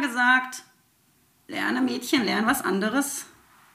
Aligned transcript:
immer 0.00 0.06
gesagt, 0.08 0.62
lerne 1.48 1.80
Mädchen, 1.80 2.24
lerne 2.24 2.46
was 2.46 2.62
anderes, 2.62 3.26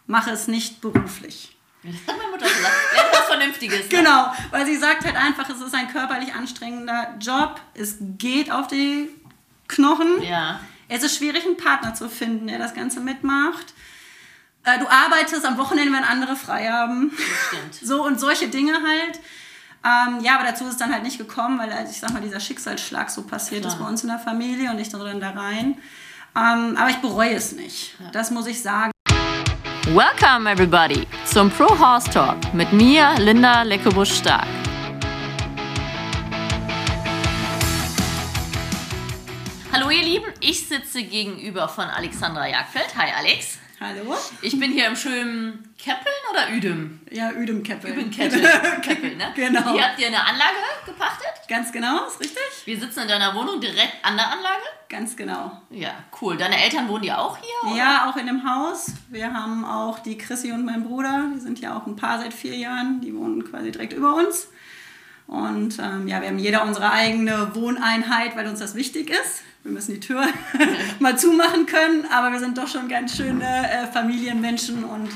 mache 0.08 0.32
es 0.32 0.48
nicht 0.48 0.82
beruflich. 0.82 1.56
Das 1.84 1.94
hat 2.08 2.18
meine 2.18 2.32
Mutter 2.32 2.46
gesagt. 2.46 2.74
Lerne 2.94 3.10
was 3.12 3.26
Vernünftiges. 3.28 3.80
Ne? 3.80 3.88
Genau, 3.90 4.32
weil 4.52 4.66
sie 4.66 4.78
sagt 4.78 5.06
halt 5.06 5.16
einfach, 5.16 5.50
es 5.50 5.62
ist 5.62 5.76
ein 5.76 5.88
körperlich 5.88 6.34
anstrengender 6.34 7.16
Job, 7.20 7.62
es 7.74 7.98
geht 8.00 8.52
auf 8.52 8.68
die 8.68 9.10
Knochen. 9.68 10.22
Ja. 10.22 10.60
Es 10.88 11.04
ist 11.04 11.18
schwierig, 11.18 11.46
einen 11.46 11.58
Partner 11.58 11.94
zu 11.96 12.10
finden, 12.10 12.48
der 12.48 12.60
das 12.60 12.74
Ganze 12.74 13.00
mitmacht. 13.00 13.74
Äh, 14.64 14.80
Du 14.80 14.88
arbeitest 14.88 15.46
am 15.46 15.58
Wochenende, 15.58 15.92
wenn 15.94 16.04
andere 16.04 16.36
frei 16.36 16.70
haben. 16.70 17.12
stimmt. 17.48 17.76
So 17.82 18.04
und 18.06 18.20
solche 18.20 18.48
Dinge 18.48 18.74
halt. 18.74 19.20
Ähm, 19.84 20.24
ja, 20.24 20.36
aber 20.36 20.46
dazu 20.46 20.64
ist 20.64 20.72
es 20.72 20.78
dann 20.78 20.92
halt 20.92 21.04
nicht 21.04 21.20
gekommen, 21.20 21.60
weil 21.60 21.72
also 21.72 21.92
ich 21.92 22.00
sag 22.00 22.12
mal, 22.12 22.22
dieser 22.22 22.40
Schicksalsschlag 22.40 23.12
so 23.12 23.24
passiert 23.24 23.62
Klar. 23.62 23.74
ist 23.74 23.80
bei 23.80 23.88
uns 23.88 24.02
in 24.02 24.10
der 24.10 24.18
Familie 24.18 24.72
und 24.72 24.80
ich 24.80 24.90
dann 24.90 25.20
da 25.20 25.30
rein. 25.32 25.78
Ähm, 26.38 26.76
aber 26.78 26.90
ich 26.90 26.98
bereue 26.98 27.34
es 27.34 27.54
nicht. 27.54 27.96
Das 28.12 28.30
muss 28.30 28.46
ich 28.48 28.62
sagen. 28.62 28.92
Welcome 29.94 30.50
everybody 30.50 31.08
zum 31.26 31.50
Pro 31.50 31.68
Horse 31.80 32.10
Talk 32.10 32.54
mit 32.54 32.74
mir, 32.74 33.14
Linda 33.20 33.62
Leckebusch-Stark. 33.62 34.48
Hallo 39.72 39.90
ihr 39.90 40.04
Lieben, 40.04 40.26
ich 40.42 40.68
sitze 40.68 41.04
gegenüber 41.04 41.70
von 41.70 41.86
Alexandra 41.86 42.48
Jagdfeld. 42.48 42.98
Hi 42.98 43.12
Alex. 43.18 43.60
Hallo? 43.82 44.16
Ich 44.42 44.58
bin 44.58 44.72
hier 44.72 44.88
im 44.88 44.96
schönen 44.96 45.76
Keppeln 45.78 46.16
oder 46.32 46.50
Üdem? 46.56 47.02
Ja. 47.12 47.32
Üdem 47.32 47.62
Keppel, 47.62 47.94
Keppel 48.10 48.40
ne? 49.18 49.34
Genau. 49.36 49.74
Hier 49.74 49.90
habt 49.90 50.00
ihr 50.00 50.08
eine 50.08 50.22
Anlage 50.22 50.56
gepachtet. 50.86 51.28
Ganz 51.50 51.74
genau, 51.74 52.06
ist 52.08 52.20
richtig? 52.22 52.42
Wir 52.64 52.80
sitzen 52.80 53.02
in 53.02 53.08
deiner 53.10 53.36
Wohnung 53.36 53.60
direkt 53.60 53.98
an 54.04 54.16
der 54.16 54.32
Anlage. 54.32 54.64
Ganz 54.88 55.18
genau. 55.18 55.62
Ja, 55.72 55.92
cool. 56.22 56.38
Deine 56.38 56.64
Eltern 56.64 56.88
wohnen 56.88 57.04
ja 57.04 57.18
auch 57.18 57.38
hier? 57.38 57.70
oder? 57.72 57.78
Ja, 57.78 58.10
auch 58.10 58.16
in 58.16 58.28
dem 58.28 58.50
Haus. 58.50 58.94
Wir 59.10 59.34
haben 59.34 59.66
auch 59.66 60.00
die 60.00 60.18
Chrissy 60.18 60.54
und 60.54 60.64
mein 60.66 60.84
Bruder, 60.86 61.26
die 61.36 61.40
sind 61.42 61.60
ja 61.60 61.78
auch 61.78 61.86
ein 61.86 61.98
Paar 61.98 62.20
seit 62.20 62.34
vier 62.34 62.56
Jahren, 62.56 63.02
die 63.02 63.14
wohnen 63.14 63.44
quasi 63.44 63.72
direkt 63.72 63.92
über 63.94 64.16
uns. 64.16 64.48
Und 65.28 65.80
ähm, 65.80 66.08
ja, 66.08 66.22
wir 66.22 66.28
haben 66.28 66.38
jeder 66.40 66.64
unsere 66.64 66.92
eigene 66.92 67.54
Wohneinheit, 67.56 68.36
weil 68.36 68.48
uns 68.48 68.60
das 68.60 68.76
wichtig 68.76 69.10
ist. 69.10 69.42
Wir 69.64 69.72
müssen 69.72 69.94
die 69.96 70.00
Tür 70.00 70.24
mal 71.00 71.18
zumachen 71.18 71.66
können, 71.66 72.06
aber 72.12 72.32
wir 72.32 72.40
sind 72.40 72.58
doch 72.58 72.68
schon 72.68 72.88
ganz 72.88 73.18
schöne 73.18 73.44
äh, 73.44 73.88
Familienmenschen 73.88 74.84
und 74.84 75.10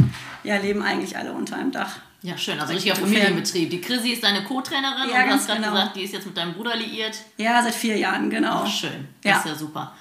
ja, 0.43 0.57
leben 0.57 0.81
eigentlich 0.81 1.15
alle 1.15 1.31
unter 1.33 1.55
einem 1.57 1.71
Dach. 1.71 1.97
Ja, 2.21 2.37
schön. 2.37 2.59
Also 2.59 2.73
richtiger 2.73 2.95
Familienbetrieb. 2.95 3.69
Die 3.69 3.79
Chrissy 3.79 4.09
ist 4.11 4.23
deine 4.23 4.43
Co-Trainerin 4.43 5.09
Ja, 5.09 5.21
und 5.21 5.27
du 5.29 5.33
hast 5.35 5.47
gerade 5.47 5.61
genau. 5.61 5.71
gesagt, 5.73 5.95
die 5.95 6.01
ist 6.03 6.13
jetzt 6.13 6.25
mit 6.25 6.35
deinem 6.35 6.53
Bruder 6.53 6.75
liiert. 6.75 7.15
Ja, 7.37 7.61
seit 7.61 7.75
vier 7.75 7.97
Jahren, 7.97 8.29
genau. 8.29 8.63
Ach, 8.65 8.67
schön. 8.67 9.07
Das 9.23 9.31
Ja. 9.31 9.37
ist 9.39 9.45
ja 9.45 9.55
super. 9.55 9.93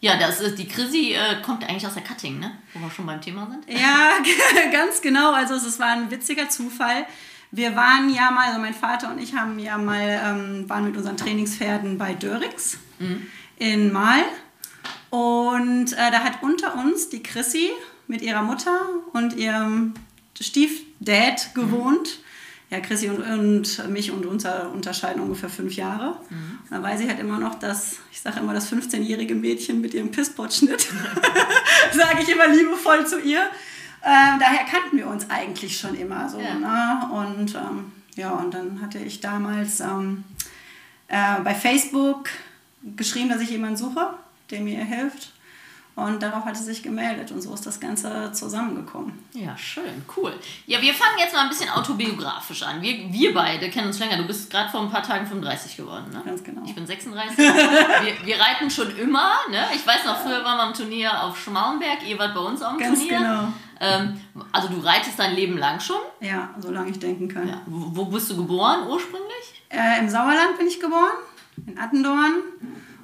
Ja, 0.00 0.16
das 0.16 0.40
ist, 0.40 0.58
die 0.58 0.68
Chrissy 0.68 1.14
äh, 1.14 1.40
kommt 1.42 1.64
eigentlich 1.68 1.86
aus 1.86 1.94
der 1.94 2.04
Cutting, 2.04 2.38
ne? 2.38 2.52
Wo 2.74 2.80
wir 2.80 2.90
schon 2.90 3.06
beim 3.06 3.20
Thema 3.20 3.48
sind. 3.50 3.64
Ja, 3.68 4.10
ganz 4.72 5.00
genau. 5.00 5.32
Also 5.32 5.54
es 5.54 5.80
war 5.80 5.88
ein 5.88 6.10
witziger 6.10 6.48
Zufall. 6.50 7.06
Wir 7.50 7.76
waren 7.76 8.12
ja 8.12 8.30
mal, 8.30 8.48
also 8.48 8.60
mein 8.60 8.74
Vater 8.74 9.10
und 9.10 9.18
ich 9.18 9.34
haben 9.34 9.58
ja 9.58 9.78
mal, 9.78 10.20
ähm, 10.24 10.68
waren 10.68 10.84
mit 10.84 10.96
unseren 10.96 11.16
Trainingspferden 11.16 11.98
bei 11.98 12.14
Dörrix 12.14 12.78
in 13.58 13.92
Mahl. 13.92 14.22
Und 15.10 15.92
äh, 15.92 16.10
da 16.10 16.20
hat 16.20 16.42
unter 16.42 16.74
uns 16.74 17.08
die 17.08 17.22
Chrissy 17.22 17.70
mit 18.06 18.22
ihrer 18.22 18.42
Mutter 18.42 18.88
und 19.12 19.36
ihrem 19.36 19.94
Stiefdad 20.38 21.54
gewohnt. 21.54 22.20
Ja, 22.68 22.80
Chrissy 22.80 23.08
und, 23.08 23.22
und 23.22 23.88
mich 23.90 24.10
und 24.10 24.26
unser 24.26 24.72
unterscheiden 24.72 25.22
ungefähr 25.22 25.48
fünf 25.48 25.76
Jahre. 25.76 26.18
Und 26.64 26.70
dann 26.70 26.82
weiß 26.82 27.00
ich 27.00 27.08
halt 27.08 27.20
immer 27.20 27.38
noch, 27.38 27.54
dass, 27.54 27.98
ich 28.10 28.20
sage 28.20 28.40
immer, 28.40 28.54
das 28.54 28.70
15-jährige 28.72 29.36
Mädchen 29.36 29.80
mit 29.80 29.94
ihrem 29.94 30.10
Pisspot-Schnitt, 30.10 30.80
sage 31.92 32.22
ich 32.22 32.28
immer 32.28 32.48
liebevoll 32.48 33.06
zu 33.06 33.20
ihr. 33.20 33.48
Ähm, 34.06 34.38
daher 34.38 34.64
kannten 34.64 34.96
wir 34.96 35.08
uns 35.08 35.28
eigentlich 35.28 35.76
schon 35.76 35.96
immer 35.96 36.28
so. 36.28 36.38
Ja. 36.38 36.54
Ne? 36.54 37.10
Und 37.12 37.54
ähm, 37.56 37.92
ja, 38.14 38.30
und 38.30 38.54
dann 38.54 38.80
hatte 38.80 38.98
ich 38.98 39.20
damals 39.20 39.80
ähm, 39.80 40.22
äh, 41.08 41.40
bei 41.42 41.54
Facebook 41.54 42.28
geschrieben, 42.96 43.28
dass 43.28 43.40
ich 43.40 43.50
jemanden 43.50 43.76
suche, 43.76 44.14
der 44.50 44.60
mir 44.60 44.84
hilft. 44.84 45.32
Und 45.96 46.22
darauf 46.22 46.44
hat 46.44 46.54
sie 46.58 46.62
sich 46.62 46.82
gemeldet 46.82 47.32
und 47.32 47.40
so 47.40 47.54
ist 47.54 47.64
das 47.64 47.80
Ganze 47.80 48.30
zusammengekommen. 48.32 49.18
Ja, 49.32 49.56
schön, 49.56 50.04
cool. 50.14 50.34
Ja, 50.66 50.80
wir 50.82 50.92
fangen 50.92 51.18
jetzt 51.18 51.32
mal 51.32 51.40
ein 51.40 51.48
bisschen 51.48 51.70
autobiografisch 51.70 52.62
an. 52.64 52.82
Wir, 52.82 53.10
wir 53.10 53.32
beide 53.32 53.70
kennen 53.70 53.86
uns 53.86 53.98
länger. 53.98 54.18
Du 54.18 54.26
bist 54.26 54.50
gerade 54.50 54.68
vor 54.70 54.82
ein 54.82 54.90
paar 54.90 55.02
Tagen 55.02 55.26
35 55.26 55.74
geworden, 55.74 56.10
ne? 56.12 56.22
Ganz 56.22 56.44
genau. 56.44 56.60
Ich 56.66 56.74
bin 56.74 56.86
36. 56.86 57.38
wir, 57.38 58.26
wir 58.26 58.38
reiten 58.38 58.70
schon 58.70 58.94
immer, 58.98 59.36
ne? 59.50 59.68
Ich 59.74 59.86
weiß 59.86 60.04
noch, 60.04 60.18
früher 60.18 60.44
waren 60.44 60.58
wir 60.58 60.64
am 60.64 60.74
Turnier 60.74 61.22
auf 61.22 61.40
Schmallenberg. 61.40 62.06
Ihr 62.06 62.18
wart 62.18 62.34
bei 62.34 62.40
uns 62.40 62.60
auch 62.60 62.74
im 62.74 62.78
Ganz 62.78 62.98
Turnier. 62.98 63.18
genau. 63.18 63.52
Ähm, 63.80 64.20
also 64.52 64.68
du 64.68 64.78
reitest 64.78 65.18
dein 65.18 65.34
Leben 65.34 65.58
lang 65.58 65.80
schon. 65.80 65.96
Ja, 66.20 66.50
solange 66.58 66.90
ich 66.90 66.98
denken 66.98 67.28
kann. 67.28 67.48
Ja. 67.48 67.60
Wo, 67.66 67.96
wo 67.96 68.04
bist 68.06 68.30
du 68.30 68.36
geboren 68.36 68.86
ursprünglich? 68.88 69.62
Äh, 69.68 70.00
Im 70.00 70.08
Sauerland 70.08 70.56
bin 70.58 70.66
ich 70.66 70.80
geboren, 70.80 71.12
in 71.66 71.78
Attendorn. 71.78 72.34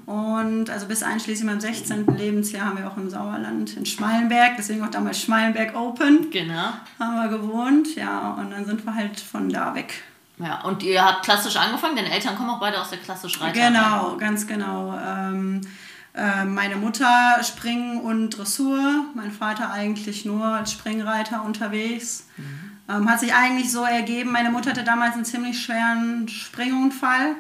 Und 0.06 0.69
also 0.69 0.87
bis 0.87 1.03
einschließlich 1.03 1.47
meinem 1.47 1.60
16. 1.60 2.06
Lebensjahr 2.16 2.66
haben 2.66 2.78
wir 2.78 2.88
auch 2.91 2.97
im 2.97 3.09
Sauerland 3.09 3.77
in 3.77 3.87
Schmallenberg, 3.87 4.55
deswegen 4.59 4.83
auch 4.84 4.91
damals 4.91 5.21
Schmallenberg 5.21 5.77
Open, 5.77 6.28
Genau. 6.31 6.72
haben 6.99 7.15
wir 7.22 7.28
gewohnt. 7.39 7.94
Ja, 7.94 8.33
und 8.33 8.50
dann 8.50 8.65
sind 8.65 8.84
wir 8.84 8.94
halt 8.94 9.21
von 9.21 9.49
da 9.49 9.75
weg. 9.75 10.03
Ja, 10.39 10.62
und 10.62 10.83
ihr 10.83 11.04
habt 11.04 11.25
klassisch 11.25 11.56
angefangen, 11.56 11.94
deine 11.94 12.10
Eltern 12.10 12.37
kommen 12.37 12.50
auch 12.50 12.59
beide 12.59 12.81
aus 12.81 12.91
der 12.91 12.99
klassisch 12.99 13.41
Reiter. 13.41 13.53
Genau, 13.69 14.16
ganz 14.16 14.47
genau. 14.47 14.99
Ähm, 14.99 15.60
äh, 15.60 15.69
meine 16.14 16.76
Mutter 16.76 17.42
Springen 17.42 18.00
und 18.00 18.30
Dressur, 18.30 19.06
mein 19.14 19.30
Vater 19.30 19.70
eigentlich 19.70 20.26
nur 20.26 20.44
als 20.44 20.72
Springreiter 20.72 21.42
unterwegs. 21.42 22.26
Ähm, 22.88 23.08
hat 23.08 23.20
sich 23.20 23.32
eigentlich 23.34 23.70
so 23.70 23.84
ergeben, 23.84 24.32
meine 24.32 24.50
Mutter 24.50 24.70
hatte 24.70 24.84
damals 24.84 25.14
einen 25.14 25.24
ziemlich 25.24 25.62
schweren 25.62 26.28
Springunfall, 26.28 27.36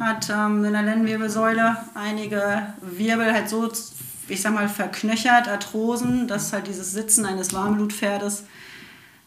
hat 0.00 0.28
ähm, 0.28 0.64
in 0.64 0.72
der 0.72 0.82
Lendenwirbelsäule 0.82 1.76
einige 1.94 2.74
Wirbel 2.82 3.32
halt 3.32 3.48
so, 3.48 3.70
ich 4.28 4.42
sag 4.42 4.52
mal, 4.54 4.68
verknöchert, 4.68 5.48
Arthrosen, 5.48 6.26
dass 6.26 6.52
halt 6.52 6.66
dieses 6.66 6.92
Sitzen 6.92 7.24
eines 7.24 7.54
Warmblutpferdes 7.54 8.44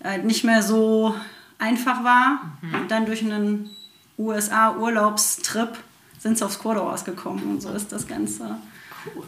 halt 0.03 0.25
nicht 0.25 0.43
mehr 0.43 0.61
so 0.61 1.15
einfach 1.57 2.03
war. 2.03 2.57
Und 2.61 2.91
dann 2.91 3.05
durch 3.05 3.23
einen 3.23 3.69
USA-Urlaubstrip 4.17 5.77
sind 6.19 6.37
sie 6.37 6.45
aufs 6.45 6.59
Quaderhorse 6.59 7.05
gekommen 7.05 7.41
und 7.49 7.61
so 7.61 7.69
ist 7.71 7.91
das 7.91 8.05
Ganze 8.07 8.57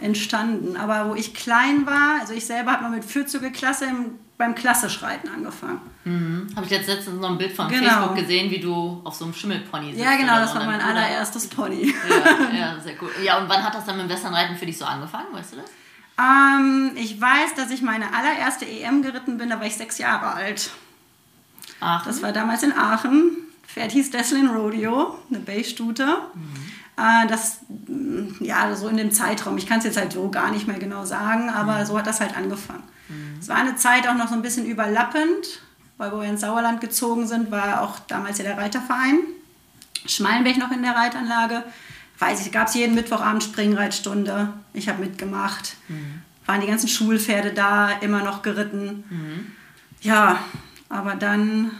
entstanden. 0.01 0.75
Aber 0.77 1.09
wo 1.09 1.15
ich 1.15 1.33
klein 1.33 1.85
war, 1.85 2.19
also 2.21 2.33
ich 2.33 2.45
selber 2.45 2.73
habe 2.73 2.83
mal 2.83 2.91
mit 2.91 3.05
Vierzüge-Klasse 3.05 3.85
im- 3.85 4.11
beim 4.37 4.55
Klassischreiten 4.55 5.29
angefangen. 5.29 5.79
Mhm. 6.03 6.47
Habe 6.55 6.65
ich 6.65 6.71
jetzt 6.71 6.87
letztens 6.87 7.21
noch 7.21 7.29
ein 7.29 7.37
Bild 7.37 7.53
von 7.55 7.67
Genau. 7.69 7.87
Facebook 7.89 8.15
gesehen, 8.15 8.49
wie 8.51 8.59
du 8.59 8.99
auf 9.03 9.13
so 9.13 9.25
einem 9.25 9.33
Schimmelpony 9.35 9.91
sitzt. 9.91 10.03
Ja, 10.03 10.15
genau, 10.17 10.35
das 10.37 10.53
war 10.55 10.65
mein 10.65 10.79
Bruder- 10.79 10.89
allererstes 10.95 11.47
Pony. 11.47 11.93
Ja, 12.09 12.57
ja, 12.57 12.79
sehr 12.83 12.95
cool. 13.01 13.11
Ja, 13.23 13.37
und 13.39 13.47
wann 13.47 13.63
hat 13.63 13.75
das 13.75 13.85
dann 13.85 13.97
mit 13.97 14.07
dem 14.07 14.09
Westernreiten 14.09 14.57
für 14.57 14.65
dich 14.65 14.77
so 14.79 14.85
angefangen, 14.85 15.27
weißt 15.31 15.53
du 15.53 15.57
das? 15.57 15.65
Ähm, 16.19 16.91
ich 16.95 17.21
weiß, 17.21 17.53
dass 17.55 17.69
ich 17.71 17.81
meine 17.83 18.13
allererste 18.15 18.65
EM 18.65 19.03
geritten 19.03 19.37
bin, 19.37 19.49
da 19.49 19.59
war 19.59 19.67
ich 19.67 19.75
sechs 19.77 19.97
Jahre 19.99 20.33
alt. 20.33 20.71
Ach, 21.79 22.03
Das 22.05 22.21
war 22.21 22.31
damals 22.31 22.63
in 22.63 22.73
Aachen. 22.73 23.37
Pferd 23.67 23.91
hieß 23.93 24.09
Deslin 24.11 24.47
Rodeo, 24.47 25.17
eine 25.29 25.39
Beige-Stute. 25.39 26.03
Äh, 26.03 26.07
das, 26.95 27.59
mm, 27.87 28.43
ja, 28.43 28.75
so 28.75 28.87
in 28.87 28.97
dem 28.97 29.11
Zeitraum. 29.11 29.57
Ich 29.57 29.67
kann 29.67 29.79
es 29.79 29.85
jetzt 29.85 29.97
halt 29.97 30.13
so 30.13 30.29
gar 30.29 30.51
nicht 30.51 30.67
mehr 30.67 30.79
genau 30.79 31.05
sagen, 31.05 31.49
aber 31.49 31.85
so 31.85 31.97
hat 31.97 32.07
das 32.07 32.19
halt 32.19 32.35
angefangen. 32.35 32.83
Es 33.39 33.49
war 33.49 33.57
eine 33.57 33.75
Zeit 33.75 34.07
auch 34.07 34.15
noch 34.15 34.27
so 34.27 34.35
ein 34.35 34.41
bisschen 34.41 34.65
überlappend, 34.65 35.61
weil 35.97 36.11
wo 36.11 36.21
wir 36.21 36.29
ins 36.29 36.41
Sauerland 36.41 36.79
gezogen 36.79 37.27
sind, 37.27 37.51
war 37.51 37.81
auch 37.81 37.99
damals 38.07 38.37
ja 38.37 38.43
der 38.43 38.57
Reiterverein. 38.57 39.19
Schmalenberg 40.05 40.57
noch 40.57 40.71
in 40.71 40.81
der 40.81 40.95
Reitanlage. 40.95 41.63
Weiß 42.19 42.45
ich, 42.45 42.51
gab 42.51 42.67
es 42.67 42.75
jeden 42.75 42.95
Mittwochabend 42.95 43.43
Springreitstunde. 43.43 44.53
Ich 44.73 44.87
habe 44.87 45.03
mitgemacht. 45.03 45.75
Waren 46.45 46.61
die 46.61 46.67
ganzen 46.67 46.87
Schulpferde 46.87 47.51
da, 47.51 47.89
immer 48.01 48.23
noch 48.23 48.41
geritten. 48.43 49.03
Ja, 50.01 50.39
aber 50.89 51.15
dann 51.15 51.71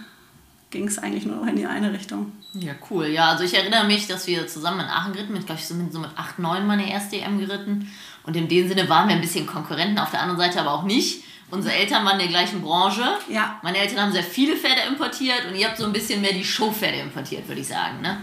ging 0.71 0.87
es 0.87 0.97
eigentlich 0.97 1.25
nur 1.25 1.37
noch 1.37 1.47
in 1.47 1.55
die 1.55 1.67
eine 1.67 1.93
Richtung. 1.93 2.31
Ja, 2.53 2.74
cool. 2.89 3.07
Ja, 3.07 3.30
also 3.30 3.44
ich 3.44 3.53
erinnere 3.53 3.86
mich, 3.86 4.07
dass 4.07 4.27
wir 4.27 4.45
zusammen 4.48 4.81
in 4.81 4.88
Aachen 4.88 5.13
geritten 5.13 5.33
sind. 5.33 5.42
Ich 5.42 5.45
glaube, 5.45 5.62
ich 5.62 5.68
bin 5.69 5.92
so 5.92 6.00
mit 6.00 6.12
8, 6.18 6.39
9 6.39 6.68
meine 6.68 6.92
erste 6.92 7.15
EM 7.18 7.39
geritten. 7.39 7.89
Und 8.24 8.36
in 8.36 8.48
dem 8.48 8.68
Sinne 8.68 8.89
waren 8.89 9.07
wir 9.07 9.15
ein 9.15 9.21
bisschen 9.21 9.48
Konkurrenten, 9.48 9.98
auf 10.00 10.12
der 10.12 10.21
anderen 10.21 10.39
Seite 10.39 10.59
aber 10.59 10.74
auch 10.74 10.83
nicht. 10.83 11.24
Unsere 11.50 11.75
Eltern 11.75 12.06
waren 12.06 12.13
in 12.13 12.19
der 12.19 12.27
gleichen 12.27 12.62
Branche. 12.62 13.03
Ja. 13.30 13.59
Meine 13.63 13.77
Eltern 13.77 14.01
haben 14.01 14.12
sehr 14.12 14.24
viele 14.24 14.56
Pferde 14.56 14.81
importiert 14.88 15.45
und 15.50 15.56
ihr 15.56 15.68
habt 15.68 15.77
so 15.77 15.86
ein 15.86 15.94
bisschen 15.94 16.21
mehr 16.21 16.33
die 16.33 16.44
Showpferde 16.44 17.00
importiert, 17.00 17.48
würde 17.48 17.62
ich 17.62 17.68
sagen, 17.68 18.01
ne? 18.01 18.18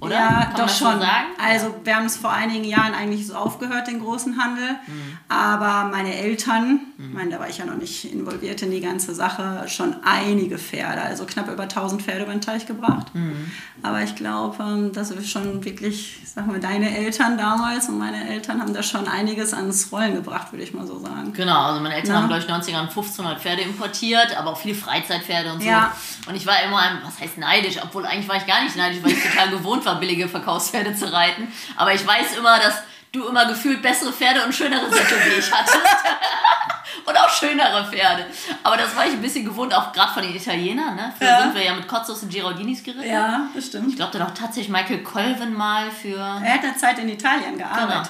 Oder? 0.00 0.14
Ja, 0.14 0.28
Kann 0.28 0.52
man 0.52 0.56
doch 0.56 0.68
schon. 0.68 1.00
sagen? 1.00 1.26
Also 1.42 1.74
wir 1.84 1.96
haben 1.96 2.06
es 2.06 2.16
vor 2.16 2.30
einigen 2.32 2.64
Jahren 2.64 2.94
eigentlich 2.94 3.26
so 3.26 3.34
aufgehört, 3.34 3.88
den 3.88 4.00
großen 4.00 4.42
Handel. 4.42 4.70
Mhm. 4.86 5.18
Aber 5.28 5.88
meine 5.90 6.14
Eltern 6.14 6.80
Ich 6.98 7.14
meine, 7.14 7.30
da 7.30 7.38
war 7.38 7.48
ich 7.48 7.58
ja 7.58 7.64
noch 7.64 7.76
nicht 7.76 8.12
involviert 8.12 8.62
in 8.62 8.70
die 8.70 8.80
ganze 8.80 9.14
Sache. 9.14 9.64
Schon 9.68 9.96
einige 10.04 10.58
Pferde, 10.58 11.02
also 11.02 11.24
knapp 11.26 11.48
über 11.50 11.64
1000 11.64 12.02
Pferde 12.02 12.22
über 12.22 12.32
den 12.32 12.40
Teich 12.40 12.66
gebracht. 12.66 13.06
Aber 13.82 14.02
ich 14.02 14.16
glaube, 14.16 14.56
ähm, 14.62 14.92
dass 14.92 15.14
wir 15.14 15.22
schon 15.24 15.64
wirklich, 15.64 16.20
ich 16.22 16.28
sag 16.30 16.46
mal, 16.48 16.58
deine 16.58 16.96
Eltern 16.96 17.38
damals 17.38 17.88
und 17.88 17.98
meine 17.98 18.28
Eltern 18.28 18.60
haben 18.60 18.74
da 18.74 18.82
schon 18.82 19.06
einiges 19.06 19.54
ans 19.54 19.92
Rollen 19.92 20.14
gebracht, 20.14 20.50
würde 20.52 20.64
ich 20.64 20.74
mal 20.74 20.86
so 20.86 20.98
sagen. 20.98 21.32
Genau, 21.32 21.60
also 21.60 21.80
meine 21.80 21.94
Eltern 21.94 22.10
Ja. 22.14 22.16
haben, 22.22 22.28
glaube 22.28 22.42
ich, 22.42 22.48
90 22.48 22.72
Jahren 22.74 22.88
1500 22.88 23.40
Pferde 23.40 23.62
importiert, 23.62 24.36
aber 24.36 24.50
auch 24.50 24.58
viele 24.58 24.74
Freizeitpferde 24.74 25.52
und 25.52 25.62
so. 25.62 25.68
Ja. 25.68 25.92
Und 26.28 26.34
ich 26.34 26.44
war 26.46 26.60
immer, 26.64 26.80
was 27.04 27.20
heißt 27.20 27.38
neidisch, 27.38 27.76
obwohl 27.82 28.04
eigentlich 28.06 28.28
war 28.28 28.36
ich 28.36 28.46
gar 28.46 28.62
nicht 28.64 28.76
neidisch, 28.76 28.98
weil 29.02 29.12
ich 29.12 29.22
total 29.22 29.50
gewohnt 29.56 29.84
war, 29.86 29.87
billige 29.96 30.28
Verkaufspferde 30.28 30.94
zu 30.94 31.12
reiten. 31.12 31.52
Aber 31.76 31.92
ich 31.94 32.06
weiß 32.06 32.36
immer, 32.38 32.58
dass 32.58 32.82
du 33.12 33.26
immer 33.26 33.46
gefühlt 33.46 33.80
bessere 33.82 34.12
Pferde 34.12 34.44
und 34.44 34.54
schönere 34.54 34.90
Sättel 34.90 35.16
wie 35.24 35.38
ich 35.38 35.50
hattest. 35.52 35.76
und 37.06 37.16
auch 37.18 37.30
schönere 37.30 37.86
Pferde. 37.90 38.26
Aber 38.62 38.76
das 38.76 38.94
war 38.94 39.06
ich 39.06 39.12
ein 39.12 39.22
bisschen 39.22 39.44
gewohnt, 39.44 39.72
auch 39.74 39.92
gerade 39.92 40.12
von 40.12 40.22
den 40.22 40.34
Italienern. 40.36 40.94
Ne? 40.94 41.12
Früher 41.16 41.28
Ja. 41.28 41.42
sind 41.42 41.54
wir 41.54 41.64
ja 41.64 41.74
mit 41.74 41.88
Cozzos 41.88 42.22
und 42.22 42.30
Giraudinis 42.30 42.82
geritten. 42.82 43.08
Ja, 43.10 43.48
das 43.54 43.66
stimmt. 43.66 43.88
Ich 43.88 43.96
glaube, 43.96 44.12
dann 44.18 44.28
auch 44.28 44.34
tatsächlich 44.34 44.68
Michael 44.68 45.02
Colvin 45.02 45.54
mal 45.54 45.90
für... 45.90 46.18
Er 46.18 46.54
hat 46.54 46.64
eine 46.64 46.76
Zeit 46.76 46.98
in 46.98 47.08
Italien 47.08 47.56
Genau. 47.56 48.02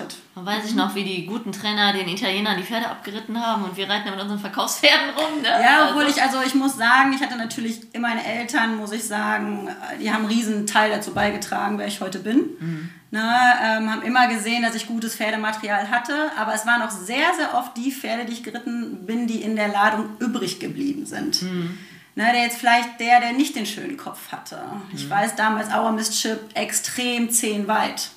Da 0.44 0.46
weiß 0.46 0.64
ich 0.66 0.74
noch, 0.74 0.94
wie 0.94 1.04
die 1.04 1.26
guten 1.26 1.52
Trainer 1.52 1.92
den 1.92 2.08
Italienern 2.08 2.56
die 2.56 2.62
Pferde 2.62 2.88
abgeritten 2.88 3.40
haben 3.44 3.64
und 3.64 3.76
wir 3.76 3.88
reiten 3.88 4.04
da 4.06 4.12
mit 4.12 4.20
unseren 4.20 4.38
Verkaufspferden 4.38 5.10
rum. 5.16 5.42
Ne? 5.42 5.48
Ja, 5.48 5.88
obwohl 5.88 6.04
Also- 6.04 6.16
ich, 6.16 6.22
also 6.22 6.38
ich 6.46 6.54
muss 6.54 6.76
sagen, 6.76 7.12
ich 7.12 7.20
hatte 7.22 7.36
natürlich, 7.36 7.80
meine 7.98 8.24
Eltern, 8.24 8.76
muss 8.76 8.92
ich 8.92 9.04
sagen, 9.04 9.68
die 10.00 10.10
haben 10.12 10.24
einen 10.26 10.32
riesen 10.32 10.66
Teil 10.66 10.90
dazu 10.90 11.12
beigetragen, 11.12 11.78
wer 11.78 11.86
ich 11.86 12.00
heute 12.00 12.18
bin. 12.20 12.90
Ne, 13.10 13.20
ähm, 13.64 13.90
haben 13.90 14.02
immer 14.02 14.28
gesehen, 14.28 14.62
dass 14.62 14.74
ich 14.74 14.86
gutes 14.86 15.14
Pferdematerial 15.16 15.90
hatte, 15.90 16.30
aber 16.36 16.52
es 16.54 16.66
waren 16.66 16.82
auch 16.82 16.90
sehr, 16.90 17.32
sehr 17.38 17.54
oft 17.54 17.74
die 17.76 17.90
Pferde, 17.90 18.26
die 18.26 18.34
ich 18.34 18.42
geritten 18.42 19.06
bin, 19.06 19.26
die 19.26 19.40
in 19.40 19.56
der 19.56 19.68
Ladung 19.68 20.10
übrig 20.18 20.60
geblieben 20.60 21.06
sind. 21.06 21.40
Ne, 21.42 22.32
der 22.32 22.42
jetzt 22.42 22.58
vielleicht 22.58 23.00
der, 23.00 23.20
der 23.20 23.32
nicht 23.32 23.56
den 23.56 23.64
schönen 23.64 23.96
Kopf 23.96 24.30
hatte. 24.30 24.60
Ich 24.94 25.08
weiß 25.08 25.36
damals 25.36 25.68
Our 25.72 25.92
Mist 25.92 26.20
Chip 26.20 26.38
extrem 26.54 27.30
zehn 27.30 27.66
weit. 27.66 28.10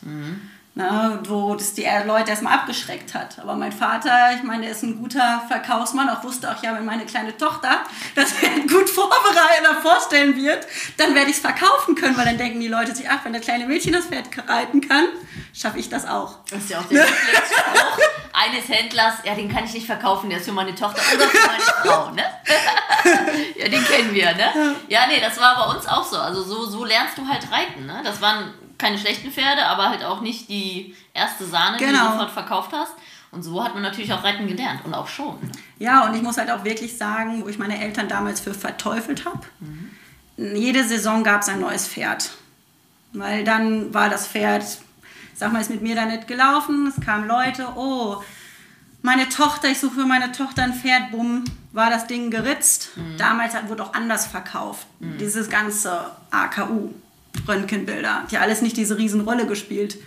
Ne, 0.81 1.19
wo 1.27 1.53
das 1.55 1.73
die 1.73 1.85
Leute 2.05 2.31
erstmal 2.31 2.53
abgeschreckt 2.53 3.13
hat. 3.13 3.37
Aber 3.39 3.55
mein 3.55 3.71
Vater, 3.71 4.33
ich 4.35 4.43
meine, 4.43 4.63
der 4.63 4.71
ist 4.71 4.83
ein 4.83 4.99
guter 4.99 5.43
Verkaufsmann, 5.47 6.09
auch 6.09 6.23
wusste 6.23 6.49
auch 6.49 6.61
ja, 6.63 6.73
wenn 6.73 6.85
meine 6.85 7.05
kleine 7.05 7.37
Tochter 7.37 7.81
das 8.15 8.31
Pferd 8.31 8.67
gut 8.69 8.89
vorbereiten 8.89 9.65
oder 9.69 9.81
vorstellen 9.81 10.35
wird, 10.35 10.65
dann 10.97 11.13
werde 11.13 11.29
ich 11.29 11.35
es 11.35 11.41
verkaufen 11.41 11.95
können, 11.95 12.17
weil 12.17 12.25
dann 12.25 12.37
denken 12.37 12.59
die 12.59 12.67
Leute 12.67 12.95
sich, 12.95 13.09
ach, 13.09 13.19
wenn 13.23 13.33
das 13.33 13.43
kleine 13.43 13.67
Mädchen 13.67 13.93
das 13.93 14.05
Pferd 14.05 14.27
reiten 14.47 14.81
kann, 14.81 15.05
schaffe 15.53 15.77
ich 15.77 15.89
das 15.89 16.07
auch. 16.07 16.39
Das 16.49 16.59
ist 16.59 16.69
ja 16.71 16.79
auch 16.79 16.85
der 16.85 17.05
Lieblingsspruch 17.05 18.11
eines 18.33 18.67
Händlers, 18.69 19.15
ja, 19.23 19.35
den 19.35 19.53
kann 19.53 19.65
ich 19.65 19.73
nicht 19.73 19.85
verkaufen, 19.85 20.29
der 20.29 20.39
ist 20.39 20.45
für 20.45 20.51
meine 20.51 20.73
Tochter 20.73 21.01
oder 21.13 21.27
für 21.27 21.47
meine 21.47 21.61
Frau, 21.61 22.11
ne? 22.11 22.23
ja, 23.55 23.67
den 23.67 23.83
kennen 23.85 24.13
wir, 24.13 24.33
ne? 24.33 24.75
Ja, 24.87 25.07
nee, 25.07 25.19
das 25.19 25.39
war 25.39 25.55
bei 25.55 25.75
uns 25.75 25.87
auch 25.87 26.03
so. 26.03 26.17
Also 26.17 26.41
so, 26.43 26.65
so 26.65 26.85
lernst 26.85 27.17
du 27.17 27.27
halt 27.27 27.51
reiten, 27.51 27.85
ne? 27.85 28.01
Das 28.03 28.21
waren 28.21 28.53
keine 28.81 28.97
schlechten 28.97 29.31
Pferde, 29.31 29.65
aber 29.65 29.89
halt 29.89 30.03
auch 30.03 30.19
nicht 30.21 30.49
die 30.49 30.95
erste 31.13 31.45
Sahne, 31.45 31.77
die 31.77 31.85
du 31.85 31.91
Genau. 31.91 32.11
sofort 32.11 32.31
verkauft 32.31 32.71
hast. 32.73 32.93
Und 33.31 33.43
so 33.43 33.63
hat 33.63 33.73
man 33.73 33.83
natürlich 33.83 34.11
auch 34.11 34.23
reiten 34.25 34.45
gelernt 34.47 34.83
und 34.83 34.93
auch 34.93 35.07
schon. 35.07 35.35
Ne? 35.41 35.51
Ja, 35.79 36.05
und 36.05 36.13
ich 36.15 36.21
muss 36.21 36.37
halt 36.37 36.51
auch 36.51 36.65
wirklich 36.65 36.97
sagen, 36.97 37.43
wo 37.43 37.47
ich 37.47 37.57
meine 37.57 37.81
Eltern 37.81 38.09
damals 38.09 38.41
für 38.41 38.53
verteufelt 38.53 39.23
habe, 39.25 39.39
jede 40.37 40.83
Saison 40.83 41.23
gab 41.23 41.41
es 41.41 41.47
ein 41.49 41.59
neues 41.61 41.87
Pferd. 41.87 42.31
Weil 43.13 43.43
dann 43.43 43.93
war 43.93 44.09
das 44.09 44.27
Pferd, 44.27 44.63
sag 45.33 45.53
mal, 45.53 45.61
ist 45.61 45.69
mit 45.69 45.81
mir 45.81 45.95
da 45.95 46.05
nicht 46.05 46.27
gelaufen. 46.27 46.87
Es 46.87 47.03
kamen 47.05 47.27
Leute, 47.27 47.67
oh, 47.75 48.21
meine 49.01 49.27
Tochter, 49.29 49.69
ich 49.69 49.79
suche 49.79 49.95
für 50.01 50.05
meine 50.05 50.31
Tochter 50.31 50.63
ein 50.63 50.73
Pferd, 50.73 51.11
bumm, 51.11 51.43
war 51.73 51.89
das 51.89 52.07
Ding 52.07 52.31
geritzt. 52.31 52.89
Damals 53.17 53.53
hat, 53.55 53.69
wurde 53.69 53.83
auch 53.83 53.93
anders 53.93 54.27
verkauft. 54.27 54.87
Dieses 54.99 55.49
ganze 55.49 56.11
AKU, 56.31 56.89
Röntgenbilder, 57.47 58.23
hat 58.23 58.31
ja 58.31 58.41
alles 58.41 58.61
nicht 58.61 58.77
diese 58.77 58.97
Riesenrolle 58.97 59.45
gespielt, 59.47 59.97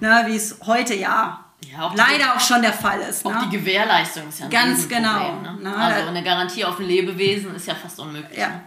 ne, 0.00 0.24
wie 0.26 0.36
es 0.36 0.56
heute 0.66 0.94
ja, 0.94 1.44
Ja, 1.72 1.82
auch 1.82 1.92
die- 1.92 1.96
leider 1.98 2.34
auch 2.36 2.40
schon 2.40 2.62
der 2.62 2.72
Fall 2.72 3.00
ist. 3.00 3.24
Auch 3.24 3.32
ne? 3.34 3.48
die 3.50 3.56
Gewährleistung 3.56 4.28
ist 4.28 4.40
ja 4.40 4.46
ein 4.46 4.50
Ganz 4.50 4.88
genau, 4.88 5.40
Ne? 5.40 5.58
ne? 5.62 5.76
Also 5.76 6.08
eine 6.08 6.22
Garantie 6.22 6.64
auf 6.64 6.78
ein 6.78 6.86
Lebewesen 6.86 7.54
ist 7.54 7.66
ja 7.66 7.74
fast 7.74 7.98
unmöglich. 8.00 8.36
Ja. 8.38 8.60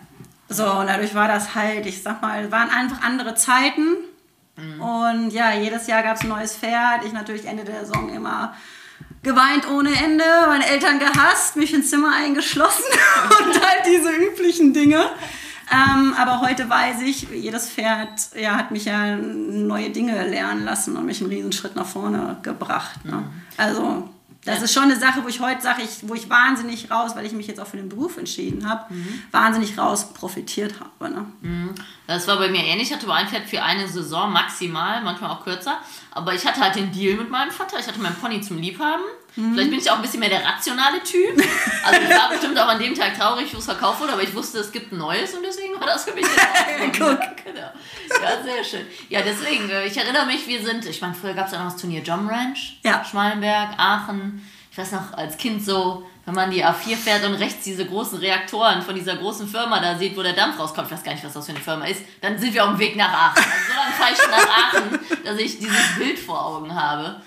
So, 0.48 0.64
und 0.72 0.88
dadurch 0.88 1.14
war 1.16 1.28
das 1.28 1.56
halt, 1.56 1.86
ich 1.88 2.02
sag 2.04 2.22
mal, 2.22 2.52
waren 2.52 2.70
einfach 2.70 3.02
andere 3.02 3.36
Zeiten. 3.36 3.96
Und 4.80 5.32
ja, 5.32 5.54
jedes 5.54 5.86
Jahr 5.88 6.02
gab 6.02 6.16
es 6.16 6.22
ein 6.22 6.30
neues 6.30 6.56
Pferd. 6.56 7.04
Ich 7.06 7.12
natürlich 7.12 7.46
Ende 7.46 7.66
der 7.66 7.82
Saison 7.86 8.08
immer 8.14 8.56
geweint 9.22 9.68
ohne 9.70 9.90
Ende, 9.94 10.24
meine 10.48 10.66
Eltern 10.68 10.98
gehasst, 11.00 11.56
mich 11.58 11.74
ins 11.74 11.90
Zimmer 11.90 12.14
eingeschlossen 12.16 12.86
und 13.44 13.54
halt 13.62 13.86
diese 13.86 14.12
üblichen 14.12 14.72
Dinge. 14.74 15.10
Ähm, 15.72 16.14
aber 16.18 16.42
heute 16.42 16.70
weiß 16.70 17.02
ich, 17.02 17.28
jedes 17.32 17.70
Pferd 17.70 18.30
ja, 18.40 18.56
hat 18.56 18.72
mich 18.72 18.86
ja 18.86 19.16
neue 19.16 19.90
Dinge 19.90 20.28
lernen 20.28 20.64
lassen 20.64 20.96
und 20.96 21.06
mich 21.06 21.22
einen 21.22 21.32
Riesenschritt 21.32 21.76
nach 21.76 21.88
vorne 21.88 22.38
gebracht. 22.44 23.04
Ne? 23.04 23.24
Also 23.58 24.10
das 24.46 24.58
Ja. 24.60 24.64
ist 24.66 24.74
schon 24.74 24.84
eine 24.84 24.96
Sache, 24.96 25.24
wo 25.24 25.28
ich 25.28 25.40
heute 25.40 25.62
sage, 25.62 25.82
ich, 25.82 26.08
wo 26.08 26.14
ich 26.14 26.30
wahnsinnig 26.30 26.90
raus, 26.92 27.12
weil 27.16 27.26
ich 27.26 27.32
mich 27.34 27.48
jetzt 27.48 27.60
auch 27.60 27.68
für 27.68 27.78
den 27.78 27.90
Beruf 27.90 28.18
entschieden 28.18 28.70
habe, 28.70 28.86
wahnsinnig 29.32 29.78
raus 29.78 30.14
profitiert 30.14 30.76
habe. 30.80 31.14
Ne? 31.14 31.74
Das 32.08 32.28
war 32.28 32.38
bei 32.38 32.48
mir 32.50 32.64
ähnlich. 32.64 32.90
Ich 32.90 32.94
hatte 32.96 33.06
aber 33.08 33.16
ein 33.16 33.28
Pferd 33.28 33.50
für 33.50 33.62
eine 33.64 33.88
Saison 33.88 34.32
maximal, 34.32 35.02
manchmal 35.04 35.32
auch 35.32 35.44
kürzer. 35.44 35.78
Aber 36.12 36.34
ich 36.34 36.46
hatte 36.46 36.62
halt 36.62 36.76
den 36.76 36.92
Deal 36.92 37.18
mit 37.18 37.30
meinem 37.30 37.52
Vater. 37.52 37.80
Ich 37.80 37.88
hatte 37.88 38.00
meinen 38.00 38.16
Pony 38.16 38.40
zum 38.42 38.58
Liebhaben. 38.60 39.04
Vielleicht 39.34 39.70
bin 39.70 39.80
ich 39.80 39.92
auch 39.92 39.98
ein 39.98 40.02
bisschen 40.02 40.22
mehr 40.22 40.30
der 40.30 40.46
rationale 40.46 41.04
Typ. 41.04 41.36
Also 41.84 42.00
ich 42.02 42.10
war 42.10 42.30
bestimmt 42.30 42.58
auch 42.58 42.68
an 42.70 42.80
dem 42.80 42.96
Tag 42.96 43.20
traurig, 43.20 43.54
wo 43.54 43.58
es 43.58 43.66
verkauft 43.66 44.00
wurde, 44.00 44.14
aber 44.14 44.24
ich 44.24 44.34
wusste, 44.34 44.60
es 44.60 44.72
gibt 44.72 44.94
ein 44.94 44.98
neues 44.98 45.34
und 45.34 45.44
deswegen 45.46 45.78
war 45.78 45.88
das 45.88 46.06
für 46.06 46.14
mich 46.14 46.24
Ordnung. 47.02 47.18
genau. 47.44 47.70
Ja, 48.10 48.44
sehr 48.44 48.64
schön. 48.64 48.86
Ja, 49.10 49.22
deswegen, 49.22 49.70
äh, 49.70 49.86
ich 49.86 49.98
erinnere 49.98 50.26
mich, 50.26 50.48
wir 50.48 50.64
sind, 50.64 50.86
ich 50.86 51.02
meine, 51.02 51.14
früher 51.14 51.34
gab 51.34 51.48
es 51.48 51.52
ja 51.54 51.64
noch 51.64 51.72
das 51.72 51.82
Turnier 51.82 52.02
Jom 52.02 52.28
Ranch, 52.28 52.80
Ja. 52.84 53.04
Schmalenberg, 53.04 53.70
Aachen. 53.78 54.48
Ich 54.72 54.78
weiß 54.78 54.92
noch, 54.94 55.14
als 55.14 55.38
Kind 55.38 55.64
so, 55.64 56.06
wenn 56.26 56.34
man 56.36 56.52
die 56.52 56.66
A4 56.66 56.98
fährt 56.98 57.24
und 57.24 57.36
rechts 57.36 57.64
diese 57.64 57.86
großen 57.86 58.18
Reaktoren 58.20 58.82
von 58.82 58.96
dieser 58.96 59.16
großen 59.16 59.48
Firma 59.48 59.80
da 59.80 59.98
sieht, 59.98 60.18
wo 60.18 60.24
der 60.24 60.34
Dampf 60.34 60.60
rauskommt, 60.60 60.88
ich 60.88 60.94
weiß 60.94 61.04
gar 61.04 61.14
nicht, 61.14 61.24
was 61.24 61.34
das 61.34 61.46
für 61.46 61.52
eine 61.54 61.62
Firma 61.62 61.86
ist, 61.86 62.02
dann 62.22 62.38
sind 62.38 62.54
wir 62.54 62.64
auf 62.64 62.72
dem 62.72 62.80
Weg 62.80 62.96
nach 62.98 63.12
Aachen. 63.14 63.44
Also 63.44 63.68
so 63.70 63.74
lange 63.80 63.94
fahre 63.94 64.12
ich 64.12 64.18
schon 64.18 64.32
nach 64.32 64.50
Aachen, 64.50 65.24
dass 65.24 65.38
ich 65.40 65.60
dieses 65.60 65.96
Bild 65.98 66.20
vor 66.20 66.46
Augen 66.46 66.74
habe. 66.76 67.22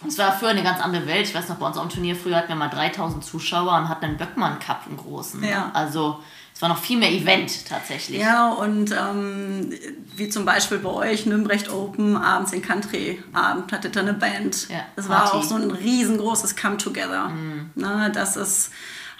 Und 0.00 0.08
es 0.08 0.18
war 0.18 0.32
früher 0.32 0.50
eine 0.50 0.62
ganz 0.62 0.80
andere 0.80 1.06
Welt. 1.06 1.26
Ich 1.28 1.34
weiß 1.34 1.48
noch, 1.48 1.56
bei 1.56 1.66
uns 1.66 1.76
am 1.78 1.88
Turnier 1.88 2.14
früher 2.16 2.36
hatten 2.36 2.48
wir 2.48 2.56
mal 2.56 2.68
3000 2.68 3.24
Zuschauer 3.24 3.72
und 3.76 3.88
hatten 3.88 4.04
einen 4.04 4.16
Böckmann 4.16 4.58
Cup, 4.58 4.82
einen 4.86 4.96
großen. 4.96 5.42
Ja. 5.44 5.70
Also 5.74 6.20
war 6.62 6.68
noch 6.68 6.78
viel 6.82 6.96
mehr 6.98 7.10
Event 7.12 7.66
tatsächlich. 7.68 8.20
Ja, 8.20 8.50
und 8.52 8.92
ähm, 8.92 9.70
wie 10.16 10.28
zum 10.28 10.44
Beispiel 10.44 10.78
bei 10.78 10.90
euch, 10.90 11.26
Nürnberg 11.26 11.70
Open, 11.72 12.16
abends 12.16 12.52
den 12.52 12.62
Country-Abend, 12.62 13.72
hattet 13.72 13.96
ihr 13.96 14.02
eine 14.02 14.14
Band. 14.14 14.68
Ja, 14.68 14.86
das 14.96 15.08
war 15.08 15.34
auch 15.34 15.42
so 15.42 15.56
ein 15.56 15.70
riesengroßes 15.70 16.56
Come-Together. 16.56 17.30
Ne, 17.74 18.10
das 18.14 18.36
ist 18.36 18.70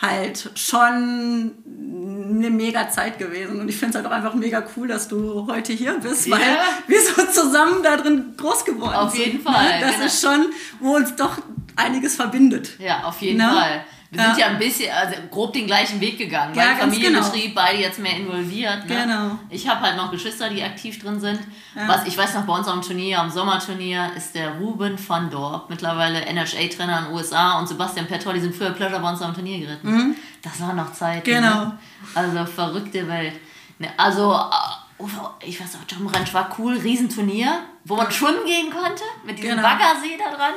halt 0.01 0.51
schon 0.57 1.53
eine 1.69 2.51
mega 2.51 2.89
Zeit 2.91 3.19
gewesen. 3.19 3.61
Und 3.61 3.69
ich 3.69 3.77
finde 3.77 3.91
es 3.91 4.03
halt 4.03 4.07
auch 4.13 4.17
einfach 4.17 4.35
mega 4.35 4.65
cool, 4.77 4.89
dass 4.89 5.07
du 5.09 5.47
heute 5.47 5.73
hier 5.73 5.99
bist, 6.01 6.29
weil 6.31 6.41
Ja. 6.41 6.65
wir 6.89 6.99
so 7.01 7.23
zusammen 7.27 7.83
da 7.83 7.97
drin 7.97 8.35
groß 8.37 8.65
geworden 8.65 8.95
Auf 8.95 9.13
sind. 9.13 9.21
jeden 9.27 9.37
ne? 9.39 9.43
Fall, 9.45 9.81
Das 9.81 9.93
genau. 9.95 10.07
ist 10.07 10.21
schon, 10.21 10.47
wo 10.81 10.97
uns 10.97 11.15
doch 11.15 11.39
einiges 11.77 12.17
verbindet. 12.17 12.71
Ja, 12.81 13.05
auf 13.05 13.21
jeden 13.23 13.39
Ne? 13.39 13.49
Fall. 13.49 13.85
Wir 14.15 14.21
sind 14.23 14.37
Ja. 14.39 14.45
ja 14.45 14.47
ein 14.49 14.59
bisschen, 14.59 14.93
also 14.93 15.15
grob 15.31 15.55
den 15.55 15.67
gleichen 15.67 15.99
Weg 15.99 16.19
gegangen. 16.19 16.55
Ja, 16.55 16.77
Familienbetrieb, 16.79 17.55
beide 17.55 17.79
jetzt 17.79 17.99
mehr 17.99 18.15
involviert. 18.15 18.87
Ne? 18.87 18.95
Genau. 19.05 19.39
Ich 19.49 19.67
habe 19.67 19.81
halt 19.81 19.97
noch 19.97 20.11
Geschwister, 20.11 20.51
die 20.51 20.63
aktiv 20.63 21.03
drin 21.03 21.19
sind. 21.19 21.41
Ja. 21.75 21.89
Was 21.89 22.07
ich 22.07 22.17
weiß 22.19 22.35
noch, 22.35 22.43
bei 22.45 22.53
uns 22.55 22.69
am 22.69 22.83
Turnier, 22.83 23.21
am 23.21 23.31
Sommerturnier, 23.31 24.11
ist 24.15 24.35
der 24.35 24.51
Ruben 24.57 24.99
van 25.09 25.31
Dorp, 25.31 25.71
mittlerweile 25.71 26.21
NHA-Trainer 26.31 26.99
in 26.99 27.05
den 27.07 27.15
USA 27.15 27.59
und 27.59 27.67
Sebastian 27.69 28.07
Petrol, 28.07 28.35
die 28.35 28.41
sind 28.41 28.55
früher 28.55 28.73
Pleasure 28.73 29.01
bei 29.01 29.09
uns 29.11 29.23
am 29.23 29.33
Turnier 29.33 29.61
geritten. 29.61 30.15
Das 30.43 30.61
waren 30.61 30.77
noch 30.77 30.93
Zeiten. 30.93 31.31
Mhm. 31.31 31.35
Genau. 31.35 31.65
Ne? 31.65 31.79
Also 32.15 32.45
verrückte 32.45 33.09
Welt. 33.09 33.35
Ne, 33.79 33.89
also, 33.97 34.35
äh, 34.35 35.05
ich 35.47 35.59
weiß 35.59 35.77
auch, 35.77 35.91
Jump 35.91 36.15
Ranch 36.15 36.35
war 36.35 36.55
cool, 36.59 36.77
Riesenturnier, 36.77 37.61
wo 37.85 37.97
man 37.97 38.11
schwimmen 38.13 38.45
gehen 38.45 38.71
konnte, 38.71 39.03
mit 39.25 39.39
diesem 39.39 39.57
Genau. 39.57 39.63
Baggersee 39.63 40.19
da 40.19 40.37
dran. 40.37 40.53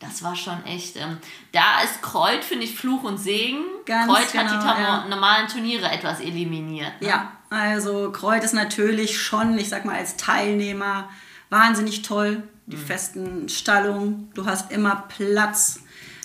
Das 0.00 0.22
war 0.22 0.36
schon 0.36 0.64
echt. 0.66 0.96
Ähm, 0.96 1.16
da 1.52 1.80
ist 1.82 2.02
Kreuz, 2.02 2.44
finde 2.44 2.64
ich, 2.64 2.76
Fluch 2.76 3.02
und 3.02 3.18
Segen. 3.18 3.58
Ganz 3.86 4.06
Kreuz 4.12 4.34
hat 4.34 4.46
die 4.46 4.50
genau, 4.58 4.62
tam- 4.62 4.82
ja. 4.82 5.06
normalen 5.08 5.48
Turniere 5.48 5.90
etwas 5.90 6.20
eliminiert. 6.20 7.00
Ne? 7.00 7.08
Ja, 7.08 7.32
also 7.50 8.12
Kreuz 8.12 8.44
ist 8.44 8.52
natürlich 8.54 9.20
schon, 9.20 9.58
ich 9.58 9.68
sag 9.68 9.84
mal, 9.84 9.96
als 9.96 10.16
Teilnehmer 10.16 11.08
wahnsinnig 11.48 12.02
toll. 12.02 12.42
Die 12.66 12.76
festen 12.76 13.48
Stallungen, 13.48 14.30
du 14.34 14.44
hast 14.44 14.72
immer 14.72 15.04
Platz. 15.16 15.80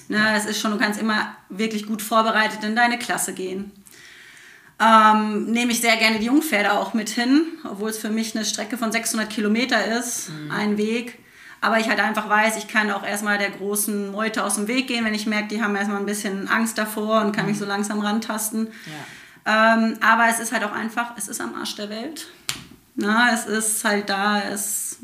Ne, 0.07 0.35
es 0.35 0.45
ist 0.45 0.59
schon, 0.59 0.71
du 0.71 0.77
kannst 0.79 0.99
immer 0.99 1.35
wirklich 1.49 1.85
gut 1.85 2.01
vorbereitet 2.01 2.63
in 2.63 2.75
deine 2.75 2.97
Klasse 2.99 3.33
gehen. 3.33 3.71
Ähm, 4.79 5.45
nehme 5.51 5.71
ich 5.71 5.79
sehr 5.81 5.95
gerne 5.97 6.17
die 6.19 6.25
Jungpferde 6.25 6.73
auch 6.73 6.93
mit 6.95 7.09
hin, 7.09 7.43
obwohl 7.69 7.91
es 7.91 7.99
für 7.99 8.09
mich 8.09 8.35
eine 8.35 8.43
Strecke 8.43 8.77
von 8.77 8.91
600 8.91 9.29
Kilometer 9.29 9.85
ist, 9.99 10.31
ein 10.49 10.77
Weg. 10.77 11.19
Aber 11.61 11.79
ich 11.79 11.87
halt 11.87 11.99
einfach 11.99 12.27
weiß, 12.27 12.57
ich 12.57 12.67
kann 12.67 12.89
auch 12.91 13.03
erstmal 13.03 13.37
der 13.37 13.51
großen 13.51 14.11
Meute 14.11 14.43
aus 14.43 14.55
dem 14.55 14.67
Weg 14.67 14.87
gehen, 14.87 15.05
wenn 15.05 15.13
ich 15.13 15.27
merke, 15.27 15.47
die 15.47 15.61
haben 15.61 15.75
erstmal 15.75 15.99
ein 15.99 16.07
bisschen 16.07 16.47
Angst 16.47 16.77
davor 16.77 17.21
und 17.21 17.33
kann 17.33 17.45
mich 17.45 17.59
so 17.59 17.65
langsam 17.65 17.99
rantasten. 17.99 18.67
Ja. 19.45 19.75
Ähm, 19.75 19.97
aber 20.01 20.27
es 20.27 20.39
ist 20.39 20.51
halt 20.51 20.63
auch 20.63 20.71
einfach, 20.71 21.13
es 21.17 21.27
ist 21.27 21.39
am 21.39 21.53
Arsch 21.53 21.75
der 21.75 21.89
Welt. 21.89 22.27
Na, 22.95 23.31
es 23.31 23.45
ist 23.45 23.85
halt 23.85 24.09
da, 24.09 24.41
es 24.41 24.97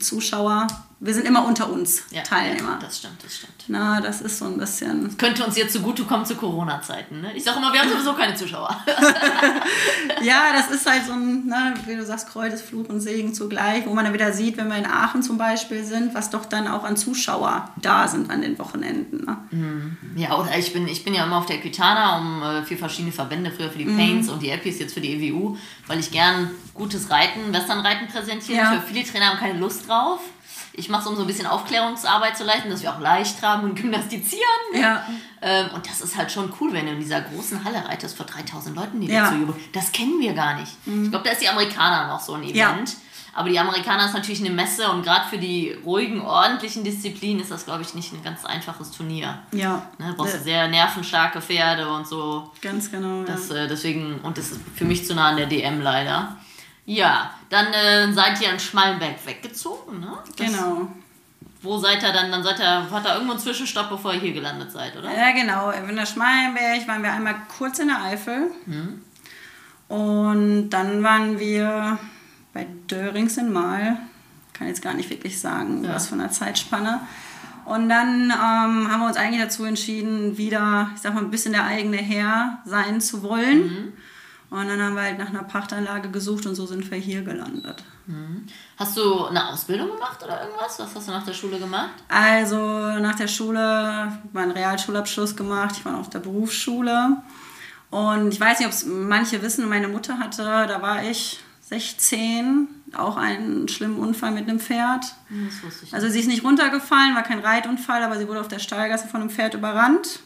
Zuschauer. 0.00 0.66
Wir 1.02 1.14
sind 1.14 1.26
immer 1.26 1.46
unter 1.46 1.72
uns 1.72 2.02
Ja, 2.10 2.22
Teilnehmer. 2.22 2.72
Ja, 2.72 2.78
das 2.78 2.98
stimmt, 2.98 3.24
das 3.24 3.36
stimmt. 3.36 3.54
Na, 3.68 4.02
das 4.02 4.20
ist 4.20 4.38
so 4.38 4.44
ein 4.44 4.58
bisschen. 4.58 5.16
Könnte 5.16 5.44
uns 5.46 5.56
jetzt 5.56 5.72
zugutekommen 5.72 6.26
zu 6.26 6.36
Corona-Zeiten. 6.36 7.22
Ne? 7.22 7.32
Ich 7.34 7.42
sage 7.42 7.56
immer, 7.56 7.72
wir 7.72 7.80
haben 7.80 7.88
sowieso 7.88 8.12
keine 8.12 8.34
Zuschauer. 8.34 8.76
Ja, 10.22 10.52
das 10.52 10.70
ist 10.70 10.88
halt 10.88 11.06
so 11.06 11.12
ein, 11.12 11.46
ne, 11.46 11.74
wie 11.86 11.96
du 11.96 12.04
sagst, 12.04 12.28
Kreuz 12.28 12.60
Fluch 12.60 12.88
und 12.88 13.00
Segen 13.00 13.32
zugleich, 13.32 13.86
wo 13.86 13.94
man 13.94 14.04
dann 14.04 14.12
wieder 14.12 14.32
sieht, 14.32 14.58
wenn 14.58 14.68
wir 14.68 14.76
in 14.76 14.84
Aachen 14.84 15.22
zum 15.22 15.38
Beispiel 15.38 15.82
sind, 15.82 16.14
was 16.14 16.28
doch 16.28 16.44
dann 16.44 16.68
auch 16.68 16.84
an 16.84 16.96
Zuschauer 16.96 17.70
da 17.80 18.06
sind 18.06 18.30
an 18.30 18.42
den 18.42 18.58
Wochenenden. 18.58 19.24
Ne? 19.24 19.96
Ja, 20.16 20.36
oder 20.36 20.58
ich 20.58 20.72
bin, 20.74 20.86
ich 20.88 21.04
bin 21.04 21.14
ja 21.14 21.24
immer 21.24 21.38
auf 21.38 21.46
der 21.46 21.56
Equitana 21.56 22.18
um 22.18 22.42
äh, 22.42 22.62
für 22.64 22.76
verschiedene 22.76 23.12
Verbände, 23.12 23.50
früher 23.50 23.70
für 23.70 23.78
die 23.78 23.86
Paints 23.86 24.28
und 24.28 24.42
die 24.42 24.50
Epis, 24.50 24.78
jetzt 24.78 24.92
für 24.92 25.00
die 25.00 25.14
EWU, 25.14 25.56
weil 25.86 25.98
ich 26.00 26.10
gern 26.10 26.50
gutes 26.74 27.08
Reiten, 27.10 27.52
Westernreiten 27.52 28.08
präsentiere. 28.08 28.58
Ja. 28.58 28.84
Viele 28.86 29.04
Trainer 29.04 29.30
haben 29.30 29.38
keine 29.38 29.58
Lust 29.58 29.88
drauf. 29.88 30.20
Ich 30.72 30.88
mache 30.88 31.02
es, 31.02 31.06
um 31.08 31.16
so 31.16 31.22
ein 31.22 31.26
bisschen 31.26 31.46
Aufklärungsarbeit 31.46 32.36
zu 32.36 32.44
leisten, 32.44 32.70
dass 32.70 32.82
wir 32.82 32.92
auch 32.94 33.00
leicht 33.00 33.40
tragen 33.40 33.64
und 33.64 33.74
gymnastizieren. 33.74 34.42
Ja. 34.74 35.04
Ähm, 35.42 35.66
und 35.74 35.86
das 35.88 36.00
ist 36.00 36.16
halt 36.16 36.30
schon 36.30 36.52
cool, 36.60 36.72
wenn 36.72 36.86
du 36.86 36.92
in 36.92 37.00
dieser 37.00 37.20
großen 37.22 37.64
Halle 37.64 37.84
reitest 37.88 38.16
vor 38.16 38.26
3000 38.26 38.76
Leuten, 38.76 39.00
die 39.00 39.08
Ja. 39.08 39.24
dir 39.30 39.32
zujubeln. 39.36 39.58
Das 39.72 39.90
kennen 39.92 40.20
wir 40.20 40.32
gar 40.32 40.54
nicht. 40.58 40.72
Ich 40.86 41.10
glaube, 41.10 41.24
da 41.24 41.32
ist 41.32 41.42
die 41.42 41.48
Amerikaner 41.48 42.08
noch 42.08 42.20
so 42.20 42.34
ein 42.34 42.42
Event. 42.42 42.54
Ja. 42.56 42.84
Aber 43.32 43.48
die 43.48 43.58
Amerikaner 43.60 44.06
ist 44.06 44.12
natürlich 44.14 44.40
eine 44.40 44.50
Messe 44.50 44.90
und 44.90 45.04
gerade 45.04 45.24
für 45.30 45.38
die 45.38 45.72
ruhigen, 45.84 46.20
ordentlichen 46.20 46.82
Disziplinen 46.82 47.40
ist 47.40 47.50
das, 47.52 47.64
glaube 47.64 47.82
ich, 47.82 47.94
nicht 47.94 48.12
ein 48.12 48.24
ganz 48.24 48.44
einfaches 48.44 48.90
Turnier. 48.90 49.38
Ja, 49.52 49.82
Ne, 49.98 50.08
du 50.08 50.14
brauchst 50.16 50.34
Äh, 50.34 50.38
sehr 50.40 50.66
nervenstarke 50.68 51.40
Pferde 51.40 51.88
und 51.92 52.08
so. 52.08 52.50
ganz 52.60 52.90
genau. 52.90 53.22
Das, 53.22 53.48
ja. 53.48 53.54
äh, 53.56 53.68
deswegen, 53.68 54.16
und 54.24 54.36
das 54.36 54.50
ist 54.50 54.60
für 54.74 54.84
mich 54.84 55.06
zu 55.06 55.14
nah 55.14 55.28
an 55.28 55.36
der 55.36 55.46
DM 55.46 55.80
leider. 55.80 56.36
Ja, 56.86 57.30
dann 57.50 57.66
äh, 57.72 58.12
seid 58.12 58.40
ihr 58.42 58.50
in 58.52 58.58
Schmallenberg 58.58 59.24
weggezogen, 59.26 60.00
ne? 60.00 60.18
Das, 60.36 60.46
Genau. 60.46 60.88
Wo 61.62 61.76
seid 61.78 62.02
ihr 62.02 62.12
dann? 62.12 62.30
Dann 62.32 62.42
seid 62.42 62.58
ihr, 62.58 62.90
hat 62.90 63.04
da 63.04 63.12
irgendwo 63.14 63.32
einen 63.32 63.40
Zwischenstopp, 63.40 63.90
bevor 63.90 64.14
ihr 64.14 64.20
hier 64.20 64.32
gelandet 64.32 64.72
seid, 64.72 64.96
oder? 64.96 65.14
Ja, 65.14 65.30
genau. 65.32 65.70
In 65.70 65.94
der 65.94 66.06
Schmalenberg 66.06 66.88
waren 66.88 67.02
wir 67.02 67.12
einmal 67.12 67.34
kurz 67.58 67.78
in 67.80 67.88
der 67.88 68.02
Eifel. 68.02 68.50
Und 69.88 70.70
dann 70.70 71.02
waren 71.02 71.38
wir 71.38 71.98
bei 72.54 72.66
Dörings 72.88 73.36
in 73.36 73.52
Mal. 73.52 73.98
Kann 74.52 74.68
jetzt 74.68 74.82
gar 74.82 74.94
nicht 74.94 75.10
wirklich 75.10 75.40
sagen, 75.40 75.84
Ja. 75.84 75.94
was 75.94 76.08
von 76.08 76.18
der 76.18 76.30
Zeitspanne. 76.30 77.00
Und 77.64 77.88
dann 77.88 78.24
ähm, 78.30 78.90
haben 78.90 79.00
wir 79.00 79.06
uns 79.06 79.16
eigentlich 79.16 79.42
dazu 79.42 79.64
entschieden, 79.64 80.38
wieder, 80.38 80.90
ich 80.94 81.02
sag 81.02 81.14
mal, 81.14 81.22
ein 81.22 81.30
bisschen 81.30 81.52
der 81.52 81.64
eigene 81.64 81.98
Herr 81.98 82.58
sein 82.64 83.00
zu 83.00 83.22
wollen. 83.22 83.92
Und 84.50 84.66
dann 84.66 84.82
haben 84.82 84.96
wir 84.96 85.02
halt 85.02 85.18
nach 85.18 85.28
einer 85.28 85.44
Pachtanlage 85.44 86.10
gesucht 86.10 86.44
und 86.46 86.56
so 86.56 86.66
sind 86.66 86.90
wir 86.90 86.98
hier 86.98 87.22
gelandet. 87.22 87.84
Hast 88.76 88.96
du 88.96 89.26
eine 89.26 89.48
Ausbildung 89.48 89.92
gemacht 89.92 90.20
oder 90.24 90.42
irgendwas? 90.42 90.78
Was 90.80 90.94
hast 90.96 91.06
du 91.06 91.12
nach 91.12 91.24
der 91.24 91.34
Schule 91.34 91.60
gemacht? 91.60 91.90
Also 92.08 92.58
nach 92.98 93.14
der 93.14 93.28
Schule, 93.28 94.18
meinen 94.32 94.50
Realschulabschluss 94.50 95.36
gemacht, 95.36 95.76
ich 95.78 95.84
war 95.84 95.98
auf 95.98 96.10
der 96.10 96.18
Berufsschule. 96.18 97.18
Und 97.90 98.32
ich 98.32 98.40
weiß 98.40 98.58
nicht, 98.58 98.66
ob 98.66 98.72
es 98.72 98.84
manche 98.86 99.40
wissen, 99.42 99.68
meine 99.68 99.86
Mutter 99.86 100.18
hatte, 100.18 100.42
da 100.42 100.82
war 100.82 101.04
ich 101.04 101.40
16, 101.62 102.66
auch 102.96 103.16
einen 103.16 103.68
schlimmen 103.68 103.98
Unfall 103.98 104.32
mit 104.32 104.48
einem 104.48 104.58
Pferd. 104.58 105.04
Das 105.28 105.62
wusste 105.62 105.84
ich. 105.84 105.94
Also 105.94 106.08
sie 106.08 106.18
ist 106.18 106.26
nicht 106.26 106.42
runtergefallen, 106.42 107.14
war 107.14 107.22
kein 107.22 107.38
Reitunfall, 107.38 108.02
aber 108.02 108.18
sie 108.18 108.26
wurde 108.26 108.40
auf 108.40 108.48
der 108.48 108.58
Stallgasse 108.58 109.06
von 109.06 109.20
einem 109.20 109.30
Pferd 109.30 109.54
überrannt 109.54 110.20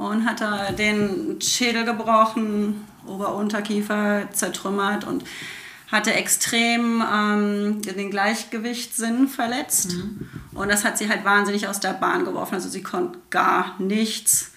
und 0.00 0.24
hatte 0.26 0.72
den 0.72 1.38
Schädel 1.42 1.84
gebrochen, 1.84 2.86
Ober-Unterkiefer 3.06 4.30
zertrümmert 4.32 5.04
und 5.04 5.24
hatte 5.92 6.14
extrem 6.14 7.02
ähm, 7.02 7.82
den 7.82 8.10
Gleichgewichtssinn 8.10 9.28
verletzt. 9.28 9.96
Und 10.54 10.70
das 10.70 10.86
hat 10.86 10.96
sie 10.96 11.10
halt 11.10 11.26
wahnsinnig 11.26 11.68
aus 11.68 11.80
der 11.80 11.92
Bahn 11.92 12.24
geworfen. 12.24 12.54
Also 12.54 12.70
sie 12.70 12.82
konnte 12.82 13.18
gar 13.28 13.74
nichts. 13.78 14.52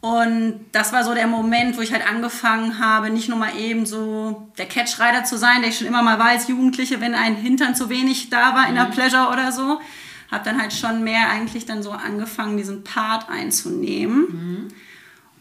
Und 0.00 0.60
das 0.70 0.92
war 0.92 1.02
so 1.02 1.14
der 1.14 1.26
Moment, 1.26 1.76
wo 1.76 1.80
ich 1.80 1.92
halt 1.92 2.08
angefangen 2.08 2.78
habe, 2.78 3.10
nicht 3.10 3.28
nur 3.28 3.38
mal 3.38 3.56
eben 3.58 3.86
so 3.86 4.52
der 4.56 4.66
Catchrider 4.66 5.24
zu 5.24 5.36
sein, 5.36 5.62
der 5.62 5.70
ich 5.70 5.78
schon 5.78 5.88
immer 5.88 6.02
mal 6.02 6.20
war 6.20 6.28
als 6.28 6.46
Jugendliche, 6.46 7.00
wenn 7.00 7.14
ein 7.14 7.34
Hintern 7.34 7.74
zu 7.74 7.88
wenig 7.88 8.30
da 8.30 8.54
war 8.54 8.68
in 8.68 8.76
der 8.76 8.84
Pleasure 8.84 9.32
oder 9.32 9.50
so. 9.50 9.80
Habe 10.30 10.44
dann 10.44 10.60
halt 10.60 10.72
schon 10.72 11.04
mehr 11.04 11.30
eigentlich 11.30 11.66
dann 11.66 11.82
so 11.82 11.92
angefangen, 11.92 12.56
diesen 12.56 12.84
Part 12.84 13.28
einzunehmen. 13.28 14.72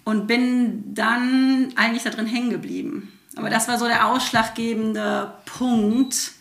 Und 0.04 0.28
bin 0.28 0.94
dann 0.94 1.74
eigentlich 1.76 2.04
da 2.04 2.12
drin 2.12 2.28
hängen 2.28 2.52
geblieben. 2.52 3.12
Aber 3.36 3.50
das 3.50 3.68
war 3.68 3.80
so 3.80 3.86
der 3.86 4.06
ausschlaggebende 4.08 5.34
Punkt, 5.46 6.32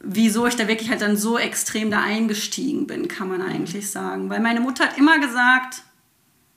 wieso 0.00 0.46
ich 0.46 0.56
da 0.56 0.66
wirklich 0.68 0.88
halt 0.88 1.02
dann 1.02 1.16
so 1.16 1.38
extrem 1.38 1.90
da 1.90 2.02
eingestiegen 2.02 2.86
bin, 2.86 3.08
kann 3.08 3.28
man 3.28 3.42
eigentlich 3.42 3.90
sagen. 3.90 4.30
Weil 4.30 4.40
meine 4.40 4.60
Mutter 4.60 4.84
hat 4.84 4.98
immer 4.98 5.18
gesagt, 5.18 5.82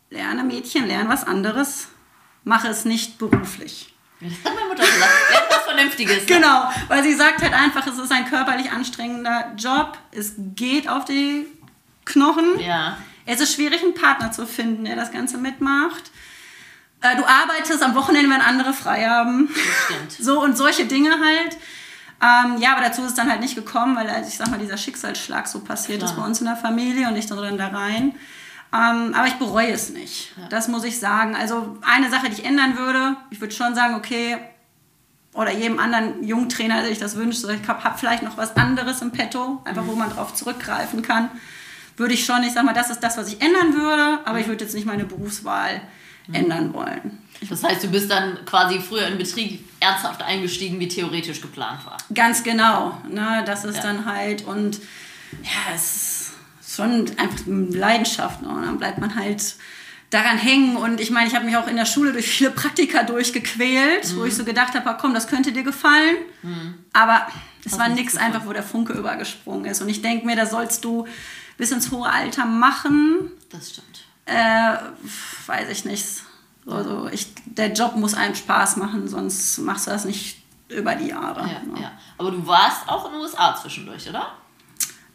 lerne 0.10 0.44
Mädchen, 0.44 0.88
lerne 0.88 1.10
was 1.10 1.26
anderes, 1.26 1.90
mache 2.44 2.70
es 2.70 2.86
nicht 2.86 3.18
beruflich. 3.18 3.94
Hat 4.22 4.54
meine 4.56 4.68
Mutter 4.68 4.84
gesagt. 4.84 5.12
Lern 5.32 5.44
was 5.50 5.64
Vernünftiges. 5.64 6.26
Genau, 6.26 6.70
weil 6.88 7.04
sie 7.04 7.14
sagt 7.14 7.42
halt 7.42 7.54
einfach, 7.54 7.88
es 7.88 7.98
ist 7.98 8.12
ein 8.12 8.26
körperlich 8.26 8.72
anstrengender 8.72 9.54
Job, 9.58 9.98
es 10.12 10.34
geht 10.38 10.90
auf 10.90 11.06
die 11.06 11.46
Knochen. 12.06 12.60
Ja. 12.60 12.98
Es 13.26 13.40
ist 13.40 13.54
schwierig, 13.54 13.82
einen 13.84 13.94
Partner 13.94 14.32
zu 14.32 14.46
finden, 14.48 14.86
der 14.86 14.96
das 14.96 15.12
Ganze 15.12 15.38
mitmacht. 15.38 16.12
Äh, 17.02 17.16
Du 17.16 17.24
arbeitest 17.26 17.82
am 17.84 17.96
Wochenende, 17.96 18.30
wenn 18.30 18.42
andere 18.42 18.74
frei 18.74 19.06
haben. 19.06 19.50
Das 19.54 19.86
stimmt. 19.86 20.12
So 20.26 20.42
und 20.42 20.58
solche 20.58 20.86
Dinge 20.86 21.12
halt. 21.12 21.58
Ähm, 22.22 22.62
ja, 22.62 22.74
aber 22.74 22.82
dazu 22.82 23.02
ist 23.02 23.10
es 23.10 23.14
dann 23.14 23.30
halt 23.30 23.40
nicht 23.40 23.56
gekommen, 23.56 23.96
weil 23.96 24.10
also 24.10 24.28
ich 24.28 24.36
sag 24.36 24.50
mal, 24.50 24.60
dieser 24.60 24.76
Schicksalsschlag 24.76 25.48
so 25.48 25.62
passiert 25.62 26.00
Klar. 26.00 26.12
ist 26.12 26.18
bei 26.18 26.24
uns 26.26 26.40
in 26.40 26.48
der 26.48 26.58
Familie 26.58 27.08
und 27.08 27.16
ich 27.16 27.28
dann 27.28 27.58
da 27.58 27.68
rein. 27.68 28.16
Ähm, 28.72 29.14
aber 29.16 29.28
ich 29.28 29.34
bereue 29.36 29.72
es 29.72 29.90
nicht. 29.90 30.32
Das 30.50 30.68
muss 30.68 30.84
ich 30.84 31.00
sagen. 31.00 31.36
Also 31.36 31.78
eine 31.82 32.10
Sache, 32.12 32.28
die 32.30 32.34
ich 32.42 32.46
ändern 32.46 32.78
würde, 32.78 33.16
ich 33.32 33.42
würde 33.42 33.54
schon 33.54 33.74
sagen, 33.74 33.96
okay, 33.96 34.38
oder 35.34 35.52
jedem 35.52 35.80
anderen 35.80 36.24
Jungtrainer, 36.24 36.82
der 36.82 36.90
sich 36.90 37.00
das 37.00 37.16
wünscht, 37.16 37.40
so, 37.40 37.50
ich 37.50 37.68
habe 37.68 37.84
hab 37.84 38.00
vielleicht 38.00 38.24
noch 38.24 38.38
was 38.38 38.56
anderes 38.58 39.02
im 39.02 39.12
Petto, 39.12 39.62
einfach 39.66 39.86
wo 39.86 39.94
man 39.96 40.10
drauf 40.10 40.34
zurückgreifen 40.34 41.02
kann, 41.02 41.30
würde 41.98 42.14
ich 42.14 42.26
schon, 42.26 42.44
ich 42.44 42.54
sag 42.54 42.64
mal, 42.64 42.74
das 42.74 42.90
ist 42.90 43.00
das, 43.02 43.18
was 43.18 43.28
ich 43.28 43.42
ändern 43.42 43.74
würde, 43.74 44.20
aber 44.26 44.40
ich 44.40 44.48
würde 44.48 44.64
jetzt 44.64 44.74
nicht 44.74 44.86
meine 44.86 45.06
Berufswahl 45.06 45.82
ändern 46.32 46.74
wollen. 46.74 47.18
Das 47.50 47.64
heißt, 47.64 47.84
du 47.84 47.88
bist 47.90 48.12
dann 48.12 48.38
quasi 48.46 48.80
früher 48.80 49.08
in 49.08 49.18
Betrieb 49.18 49.68
ernsthaft 49.80 50.22
eingestiegen, 50.22 50.80
wie 50.80 50.88
theoretisch 50.88 51.42
geplant 51.42 51.86
war. 51.86 51.98
Ganz 52.14 52.44
genau. 52.44 53.02
Ne, 53.10 53.44
das 53.46 53.66
ist 53.66 53.78
Ja. 53.78 53.84
dann 53.84 54.06
halt 54.06 54.46
und 54.46 54.80
ja, 55.44 55.74
es 55.74 55.84
ist 55.96 56.19
schon 56.80 57.06
einfach 57.18 57.40
Leidenschaft. 57.46 58.42
Ne? 58.42 58.50
Und 58.50 58.64
dann 58.64 58.78
bleibt 58.78 59.00
man 59.00 59.16
halt 59.16 59.56
daran 60.10 60.38
hängen. 60.38 60.76
Und 60.76 61.00
ich 61.00 61.12
meine, 61.12 61.28
ich 61.28 61.36
habe 61.36 61.46
mich 61.46 61.58
auch 61.58 61.68
in 61.68 61.76
der 61.76 61.86
Schule 61.86 62.14
durch 62.14 62.28
viele 62.28 62.52
Praktika 62.52 63.04
durchgequält, 63.04 64.16
wo 64.18 64.26
ich 64.26 64.36
so 64.36 64.44
gedacht 64.44 64.74
habe, 64.74 64.98
komm, 65.00 65.14
das 65.14 65.28
könnte 65.28 65.52
dir 65.52 65.64
gefallen. 65.64 66.18
Aber 66.94 67.28
es 67.66 67.78
war 67.78 67.88
nicht 67.90 68.00
nichts 68.00 68.18
einfach, 68.18 68.46
wo 68.46 68.54
der 68.54 68.64
Funke 68.64 68.94
übergesprungen 68.94 69.66
ist. 69.66 69.82
Und 69.82 69.90
ich 69.90 70.02
denke 70.02 70.26
mir, 70.26 70.36
das 70.36 70.52
sollst 70.52 70.84
du 70.84 71.06
bis 71.58 71.72
ins 71.72 71.92
hohe 71.92 72.10
Alter 72.10 72.46
machen. 72.46 73.32
Das 73.50 73.72
stimmt. 73.72 74.06
Äh, 74.26 74.78
weiß 75.46 75.70
ich 75.70 75.86
nicht. 75.86 76.06
Also 76.66 77.10
ich, 77.12 77.28
der 77.46 77.74
Job 77.74 77.96
muss 77.96 78.14
einem 78.14 78.36
Spaß 78.36 78.78
machen, 78.78 79.08
sonst 79.08 79.58
machst 79.60 79.88
du 79.88 79.92
das 79.92 80.06
nicht 80.06 80.38
über 80.70 80.96
die 80.96 81.08
Jahre. 81.08 81.42
Ja, 81.42 81.62
ne? 81.64 81.82
ja. 81.82 81.92
Aber 82.18 82.32
du 82.32 82.46
warst 82.46 82.88
auch 82.88 83.06
in 83.08 83.14
den 83.14 83.22
USA 83.22 83.56
zwischendurch, 83.56 84.08
oder? 84.08 84.34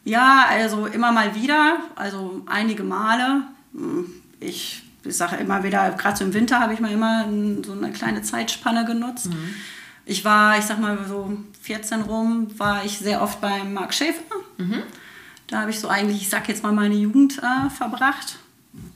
Ja, 0.04 0.46
also 0.50 0.86
immer 0.86 1.12
mal 1.12 1.34
wieder, 1.34 1.78
also 1.96 2.42
einige 2.46 2.82
Male. 2.84 3.42
Hm, 3.72 4.06
Ich, 4.40 4.82
ich 5.04 5.16
sage 5.16 5.36
immer 5.36 5.62
wieder, 5.62 5.90
gerade 5.92 6.16
so 6.16 6.24
im 6.24 6.34
Winter 6.34 6.60
habe 6.60 6.74
ich 6.74 6.80
mal 6.80 6.90
immer 6.92 7.24
so 7.64 7.72
eine 7.72 7.90
kleine 7.92 8.22
Zeitspanne 8.22 8.84
genutzt. 8.84 9.28
Ich 10.06 10.24
war, 10.24 10.58
ich 10.58 10.64
sag 10.66 10.78
mal 10.80 10.98
so 11.08 11.32
14 11.62 12.02
rum, 12.02 12.48
war 12.58 12.84
ich 12.84 12.98
sehr 12.98 13.22
oft 13.22 13.40
beim 13.40 13.72
Marc 13.72 13.94
Schäfer. 13.94 14.22
Da 15.46 15.60
habe 15.60 15.70
ich 15.70 15.80
so 15.80 15.88
eigentlich, 15.88 16.20
ich 16.22 16.28
sag 16.28 16.46
jetzt 16.48 16.62
mal, 16.62 16.72
meine 16.72 16.94
Jugend 16.94 17.38
äh, 17.38 17.70
verbracht. 17.70 18.38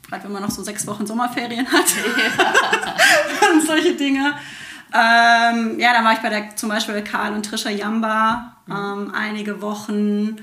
Gerade 0.07 0.25
wenn 0.25 0.33
man 0.33 0.41
noch 0.43 0.51
so 0.51 0.61
sechs 0.61 0.85
Wochen 0.87 1.07
Sommerferien 1.07 1.65
hat. 1.71 1.85
und 3.53 3.65
solche 3.65 3.95
Dinge. 3.95 4.33
Ähm, 4.93 5.79
ja, 5.79 5.93
da 5.93 6.03
war 6.03 6.13
ich 6.13 6.19
bei 6.19 6.29
der, 6.29 6.55
zum 6.55 6.69
Beispiel 6.69 6.95
bei 6.95 7.01
Karl 7.01 7.33
und 7.33 7.43
Trisha 7.45 7.69
Jamba 7.69 8.55
ähm, 8.69 9.11
einige 9.15 9.61
Wochen. 9.61 10.37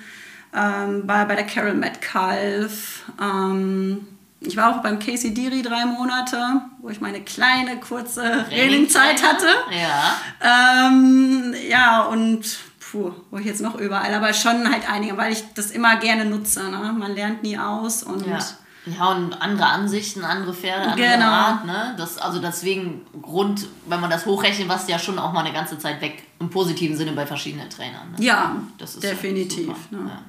Ähm, 0.57 1.07
war 1.07 1.27
bei 1.27 1.35
der 1.35 1.45
Carol 1.47 1.75
Metcalf. 1.75 3.03
Ähm, 3.21 4.07
ich 4.41 4.57
war 4.57 4.75
auch 4.77 4.83
beim 4.83 4.99
Casey 4.99 5.35
Deary 5.35 5.63
drei 5.63 5.85
Monate, 5.87 6.39
wo 6.81 6.89
ich 6.89 7.01
meine 7.01 7.21
kleine, 7.21 7.79
kurze 7.81 8.45
Trainingzeit 8.49 9.23
hatte. 9.23 9.49
Ja. 9.71 10.89
Ähm, 10.89 11.55
ja, 11.69 12.03
und 12.05 12.43
puh, 12.81 13.13
wo 13.31 13.39
ich 13.39 13.47
jetzt 13.47 13.61
noch 13.61 13.75
überall, 13.77 14.15
aber 14.15 14.33
schon 14.33 14.71
halt 14.71 14.91
einige, 14.91 15.17
weil 15.17 15.33
ich 15.33 15.45
das 15.55 15.71
immer 15.71 15.97
gerne 15.97 16.25
nutze. 16.25 16.63
Ne? 16.71 16.95
Man 16.97 17.15
lernt 17.15 17.43
nie 17.43 17.59
aus 17.59 18.03
und. 18.03 18.27
Ja. 18.27 18.39
Ja, 18.87 19.07
und 19.11 19.33
andere 19.43 19.67
Ansichten, 19.67 20.23
andere 20.25 20.55
Pferde, 20.55 20.93
andere 20.93 21.09
Genau. 21.09 21.27
Art, 21.27 21.65
ne? 21.65 21.95
Das, 21.99 22.19
also 22.19 22.39
deswegen 22.39 23.05
Grund, 23.21 23.67
wenn 23.89 24.01
man 24.01 24.11
das 24.11 24.27
hochrechnet, 24.27 24.69
was 24.69 24.87
ja 24.87 24.97
schon 24.97 25.19
auch 25.19 25.33
mal 25.33 25.41
eine 25.41 25.53
ganze 25.53 25.77
Zeit 25.77 26.01
weg, 26.01 26.23
im 26.39 26.51
positiven 26.51 26.97
Sinne 26.97 27.11
bei 27.11 27.27
verschiedenen 27.27 27.69
Trainern. 27.69 28.13
Ne? 28.13 28.25
Ja, 28.25 28.55
Das 28.79 28.95
ist 28.95 29.03
definitiv. 29.03 29.67
Super, 29.67 30.03
ne? 30.05 30.09
ja. 30.11 30.21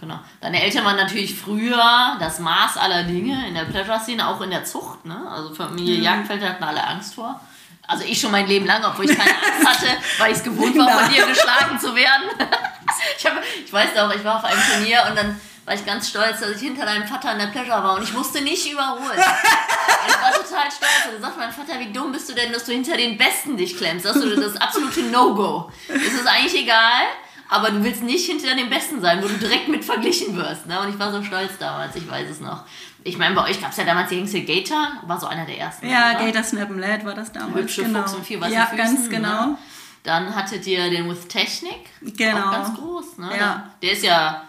Genau. 0.00 0.18
Deine 0.40 0.62
Eltern 0.62 0.84
waren 0.84 0.96
natürlich 0.96 1.34
früher 1.38 2.16
das 2.18 2.38
Maß 2.38 2.78
aller 2.78 3.02
Dinge 3.02 3.46
in 3.46 3.54
der 3.54 3.64
Pleasure-Szene, 3.64 4.26
auch 4.26 4.40
in 4.40 4.50
der 4.50 4.64
Zucht. 4.64 5.04
Ne? 5.04 5.16
Also 5.30 5.54
Familie 5.54 5.98
Mhm. 5.98 6.04
Jagdfelder 6.04 6.48
hatten 6.48 6.64
alle 6.64 6.82
Angst 6.86 7.14
vor. 7.14 7.38
Also 7.86 8.04
ich 8.04 8.20
schon 8.20 8.30
mein 8.30 8.46
Leben 8.46 8.66
lang, 8.66 8.82
obwohl 8.84 9.04
ich 9.10 9.16
keine 9.18 9.30
Angst 9.30 9.66
hatte, 9.68 9.88
weil 10.18 10.30
ich 10.32 10.38
es 10.38 10.44
gewohnt 10.44 10.76
war, 10.78 10.88
von 10.88 11.12
dir 11.12 11.26
geschlagen 11.26 11.78
zu 11.78 11.94
werden. 11.94 12.30
ich, 13.18 13.26
hab, 13.26 13.34
ich 13.64 13.72
weiß 13.72 13.94
noch, 13.96 14.14
ich 14.14 14.24
war 14.24 14.36
auf 14.36 14.44
einem 14.44 14.60
Turnier 14.72 15.04
und 15.10 15.16
dann 15.16 15.40
war 15.66 15.74
ich 15.74 15.84
ganz 15.84 16.08
stolz, 16.08 16.40
dass 16.40 16.50
ich 16.50 16.60
hinter 16.60 16.86
deinem 16.86 17.06
Vater 17.06 17.32
in 17.32 17.38
der 17.38 17.46
Pleasure 17.48 17.82
war 17.82 17.96
und 17.96 18.02
ich 18.02 18.12
musste 18.12 18.40
nicht 18.40 18.70
überholen. 18.72 19.00
Und 19.00 19.18
ich 20.08 20.22
war 20.22 20.32
total 20.32 20.70
stolz. 20.70 21.06
Und 21.06 21.14
dann 21.14 21.22
sagt 21.22 21.38
mein 21.38 21.52
Vater, 21.52 21.78
wie 21.78 21.92
dumm 21.92 22.12
bist 22.12 22.28
du 22.28 22.34
denn, 22.34 22.52
dass 22.52 22.64
du 22.64 22.72
hinter 22.72 22.96
den 22.96 23.18
Besten 23.18 23.56
dich 23.56 23.76
klemmst? 23.76 24.06
Das 24.06 24.16
ist 24.16 24.42
das 24.42 24.56
absolute 24.56 25.02
No-Go. 25.02 25.70
Es 25.88 26.14
ist 26.14 26.26
eigentlich 26.26 26.62
egal, 26.62 27.02
aber 27.50 27.70
du 27.70 27.82
willst 27.84 28.02
nicht 28.02 28.26
hinter 28.26 28.54
den 28.54 28.70
Besten 28.70 29.00
sein, 29.00 29.22
wo 29.22 29.28
du 29.28 29.34
direkt 29.34 29.68
mit 29.68 29.84
verglichen 29.84 30.36
wirst. 30.36 30.66
Ne? 30.66 30.80
Und 30.80 30.88
ich 30.90 30.98
war 30.98 31.12
so 31.12 31.22
stolz 31.22 31.58
damals, 31.58 31.94
ich 31.96 32.08
weiß 32.08 32.30
es 32.30 32.40
noch. 32.40 32.64
Ich 33.02 33.18
meine, 33.18 33.34
bei 33.34 33.44
euch 33.50 33.60
gab 33.60 33.70
es 33.72 33.76
ja 33.76 33.84
damals 33.84 34.08
die 34.10 34.16
Hengste 34.16 34.42
Gator, 34.42 34.92
war 35.06 35.18
so 35.18 35.26
einer 35.26 35.44
der 35.46 35.58
ersten. 35.58 35.88
Ja, 35.88 36.10
oder? 36.16 36.26
Gator 36.26 36.42
Snap 36.42 36.70
and 36.70 36.80
Lad 36.80 37.04
war 37.04 37.14
das 37.14 37.32
damals. 37.32 37.54
Hübsche 37.56 37.82
genau. 37.84 38.00
Fuchs 38.02 38.14
und 38.14 38.24
vier 38.26 38.40
weißen 38.40 38.54
Ja, 38.54 38.66
Füßen, 38.66 38.76
ganz 38.78 39.10
genau. 39.10 39.46
Ne? 39.46 39.58
Dann 40.02 40.34
hattet 40.34 40.66
ihr 40.66 40.88
den 40.90 41.08
With 41.10 41.26
Technik. 41.28 41.88
Genau. 42.00 42.46
Auch 42.48 42.52
ganz 42.52 42.74
groß. 42.78 43.18
Ne? 43.18 43.30
Ja. 43.38 43.70
Der 43.82 43.92
ist 43.92 44.02
ja 44.04 44.42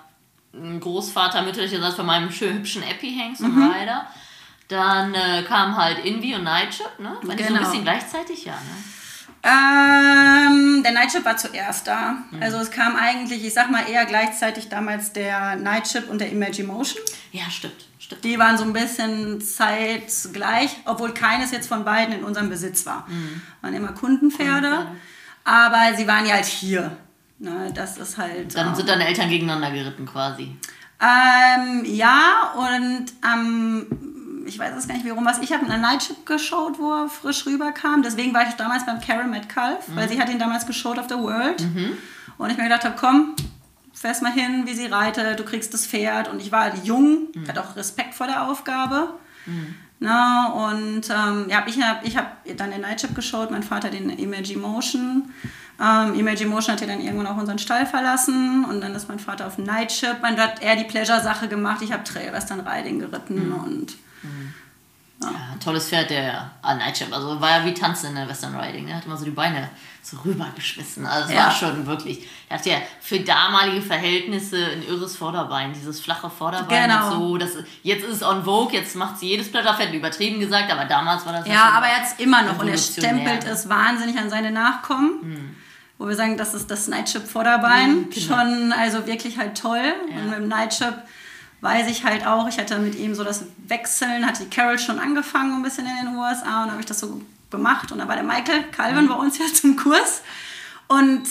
ein 0.53 0.79
Großvater 0.79 1.41
mütterlicherseits 1.43 1.96
von 1.96 2.05
meinem 2.05 2.31
schön 2.31 2.55
hübschen 2.55 2.84
Epi-Hengst 2.84 3.41
und 3.41 3.55
Mhm. 3.55 3.72
Rider. 3.72 4.05
Dann 4.67 5.13
äh, 5.13 5.43
kam 5.48 5.75
halt 5.75 6.05
Invi 6.05 6.36
und 6.36 6.43
Nightship, 6.43 7.00
ne? 7.00 7.17
Waren 7.22 7.38
die 7.38 7.43
so 7.43 7.50
ein 7.50 7.55
Genau. 7.55 7.60
bisschen 7.67 7.84
gleichzeitig? 7.84 8.46
Ja, 8.46 8.53
ne? 8.53 8.84
Ähm, 9.43 10.83
der 10.83 10.91
Nightship 10.91 11.25
war 11.25 11.38
zuerst 11.38 11.88
da. 11.88 12.17
Mhm. 12.31 12.41
Also 12.43 12.57
es 12.57 12.71
kam 12.71 12.95
eigentlich, 12.95 13.43
ich 13.45 13.53
sag 13.53 13.71
mal 13.71 13.88
eher 13.89 14.05
gleichzeitig 14.05 14.69
damals 14.69 15.13
der 15.13 15.55
Nightship 15.55 16.10
und 16.10 16.19
der 16.21 16.31
Imagimotion. 16.31 17.03
Ja, 17.31 17.50
stimmt. 17.50 17.86
Stimmt. 18.00 18.24
Die 18.24 18.38
waren 18.39 18.57
so 18.57 18.63
ein 18.63 18.74
bisschen 18.74 19.41
zeitgleich, 19.41 20.77
obwohl 20.86 21.13
keines 21.13 21.51
jetzt 21.51 21.67
von 21.67 21.86
beiden 21.86 22.13
in 22.15 22.24
unserem 22.24 22.50
Besitz 22.50 22.86
war. 22.86 23.07
Waren 23.62 23.74
immer 23.74 23.93
Kundenpferde, 23.93 24.67
Mhm. 24.69 24.74
Kundenpferde. 24.75 25.01
aber 25.43 25.98
sie 25.98 26.07
waren 26.07 26.25
ja 26.25 26.33
halt 26.36 26.45
hier. 26.45 26.98
Ne, 27.39 27.71
das 27.74 27.98
ist 27.98 28.17
halt. 28.19 28.55
Dann 28.55 28.67
ähm, 28.69 28.75
sind 28.75 28.88
deine 28.88 29.07
Eltern 29.07 29.27
gegeneinander 29.29 29.71
geritten 29.71 30.05
quasi. 30.05 30.55
Ähm, 31.01 31.83
ja, 31.86 32.51
und 32.55 33.05
am, 33.21 33.88
ich 34.45 34.60
weiß 34.60 34.75
es 34.77 34.88
gar 34.88 34.95
nicht, 34.95 35.05
wie 35.05 35.10
rum 35.10 35.25
was. 35.25 35.39
Ich 35.39 35.51
habe 35.53 35.65
einen 35.65 35.81
Nightship 35.81 36.25
geschaut, 36.25 36.79
wo 36.79 36.91
er 36.93 37.10
frisch 37.10 37.45
rüberkam. 37.45 38.03
Deswegen 38.03 38.33
war 38.33 38.48
ich 38.48 38.53
damals 38.55 38.86
beim 38.86 39.00
Karen 39.00 39.29
Metcalf, 39.29 39.86
weil 39.95 40.10
sie 40.10 40.19
hat 40.21 40.29
ihn 40.29 40.39
damals 40.39 40.65
geschaut 40.65 41.00
auf 41.00 41.07
der 41.07 41.19
World. 41.19 41.62
Und 42.38 42.50
ich 42.50 42.57
mir 42.57 42.63
gedacht 42.63 42.86
habe, 42.86 42.95
komm, 43.00 43.36
fährst 43.93 44.21
mal 44.24 44.31
hin, 44.31 44.63
wie 44.65 44.74
sie 44.74 44.88
reitet, 44.88 45.39
du 45.39 45.43
kriegst 45.43 45.74
das 45.74 45.86
Pferd. 45.86 46.27
Und 46.27 46.41
ich 46.41 46.51
war 46.51 46.62
halt 46.62 46.83
jung, 46.86 47.27
hatte 47.48 47.62
auch 47.62 47.75
Respekt 47.75 48.13
vor 48.15 48.27
der 48.27 48.48
Aufgabe. 48.48 49.10
Na, 50.00 50.48
und 50.48 51.10
ähm, 51.12 51.45
ja, 51.48 51.63
ich 51.67 51.79
habe 51.81 52.07
ich 52.07 52.17
hab 52.17 52.43
dann 52.57 52.71
den 52.71 52.81
Nightship 52.81 53.13
geschaut, 53.13 53.51
mein 53.51 53.62
Vater 53.62 53.89
den 53.89 54.10
Imagimotion. 54.10 55.29
Ähm, 55.79 56.15
Imagimotion 56.15 56.74
hat 56.74 56.81
ja 56.81 56.88
dann 56.88 57.01
irgendwann 57.01 57.27
auch 57.27 57.38
unseren 57.38 57.60
Stall 57.60 57.86
verlassen 57.86 58.65
und 58.65 58.81
dann 58.81 58.95
ist 58.95 59.10
mein 59.10 59.19
Vater 59.19 59.45
auf 59.45 59.60
Nightship. 59.60 60.17
Dann 60.21 60.39
hat 60.39 60.62
er 60.63 60.75
die 60.75 60.86
Pleasure-Sache 60.86 61.48
gemacht, 61.48 61.81
ich 61.83 61.91
habe 61.91 62.03
Trail 62.03 62.33
Western 62.33 62.62
Riding 62.62 63.00
geritten 63.00 63.51
und 63.53 63.95
Ja, 65.24 65.30
tolles 65.63 65.90
Pferd, 65.90 66.10
der 66.10 66.50
ah, 66.63 66.74
Nightship. 66.74 67.13
Also 67.13 67.40
war 67.40 67.60
ja 67.60 67.66
wie 67.66 67.74
Tanzen 67.75 68.08
in 68.10 68.16
der 68.16 68.28
Western 68.28 68.56
Riding. 68.56 68.88
Der 68.88 68.96
hat 68.96 69.06
immer 69.06 69.18
so 69.18 69.25
die 69.25 69.30
Beine 69.32 69.70
so 70.01 70.18
rübergeschmissen. 70.25 71.06
Also 71.06 71.30
es 71.30 71.36
Ja. 71.36 71.46
war 71.46 71.51
schon 71.51 71.86
wirklich. 71.86 72.28
Er 72.50 72.58
hat 72.58 72.66
ja 72.66 72.78
für 73.00 73.20
damalige 73.20 73.84
Verhältnisse 73.84 74.57
ein 74.57 74.84
irres 74.88 75.16
Vorderbein. 75.16 75.74
Dieses 75.74 76.00
flache 76.00 76.27
Vorderbein. 76.27 76.90
Genau. 76.90 77.05
und 77.05 77.20
So, 77.20 77.38
das, 77.38 77.51
jetzt 77.84 78.03
ist 78.03 78.16
es 78.18 78.24
on 78.24 78.44
Vogue, 78.44 78.74
jetzt 78.74 78.96
macht 78.96 79.20
sie 79.20 79.27
jedes 79.27 79.51
Pleasure-Pferd 79.51 79.94
übertrieben 79.94 80.40
gesagt, 80.40 80.72
aber 80.72 80.86
damals 80.86 81.24
war 81.27 81.34
das 81.34 81.46
Ja, 81.48 81.68
schon 81.68 81.74
aber 81.75 81.88
jetzt 82.00 82.20
immer 82.20 82.42
noch 82.42 82.57
und 82.57 82.68
er 82.68 82.77
stempelt 82.79 83.44
es 83.44 83.70
wahnsinnig 83.70 84.18
an 84.18 84.29
seine 84.31 84.50
Nachkommen. 84.50 85.55
Wo 86.00 86.07
wir 86.07 86.16
sagen, 86.16 86.36
das 86.36 86.55
ist 86.55 86.72
das 86.72 86.88
Nightship 86.88 87.27
Vorderbein. 87.27 87.92
Mhm, 87.92 88.10
genau. 88.10 88.25
Schon, 88.25 88.74
also 88.74 89.05
wirklich 89.05 89.38
halt 89.38 89.55
toll. 89.55 89.94
Und 90.10 90.29
mit 90.31 90.40
dem 90.40 90.48
Nightship 90.48 90.96
weiß 91.61 91.89
ich 91.89 92.03
halt 92.03 92.25
auch, 92.25 92.47
ich 92.47 92.57
hatte 92.57 92.79
mit 92.79 92.95
ihm 92.95 93.15
so 93.15 93.24
das 93.24 93.45
Wechseln, 93.67 94.25
hatte 94.25 94.43
die 94.43 94.50
Carol 94.50 94.79
schon 94.79 95.00
angefangen 95.00 95.53
ein 95.53 95.63
bisschen 95.63 95.85
in 95.85 96.07
den 96.07 96.15
USA 96.15 96.63
und 96.63 96.71
habe 96.71 96.79
ich 96.79 96.85
das 96.85 97.00
so 97.00 97.21
gemacht. 97.50 97.91
Und 97.91 98.00
dann 98.00 98.07
war 98.07 98.15
der 98.15 98.24
Michael 98.24 98.63
Calvin 98.71 99.07
bei 99.07 99.15
uns 99.15 99.37
ja 99.39 99.45
zum 99.53 99.75
Kurs. 99.75 100.21
Und 100.87 101.24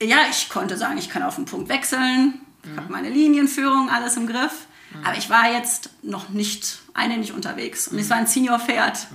ja, 0.00 0.18
ich 0.30 0.48
konnte 0.48 0.76
sagen, 0.76 0.96
ich 0.98 1.08
kann 1.08 1.22
auf 1.22 1.36
den 1.36 1.44
Punkt 1.44 1.68
wechseln, 1.68 2.40
ich 2.64 2.76
habe 2.76 2.92
meine 2.92 3.10
Linienführung, 3.10 3.90
alles 3.90 4.16
im 4.16 4.26
Griff. 4.26 4.66
Aber 5.04 5.16
ich 5.16 5.30
war 5.30 5.50
jetzt 5.50 5.90
noch 6.02 6.28
nicht 6.28 6.80
einhändig 6.94 7.32
unterwegs. 7.32 7.88
Und 7.88 7.98
es 7.98 8.10
war 8.10 8.18
ein 8.18 8.26
Senior-Pferd. 8.26 9.08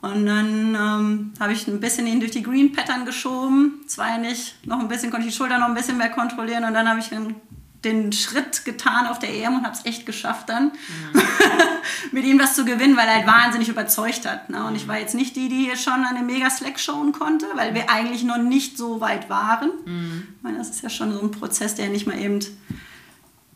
Und 0.00 0.26
dann 0.26 0.74
ähm, 0.74 1.32
habe 1.40 1.52
ich 1.52 1.66
ein 1.66 1.80
bisschen 1.80 2.06
ihn 2.06 2.20
durch 2.20 2.30
die 2.30 2.42
Green 2.42 2.72
Pattern 2.72 3.04
geschoben. 3.04 3.80
Zwei 3.88 4.18
nicht, 4.18 4.64
noch 4.64 4.78
ein 4.78 4.88
bisschen, 4.88 5.10
konnte 5.10 5.26
ich 5.26 5.32
die 5.32 5.36
Schulter 5.36 5.58
noch 5.58 5.66
ein 5.66 5.74
bisschen 5.74 5.98
mehr 5.98 6.10
kontrollieren. 6.10 6.64
Und 6.64 6.74
dann 6.74 6.88
habe 6.88 7.00
ich 7.00 7.08
den, 7.08 7.34
den 7.84 8.12
Schritt 8.12 8.64
getan 8.64 9.06
auf 9.06 9.18
der 9.18 9.32
EM 9.32 9.58
und 9.58 9.64
habe 9.64 9.76
es 9.76 9.84
echt 9.84 10.06
geschafft 10.06 10.48
dann, 10.48 10.72
mit 12.12 12.24
ihm 12.24 12.38
das 12.38 12.54
zu 12.54 12.64
gewinnen, 12.64 12.96
weil 12.96 13.06
er 13.06 13.16
halt 13.16 13.26
wahnsinnig 13.26 13.68
überzeugt 13.68 14.26
hat. 14.26 14.50
Ne? 14.50 14.64
Und 14.64 14.74
ich 14.76 14.88
war 14.88 14.98
jetzt 14.98 15.14
nicht 15.14 15.36
die, 15.36 15.48
die 15.48 15.64
hier 15.66 15.76
schon 15.76 16.04
eine 16.04 16.22
mega 16.22 16.50
Slack 16.50 16.80
schauen 16.80 17.12
konnte, 17.12 17.46
weil 17.54 17.74
wir 17.74 17.88
eigentlich 17.90 18.24
noch 18.24 18.38
nicht 18.38 18.76
so 18.76 19.00
weit 19.00 19.28
waren. 19.30 19.70
Ich 20.36 20.42
meine, 20.42 20.58
das 20.58 20.70
ist 20.70 20.82
ja 20.82 20.90
schon 20.90 21.12
so 21.12 21.20
ein 21.20 21.30
Prozess, 21.30 21.74
der 21.74 21.88
nicht 21.88 22.06
mal 22.06 22.18
eben 22.18 22.40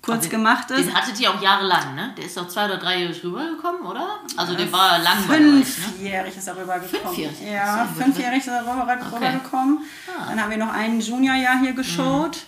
kurz 0.02 0.18
Also, 0.18 0.28
gemacht 0.30 0.70
ist. 0.70 0.86
Den 0.86 0.94
hattet 0.94 1.20
ihr 1.20 1.30
auch 1.30 1.42
jahrelang, 1.42 1.94
ne? 1.94 2.14
Der 2.16 2.24
ist 2.24 2.36
doch 2.36 2.48
zwei 2.48 2.64
oder 2.66 2.78
drei 2.78 3.02
Jahre 3.02 3.14
rübergekommen, 3.22 3.82
oder? 3.82 4.20
Also 4.36 4.54
der 4.54 4.70
war 4.72 4.98
lang 4.98 5.26
ne? 5.26 5.62
Fünfjährig 5.64 6.36
ist 6.36 6.46
er 6.46 6.56
rübergekommen. 6.56 7.06
Fünfjährig? 7.06 7.36
Ja, 7.52 7.86
fünfjährig 7.96 8.38
ist 8.38 8.48
er 8.48 8.62
rüber, 8.62 8.86
rübergekommen. 9.12 9.78
Ah. 10.08 10.26
Dann 10.30 10.40
haben 10.42 10.50
wir 10.50 10.58
noch 10.58 10.72
ein 10.72 11.00
Juniorjahr 11.00 11.58
hier 11.60 11.72
geschaut. 11.72 12.38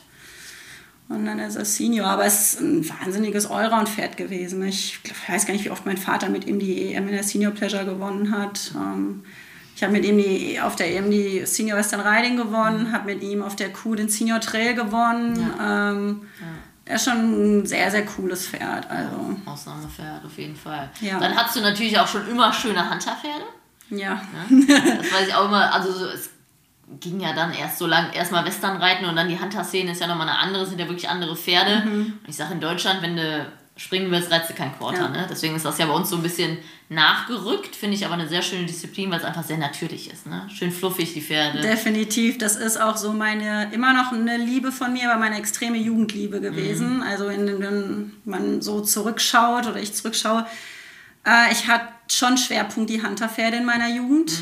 Und 1.14 1.26
dann 1.26 1.38
ist 1.38 1.56
er 1.56 1.64
Senior. 1.64 2.06
Aber 2.08 2.24
es 2.24 2.54
ist 2.54 2.60
ein 2.60 2.88
wahnsinniges 2.88 3.46
Allround-Pferd 3.50 4.16
gewesen. 4.16 4.62
Ich 4.66 4.98
weiß 5.28 5.46
gar 5.46 5.52
nicht, 5.52 5.64
wie 5.64 5.70
oft 5.70 5.86
mein 5.86 5.96
Vater 5.98 6.28
mit 6.28 6.46
ihm 6.46 6.58
die 6.58 6.92
EM 6.94 7.06
in 7.08 7.12
der 7.14 7.22
Senior 7.24 7.52
Pleasure 7.52 7.84
gewonnen 7.84 8.30
hat. 8.36 8.72
Ähm, 8.74 9.22
Ich 9.74 9.82
habe 9.82 9.92
mit 9.94 10.04
ihm 10.04 10.18
die, 10.18 10.60
auf 10.60 10.76
der 10.76 10.94
EM 10.94 11.10
die 11.10 11.44
Senior 11.46 11.78
Western 11.78 12.00
Riding 12.00 12.36
gewonnen, 12.36 12.92
habe 12.92 13.06
mit 13.12 13.22
ihm 13.22 13.42
auf 13.42 13.56
der 13.56 13.72
Kuh 13.72 13.94
den 13.94 14.08
Senior 14.08 14.40
Trail 14.40 14.74
gewonnen. 14.74 15.50
Ähm, 15.60 16.22
Er 16.84 16.96
ist 16.96 17.04
schon 17.04 17.60
ein 17.60 17.66
sehr, 17.66 17.90
sehr 17.90 18.04
cooles 18.04 18.46
Pferd. 18.48 18.90
Also, 18.90 19.36
Ausnahmepferd, 19.46 20.24
auf 20.24 20.36
jeden 20.36 20.56
Fall. 20.56 20.90
Ja. 21.00 21.18
Dann 21.20 21.34
hast 21.36 21.54
du 21.56 21.60
natürlich 21.60 21.98
auch 21.98 22.08
schon 22.08 22.28
immer 22.28 22.52
schöne 22.52 22.88
Hunterpferde. 22.90 23.44
ja. 23.90 24.20
Das 24.50 25.12
weiß 25.12 25.28
ich 25.28 25.34
auch 25.34 25.46
immer. 25.46 25.72
Also 25.72 25.92
so, 25.92 26.06
es 26.06 26.30
ging 27.00 27.20
ja 27.20 27.32
dann 27.32 27.52
erst 27.52 27.78
so 27.78 27.86
lang, 27.86 28.12
erstmal 28.12 28.44
Western 28.44 28.76
reiten 28.76 29.04
und 29.06 29.16
dann 29.16 29.28
die 29.28 29.40
Hunter-Szene 29.40 29.92
ist 29.92 30.00
ja 30.00 30.06
nochmal 30.06 30.28
eine 30.28 30.38
andere, 30.38 30.66
sind 30.66 30.78
ja 30.78 30.86
wirklich 30.86 31.08
andere 31.08 31.36
Pferde. 31.36 31.82
Und 31.84 32.28
ich 32.28 32.36
sage 32.36 32.54
in 32.54 32.60
Deutschland, 32.60 33.02
wenn 33.02 33.16
du 33.16 33.46
springen 33.76 34.10
willst, 34.10 34.30
reizt 34.30 34.50
du 34.50 34.54
kein 34.54 34.76
Quarter. 34.76 35.08
Mhm. 35.08 35.14
Ja. 35.14 35.20
Ne? 35.22 35.26
Deswegen 35.30 35.56
ist 35.56 35.64
das 35.64 35.78
ja 35.78 35.86
bei 35.86 35.94
uns 35.94 36.10
so 36.10 36.16
ein 36.16 36.22
bisschen 36.22 36.58
nachgerückt, 36.88 37.74
finde 37.74 37.96
ich 37.96 38.04
aber 38.04 38.14
eine 38.14 38.28
sehr 38.28 38.42
schöne 38.42 38.66
Disziplin, 38.66 39.10
weil 39.10 39.18
es 39.18 39.24
einfach 39.24 39.44
sehr 39.44 39.56
natürlich 39.56 40.12
ist. 40.12 40.26
Ne? 40.26 40.46
Schön 40.54 40.70
fluffig, 40.70 41.14
die 41.14 41.22
Pferde. 41.22 41.60
Definitiv, 41.60 42.36
das 42.36 42.56
ist 42.56 42.78
auch 42.78 42.98
so 42.98 43.12
meine, 43.12 43.72
immer 43.72 43.94
noch 43.94 44.12
eine 44.12 44.36
Liebe 44.36 44.72
von 44.72 44.92
mir, 44.92 45.10
aber 45.10 45.18
meine 45.18 45.38
extreme 45.38 45.78
Jugendliebe 45.78 46.40
gewesen. 46.40 46.96
Mhm. 46.96 47.02
Also 47.02 47.28
in, 47.28 47.46
wenn 47.60 48.12
man 48.24 48.60
so 48.60 48.82
zurückschaut 48.82 49.66
oder 49.66 49.80
ich 49.80 49.94
zurückschaue, 49.94 50.46
äh, 51.26 51.50
ich 51.50 51.66
hatte 51.66 51.88
schon 52.10 52.36
Schwerpunkt 52.36 52.90
die 52.90 53.02
Hunterpferde 53.02 53.56
in 53.56 53.64
meiner 53.64 53.88
Jugend. 53.88 54.32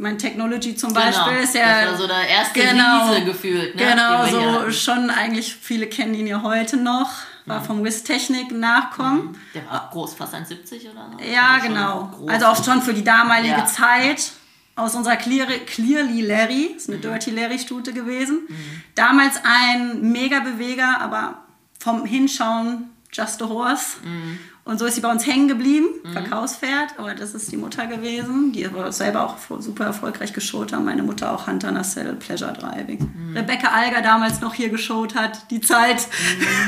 Mein 0.00 0.16
Technology 0.18 0.74
zum 0.74 0.94
Beispiel 0.94 1.34
ist 1.42 1.54
ja 1.54 1.60
Mhm. 1.66 1.66
das 1.82 1.90
war 1.92 1.96
so 1.98 2.06
der 2.06 2.26
erste 2.26 2.58
Genau. 2.60 3.10
Riese 3.12 3.24
gefühlt. 3.26 3.74
Ne? 3.76 3.82
Genau, 3.82 4.64
so 4.64 4.70
schon 4.70 5.10
eigentlich, 5.10 5.54
viele 5.54 5.86
kennen 5.88 6.14
ihn 6.14 6.26
ja 6.26 6.40
heute 6.42 6.78
noch, 6.78 7.10
Mhm. 7.44 7.50
war 7.50 7.62
vom 7.62 7.84
Wiz 7.84 8.02
Technik 8.02 8.50
Nachkommen. 8.50 9.36
Der 9.54 9.66
war 9.70 9.90
groß, 9.92 10.14
fast 10.14 10.34
1,70 10.34 10.88
oder 10.90 11.06
so. 11.12 11.22
Ja, 11.30 11.54
Also 11.56 11.66
genau. 11.68 12.14
Also 12.28 12.46
auch 12.46 12.64
schon 12.64 12.80
für 12.80 12.94
die 12.94 13.04
damalige 13.04 13.56
Ja. 13.58 13.66
Zeit 13.66 14.32
aus 14.76 14.94
unserer 14.94 15.16
Clear, 15.16 15.46
Clearly 15.66 16.22
Larry, 16.22 16.74
ist 16.76 16.88
eine 16.88 16.96
Mhm. 16.96 17.02
Dirty 17.02 17.30
Larry 17.32 17.58
Stute 17.58 17.92
gewesen. 17.92 18.48
Damals 18.94 19.34
ein 19.44 20.00
mega 20.12 20.40
Beweger, 20.40 20.98
aber 21.00 21.42
vom 21.78 22.06
Hinschauen 22.06 22.89
just 23.12 23.42
a 23.42 23.48
horse. 23.48 23.98
Mhm. 24.04 24.38
Und 24.64 24.78
so 24.78 24.86
ist 24.86 24.94
sie 24.94 25.00
bei 25.00 25.10
uns 25.10 25.26
hängen 25.26 25.48
geblieben, 25.48 25.88
Verkaufspferd, 26.12 26.98
aber 26.98 27.14
das 27.14 27.34
ist 27.34 27.50
die 27.50 27.56
Mutter 27.56 27.86
gewesen, 27.86 28.52
die 28.52 28.64
aber 28.66 28.92
selber 28.92 29.24
auch 29.24 29.36
super 29.60 29.86
erfolgreich 29.86 30.32
geschaut 30.32 30.72
haben. 30.72 30.84
Meine 30.84 31.02
Mutter 31.02 31.32
auch 31.32 31.46
Hunter 31.46 31.72
Nacelle 31.72 32.12
Pleasure 32.12 32.52
Driving. 32.52 33.32
Rebecca 33.34 33.68
Alger 33.68 34.02
damals 34.02 34.40
noch 34.40 34.54
hier 34.54 34.68
geschaut 34.68 35.14
hat, 35.14 35.50
die 35.50 35.60
Zeit. 35.60 36.06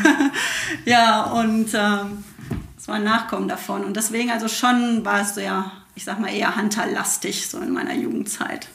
ja, 0.85 1.23
und 1.23 1.69
ähm, 1.75 2.25
es 2.77 2.89
war 2.89 2.97
ein 2.97 3.05
Nachkommen 3.05 3.47
davon. 3.47 3.85
Und 3.85 3.97
deswegen 3.97 4.31
also 4.31 4.49
schon 4.49 5.05
war 5.05 5.21
es 5.21 5.37
so 5.37 5.41
ja, 5.41 5.71
ich 5.95 6.05
sag 6.05 6.19
mal 6.19 6.35
eher 6.35 6.57
Hunterlastig 6.57 7.49
so 7.49 7.59
in 7.59 7.73
meiner 7.73 7.95
Jugendzeit. 7.95 8.69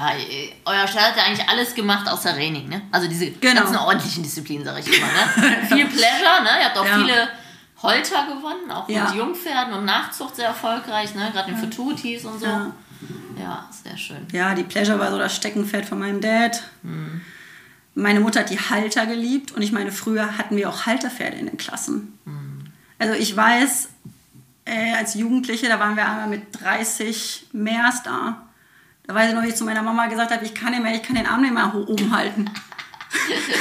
Ja, 0.00 0.16
äh, 0.16 0.52
euer 0.64 0.88
Stall 0.88 1.02
hat 1.10 1.16
ja 1.16 1.24
eigentlich 1.24 1.46
alles 1.48 1.74
gemacht 1.74 2.08
außer 2.08 2.32
Training, 2.32 2.68
ne? 2.68 2.80
Also 2.90 3.06
diese 3.06 3.30
Genau. 3.32 3.60
ganzen 3.60 3.76
ordentlichen 3.76 4.22
Disziplinen, 4.22 4.64
sag 4.64 4.78
ich 4.80 4.86
immer, 4.96 5.06
ne? 5.06 5.66
Viel 5.68 5.86
Pleasure, 5.86 6.42
ne? 6.42 6.50
Ihr 6.60 6.64
habt 6.64 6.78
auch 6.78 6.86
Ja. 6.86 6.98
viele 6.98 7.28
Holter 7.82 8.26
gewonnen, 8.26 8.70
auch 8.70 8.88
Ja. 8.88 9.04
mit 9.04 9.14
Jungpferden 9.14 9.74
und 9.74 9.84
Nachzucht 9.84 10.36
sehr 10.36 10.46
erfolgreich, 10.48 11.14
ne? 11.14 11.30
Gerade 11.32 11.50
in 11.50 11.56
Fututis 11.58 12.24
und 12.24 12.40
so. 12.40 12.46
Ja. 12.46 12.72
Ja. 13.38 13.68
sehr 13.84 13.96
schön. 13.96 14.26
Ja, 14.32 14.54
die 14.54 14.62
Pleasure 14.62 14.98
war 14.98 15.10
so 15.10 15.18
das 15.18 15.34
Steckenpferd 15.36 15.84
von 15.86 15.98
meinem 15.98 16.20
Dad. 16.20 16.62
Meine 17.94 18.20
Mutter 18.20 18.40
hat 18.40 18.50
die 18.50 18.58
Halter 18.60 19.06
geliebt 19.06 19.52
und 19.52 19.62
ich 19.62 19.72
meine, 19.72 19.92
früher 19.92 20.38
hatten 20.38 20.56
wir 20.56 20.68
auch 20.68 20.86
Halterpferde 20.86 21.36
in 21.36 21.46
den 21.46 21.56
Klassen. 21.58 22.18
Also 22.98 23.14
ich 23.14 23.34
weiß, 23.36 23.88
äh, 24.66 24.94
als 24.94 25.14
Jugendliche, 25.14 25.68
da 25.68 25.80
waren 25.80 25.96
wir 25.96 26.06
einmal 26.06 26.28
mit 26.28 26.42
30 26.62 27.46
Meers 27.52 28.02
da. 28.02 28.42
Da 29.06 29.14
weiß 29.14 29.30
ich 29.30 29.34
noch, 29.34 29.42
wie 29.42 29.48
ich 29.48 29.56
zu 29.56 29.64
meiner 29.64 29.82
Mama 29.82 30.06
gesagt 30.06 30.30
habe, 30.30 30.44
ich 30.44 30.54
kann 30.54 30.70
nicht 30.72 30.82
mehr, 30.82 30.94
ich 30.94 31.02
kann 31.02 31.16
den 31.16 31.26
Arm 31.26 31.40
nicht 31.42 31.52
mehr 31.52 31.74
oben 31.74 32.14
halten. 32.14 32.50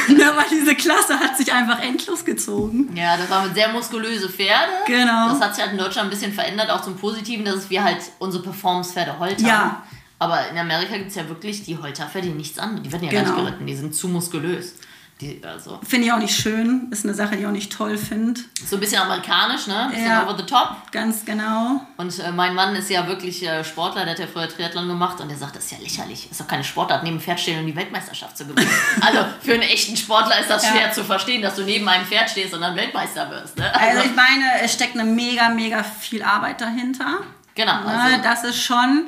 ja, 0.09 0.27
weil 0.37 0.45
diese 0.51 0.75
Klasse 0.75 1.19
hat 1.19 1.35
sich 1.37 1.51
einfach 1.51 1.81
endlos 1.81 2.23
gezogen. 2.23 2.95
Ja, 2.95 3.17
das 3.17 3.29
waren 3.29 3.53
sehr 3.53 3.69
muskulöse 3.69 4.29
Pferde. 4.29 4.71
Genau. 4.85 5.29
Das 5.29 5.41
hat 5.41 5.55
sich 5.55 5.63
halt 5.63 5.73
in 5.73 5.79
Deutschland 5.79 6.07
ein 6.07 6.11
bisschen 6.11 6.33
verändert, 6.33 6.69
auch 6.69 6.81
zum 6.81 6.95
Positiven, 6.97 7.45
dass 7.45 7.69
wir 7.69 7.83
halt 7.83 7.97
unsere 8.19 8.43
Performance-Pferde 8.43 9.17
Holter 9.17 9.41
Ja. 9.47 9.57
haben. 9.59 9.75
Aber 10.19 10.49
in 10.49 10.57
Amerika 10.57 10.97
gibt 10.97 11.09
es 11.09 11.15
ja 11.15 11.27
wirklich 11.29 11.63
die 11.63 11.77
Holterpferde, 11.77 12.27
die 12.27 12.33
nichts 12.33 12.59
anderes. 12.59 12.83
Die 12.83 12.91
werden 12.91 13.05
ja 13.05 13.11
gar 13.11 13.21
Genau. 13.23 13.35
nicht 13.35 13.45
geritten, 13.45 13.65
die 13.67 13.75
sind 13.75 13.95
zu 13.95 14.07
muskulös. 14.09 14.75
Die, 15.21 15.41
also, 15.43 15.81
Finde 15.85 16.07
ich 16.07 16.13
auch 16.13 16.17
nicht 16.19 16.33
schön. 16.33 16.87
Ist 16.91 17.03
eine 17.03 17.13
Sache, 17.13 17.35
die 17.35 17.41
ich 17.41 17.45
auch 17.45 17.51
nicht 17.51 17.73
toll 17.73 17.97
finde. 17.97 18.39
so 18.65 18.77
ein 18.77 18.79
bisschen 18.79 19.01
amerikanisch, 19.01 19.67
ne? 19.67 19.77
Ein 19.77 19.89
bisschen 19.89 20.05
Ja. 20.07 20.23
over 20.23 20.37
the 20.37 20.45
top. 20.45 20.77
Ganz 20.93 21.25
genau. 21.25 21.81
Und 21.97 22.17
äh, 22.19 22.31
mein 22.31 22.55
Mann 22.55 22.73
ist 22.75 22.89
ja 22.89 23.05
wirklich 23.05 23.45
äh, 23.45 23.61
Sportler, 23.65 24.03
der 24.05 24.11
hat 24.13 24.19
ja 24.19 24.27
früher 24.27 24.47
Triathlon 24.47 24.87
gemacht 24.87 25.19
und 25.19 25.27
der 25.27 25.37
sagt, 25.37 25.57
das 25.57 25.65
ist 25.65 25.71
ja 25.71 25.77
lächerlich. 25.79 26.31
Ist 26.31 26.39
doch 26.39 26.47
keine 26.47 26.63
Sportart, 26.63 27.03
neben 27.03 27.19
Pferd 27.19 27.37
stehen 27.37 27.59
und 27.59 27.65
die 27.67 27.75
Weltmeisterschaft 27.75 28.37
zu 28.37 28.45
gewinnen. 28.47 28.69
also 29.01 29.25
für 29.41 29.53
einen 29.55 29.63
echten 29.63 29.97
Sportler 29.97 30.39
ist 30.39 30.49
das 30.49 30.63
Ja. 30.63 30.71
schwer 30.71 30.91
zu 30.93 31.03
verstehen, 31.03 31.41
dass 31.41 31.55
du 31.55 31.63
neben 31.63 31.85
einem 31.89 32.05
Pferd 32.05 32.29
stehst 32.29 32.53
und 32.53 32.61
dann 32.61 32.77
Weltmeister 32.77 33.29
wirst. 33.29 33.57
Ne? 33.57 33.69
Also 33.75 33.99
ich 34.05 34.15
meine, 34.15 34.61
es 34.63 34.71
steckt 34.71 34.97
eine 34.97 35.03
mega, 35.03 35.49
mega 35.49 35.83
viel 35.83 36.23
Arbeit 36.23 36.61
dahinter. 36.61 37.17
genau. 37.55 37.81
Ne, 37.81 37.87
Also, 37.87 38.23
das 38.23 38.43
ist 38.45 38.61
schon. 38.63 39.07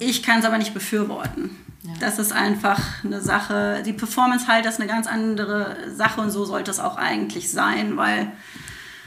Ich 0.00 0.22
kann 0.24 0.40
es 0.40 0.44
aber 0.46 0.58
nicht 0.58 0.74
befürworten. 0.74 1.63
Das 2.00 2.18
ist 2.18 2.32
einfach 2.32 2.80
eine 3.04 3.20
Sache. 3.20 3.82
Die 3.84 3.92
Performance 3.92 4.46
halt 4.46 4.64
ist 4.66 4.80
eine 4.80 4.88
ganz 4.88 5.06
andere 5.06 5.90
Sache 5.90 6.20
und 6.20 6.30
so 6.30 6.44
sollte 6.44 6.70
es 6.70 6.80
auch 6.80 6.96
eigentlich 6.96 7.50
sein, 7.50 7.96
weil 7.96 8.32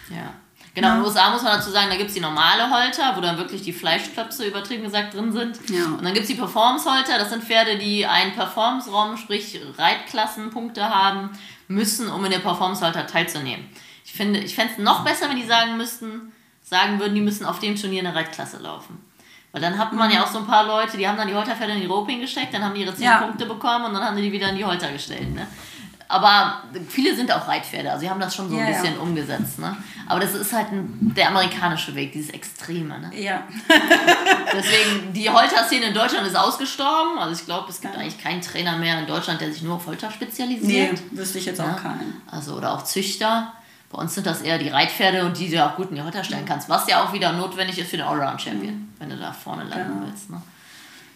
Ja. 0.10 0.34
Genau, 0.74 0.90
in 0.90 0.96
den 0.98 1.06
USA 1.06 1.32
muss 1.32 1.42
man 1.42 1.54
dazu 1.58 1.72
sagen, 1.72 1.88
da 1.90 1.96
gibt 1.96 2.10
es 2.10 2.13
die 2.13 2.22
normale 2.22 2.70
Holter, 2.70 3.16
wo 3.16 3.22
dann 3.22 3.38
wirklich 3.38 3.63
die 3.63 3.74
Fleischklöpse 3.74 4.46
übertrieben 4.46 4.84
gesagt 4.84 5.16
drin 5.16 5.32
sind. 5.32 5.60
Ja. 5.72 5.86
Und 5.86 6.04
dann 6.04 6.13
gibt 6.13 6.26
es 6.26 6.28
die 6.28 6.36
Performance-Holter, 6.36 7.18
das 7.18 7.32
sind 7.32 7.44
Pferde, 7.44 7.80
die 7.80 8.06
einen 8.06 8.34
Performance-Raum, 8.34 9.18
sprich 9.18 9.60
Reitklassenpunkte 9.76 10.88
haben 10.88 11.32
müssen, 11.68 12.10
um 12.10 12.24
in 12.26 12.32
der 12.32 12.40
Performance-Holter 12.40 13.08
teilzunehmen. 13.08 13.66
Ich 14.06 14.13
finde, 14.13 14.40
ich 14.40 14.54
fände 14.54 14.74
es 14.74 14.78
noch 14.78 15.04
besser, 15.04 15.30
wenn 15.30 15.38
die 15.38 15.48
sagen 15.48 15.78
müssten, 15.78 16.32
sagen 16.62 17.00
würden, 17.00 17.16
die 17.16 17.22
müssen 17.22 17.48
auf 17.48 17.58
dem 17.58 17.76
Turnier 17.76 18.02
eine 18.02 18.13
Reitklasse 18.13 18.58
laufen. 18.58 19.04
Weil 19.58 19.62
dann 19.72 19.80
hat 19.80 19.91
man 19.91 20.12
ja 20.12 20.24
auch 20.24 20.28
so 20.32 20.38
ein 20.38 20.46
paar 20.46 20.67
Leute, 20.67 20.98
die 20.98 21.08
haben 21.08 21.17
dann 21.17 21.28
die 21.28 21.34
Holterpferde 21.34 21.74
in 21.74 21.80
die 21.82 21.88
Roping 21.88 22.22
gesteckt, 22.22 22.54
dann 22.54 22.63
haben 22.63 22.76
die 22.76 22.82
ihre 22.82 22.93
10 22.93 23.04
Ja. 23.04 23.17
Punkte 23.17 23.48
bekommen 23.48 23.86
und 23.86 23.93
dann 23.96 24.04
haben 24.04 24.15
die 24.15 24.22
die 24.22 24.32
wieder 24.32 24.50
in 24.50 24.56
die 24.56 24.63
Holter 24.63 24.91
gestellt. 24.91 25.34
Ne? 25.34 25.48
Aber 26.10 26.62
viele 26.89 27.15
sind 27.15 27.32
auch 27.32 27.48
Reitpferde, 27.48 27.89
also 27.89 28.02
sie 28.02 28.10
haben 28.12 28.20
das 28.20 28.36
schon 28.36 28.50
so 28.50 28.56
ein 28.56 28.62
Ja, 28.67 28.70
ja. 28.70 28.80
bisschen 28.82 29.00
umgesetzt. 29.00 29.58
Ne? 29.58 29.76
Aber 30.06 30.20
das 30.20 30.36
ist 30.36 30.54
halt 30.54 30.72
ein, 30.72 31.12
der 31.17 31.30
amerikanische 31.30 31.96
Weg, 31.96 32.12
dieses 32.13 32.30
Extreme. 32.30 33.00
Ne? 33.00 33.12
ja, 33.20 33.41
Deswegen, 34.54 35.12
die 35.13 35.28
Holter-Szene 35.30 35.88
in 35.88 35.93
Deutschland 35.96 36.28
ist 36.28 36.36
ausgestorben. 36.36 37.17
Also 37.17 37.34
ich 37.34 37.46
glaube, 37.46 37.70
es 37.70 37.82
gibt 37.82 37.96
eigentlich 37.98 38.22
keinen 38.22 38.41
Trainer 38.41 38.78
mehr 38.78 39.00
in 39.00 39.08
Deutschland, 39.08 39.41
der 39.41 39.52
sich 39.52 39.63
nur 39.63 39.76
auf 39.76 39.88
Holter 39.88 40.08
nee, 40.10 40.13
spezialisiert. 40.13 41.00
wüsste 41.12 41.39
ich 41.39 41.46
jetzt 41.46 41.60
auch 41.60 41.65
Ja. 41.65 41.74
keinen. 41.74 42.22
Also, 42.30 42.54
oder 42.56 42.74
auch 42.74 42.84
Züchter. 42.84 43.54
Bei 43.89 44.00
uns 44.00 44.15
sind 44.15 44.28
das 44.28 44.41
eher 44.41 44.58
die 44.58 44.69
Reitpferde 44.69 45.26
und 45.26 45.38
die 45.39 45.50
du 45.50 45.63
auch 45.65 45.76
gut 45.78 45.89
in 45.89 45.95
die 45.95 46.02
Holter 46.02 46.23
stellen 46.23 46.45
kannst. 46.45 46.67
Was 46.69 46.88
ja 46.89 47.04
auch 47.04 47.13
wieder 47.13 47.32
notwendig 47.32 47.78
ist 47.80 47.89
für 47.89 47.97
den 47.97 48.06
Allround-Champion, 48.06 48.93
wenn 49.00 49.10
du 49.10 49.15
da 49.17 49.32
vorne 49.32 49.63
landen 49.63 49.93
Genau. 49.95 50.06
willst. 50.08 50.30
Ne? 50.30 50.41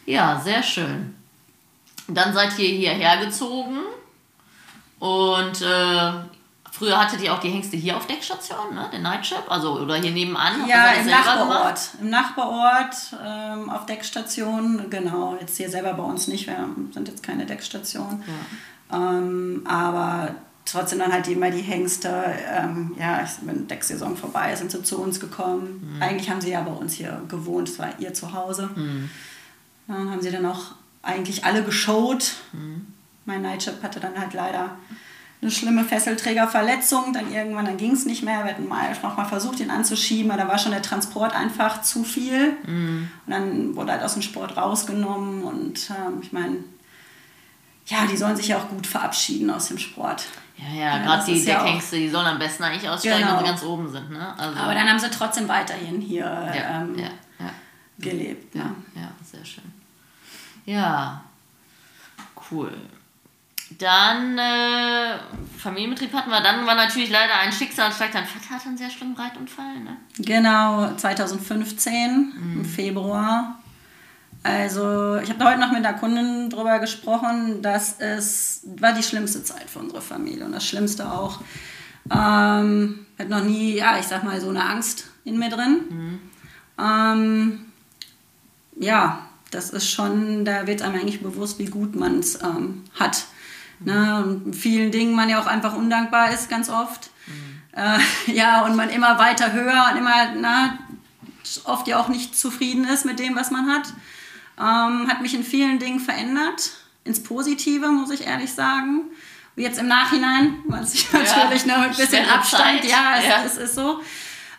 Ja, 0.05 0.39
sehr 0.39 0.63
schön. 0.63 1.15
Dann 2.07 2.33
seid 2.33 2.57
ihr 2.59 2.69
hierher 2.69 3.17
gezogen 3.25 3.77
und 4.99 5.61
äh, 5.61 6.11
früher 6.71 6.97
hattet 6.99 7.21
ihr 7.21 7.33
auch 7.33 7.39
die 7.39 7.49
Hengste 7.49 7.75
hier 7.77 7.97
auf 7.97 8.07
Deckstation, 8.07 8.73
ne? 8.73 8.89
den 8.91 9.01
Nightship, 9.01 9.43
also 9.49 9.79
oder 9.79 9.95
hier 9.95 10.11
nebenan. 10.11 10.67
Ja, 10.67 10.91
im 10.93 11.07
Nachbarort. 11.07 11.79
Im 11.99 12.09
Nachbarort 12.09 12.95
ähm, 13.23 13.69
auf 13.69 13.85
Deckstation, 13.85 14.89
genau. 14.89 15.37
Jetzt 15.39 15.57
hier 15.57 15.69
selber 15.69 15.93
bei 15.93 16.03
uns 16.03 16.27
nicht, 16.27 16.47
wir 16.47 16.69
sind 16.93 17.07
jetzt 17.07 17.21
keine 17.23 17.45
Deckstation. 17.45 18.23
Ähm, 18.91 19.65
aber 19.67 20.35
trotzdem 20.65 20.99
dann 20.99 21.11
halt 21.11 21.27
immer 21.27 21.49
die 21.51 21.61
Hengste, 21.61 22.23
ähm, 22.49 22.95
ja, 22.99 23.23
ich- 23.23 23.45
wenn 23.45 23.67
Decksaison 23.67 24.15
vorbei 24.15 24.53
ist, 24.53 24.59
sind 24.59 24.71
sie 24.71 24.83
zu 24.83 24.99
uns 25.01 25.19
gekommen. 25.19 25.97
Eigentlich 25.99 26.29
haben 26.29 26.41
sie 26.41 26.51
ja 26.51 26.61
bei 26.61 26.71
uns 26.71 26.93
hier 26.93 27.21
gewohnt, 27.27 27.69
es 27.69 27.79
war 27.79 27.89
ihr 27.99 28.13
Zuhause. 28.13 28.69
Dann 29.87 30.09
haben 30.11 30.21
sie 30.21 30.31
dann 30.31 30.45
auch 30.45 30.71
eigentlich 31.03 31.43
alle 31.45 31.63
geshowt. 31.63 32.35
Mein 33.25 33.41
Nightship 33.41 33.81
hatte 33.83 33.99
dann 33.99 34.17
halt 34.17 34.33
leider 34.33 34.77
eine 35.41 35.49
schlimme 35.51 35.83
Fesselträgerverletzung. 35.83 37.13
Dann 37.13 37.31
irgendwann, 37.33 37.65
dann 37.65 37.77
ging 37.77 37.91
es 37.91 38.05
nicht 38.05 38.23
mehr. 38.23 38.43
Wir 38.45 38.51
hatten 38.53 38.67
mal 38.67 38.91
noch 39.01 39.17
mal 39.17 39.25
versucht, 39.25 39.59
ihn 39.59 39.71
anzuschieben, 39.71 40.31
aber 40.31 40.43
da 40.43 40.47
war 40.47 40.57
schon 40.59 40.71
der 40.71 40.81
Transport 40.83 41.35
einfach 41.35 41.81
zu 41.81 42.03
viel. 42.03 42.53
Und 42.67 43.09
dann 43.27 43.75
wurde 43.75 43.91
halt 43.93 44.03
aus 44.03 44.13
dem 44.13 44.21
Sport 44.21 44.55
rausgenommen. 44.55 45.43
Und 45.43 45.89
ähm, 45.89 46.19
ich 46.21 46.31
meine, 46.31 46.57
ja, 47.87 48.05
die 48.09 48.15
sollen 48.17 48.35
sich 48.37 48.49
ja 48.49 48.57
auch 48.57 48.69
gut 48.69 48.85
verabschieden 48.87 49.49
aus 49.49 49.67
dem 49.67 49.79
Sport. 49.79 50.25
Ja, 50.61 50.73
ja, 50.75 50.97
Ja, 50.97 51.03
gerade 51.03 51.25
die 51.25 51.31
ist 51.39 51.47
ja 51.47 51.63
Deckhengste, 51.63 51.95
die 51.97 52.09
sollen 52.09 52.27
am 52.27 52.37
besten 52.39 52.63
eigentlich 52.63 52.87
aussteigen, 52.87 53.19
Genau. 53.19 53.31
wenn 53.37 53.39
sie 53.45 53.45
ganz 53.51 53.63
oben 53.63 53.89
sind. 53.91 54.11
Ne? 54.11 54.33
Also, 54.37 54.59
Aber 54.59 54.73
dann 54.75 54.87
haben 54.89 54.99
sie 54.99 55.09
trotzdem 55.09 55.47
weiterhin 55.47 55.99
hier 56.01 56.25
ja, 56.25 56.81
ähm, 56.81 56.97
ja, 56.97 57.05
ja, 57.39 57.49
gelebt. 57.99 58.53
ja, 58.55 58.63
Ne? 58.65 58.75
ja, 58.95 59.07
sehr 59.23 59.43
schön. 59.45 59.63
Ja, 60.65 61.23
cool. 62.51 62.71
Dann 63.79 64.37
äh, 64.37 65.17
Familienbetrieb 65.57 66.13
hatten 66.13 66.29
wir, 66.29 66.41
dann 66.41 66.65
war 66.65 66.75
natürlich 66.75 67.09
leider 67.09 67.35
ein 67.39 67.51
Schicksalsschlag. 67.53 68.11
Dein 68.11 68.25
Vater 68.25 68.55
hatte 68.55 68.67
einen 68.67 68.77
sehr 68.77 68.89
schlimmen 68.89 69.15
Reitunfall, 69.15 69.79
ne? 69.79 69.95
Genau, 70.17 70.93
2015 70.95 72.33
im 72.55 72.65
Februar. 72.65 73.57
Also, 74.43 75.17
ich 75.17 75.29
habe 75.29 75.39
da 75.39 75.49
heute 75.51 75.59
noch 75.59 75.71
mit 75.71 75.85
einer 75.85 75.97
Kundin 75.97 76.49
drüber 76.49 76.79
gesprochen, 76.79 77.61
dass 77.61 77.99
es 77.99 78.61
war 78.77 78.93
die 78.93 79.03
schlimmste 79.03 79.43
Zeit 79.43 79.69
für 79.69 79.79
unsere 79.79 80.01
Familie 80.01 80.45
und 80.45 80.51
das 80.51 80.65
Schlimmste 80.65 81.11
auch. 81.11 81.41
Ähm, 82.09 83.05
ich 83.13 83.19
hatte 83.19 83.29
noch 83.29 83.43
nie, 83.43 83.75
ja, 83.75 83.99
ich 83.99 84.07
sag 84.07 84.23
mal, 84.23 84.41
so 84.41 84.49
eine 84.49 84.63
Angst 84.63 85.05
in 85.25 85.37
mir 85.37 85.49
drin. 85.49 86.19
Ähm, 86.79 87.65
ja, 88.77 89.19
das 89.51 89.69
ist 89.69 89.89
schon, 89.89 90.45
da 90.45 90.65
wird 90.65 90.81
einem 90.81 90.95
eigentlich 90.95 91.21
bewusst, 91.21 91.59
wie 91.59 91.65
gut 91.65 91.95
man 91.95 92.19
es 92.19 92.41
ähm, 92.41 92.83
hat. 92.99 93.25
Ne? 93.79 94.23
Und 94.23 94.47
in 94.47 94.53
vielen 94.53 94.91
Dingen 94.91 95.15
man 95.15 95.29
ja 95.29 95.39
auch 95.39 95.47
einfach 95.47 95.75
undankbar 95.75 96.31
ist, 96.33 96.49
ganz 96.49 96.69
oft. 96.69 97.11
Äh, 97.73 97.99
ja, 98.33 98.65
und 98.65 98.75
man 98.75 98.89
immer 98.89 99.19
weiter 99.19 99.53
höher 99.53 99.89
und 99.91 99.97
immer, 99.97 100.33
na, 100.39 100.79
oft 101.65 101.87
ja 101.87 101.99
auch 101.99 102.07
nicht 102.07 102.37
zufrieden 102.37 102.85
ist 102.85 103.05
mit 103.05 103.19
dem, 103.19 103.35
was 103.35 103.51
man 103.51 103.69
hat. 103.69 103.93
Ähm, 104.59 105.07
hat 105.07 105.21
mich 105.21 105.33
in 105.33 105.43
vielen 105.43 105.79
Dingen 105.79 105.99
verändert. 105.99 106.71
Ins 107.03 107.23
Positive, 107.23 107.87
muss 107.87 108.11
ich 108.11 108.25
ehrlich 108.25 108.53
sagen. 108.53 109.05
Jetzt 109.55 109.79
im 109.79 109.87
Nachhinein, 109.87 110.55
weiß 110.67 110.93
ich 110.93 111.11
natürlich 111.11 111.65
noch 111.65 111.79
mit 111.79 111.89
ein 111.91 111.95
bisschen 111.95 112.27
Abstand, 112.29 112.83
ja, 112.85 113.15
es, 113.19 113.25
Ja. 113.25 113.43
es 113.45 113.57
ist 113.57 113.75
so. 113.75 113.99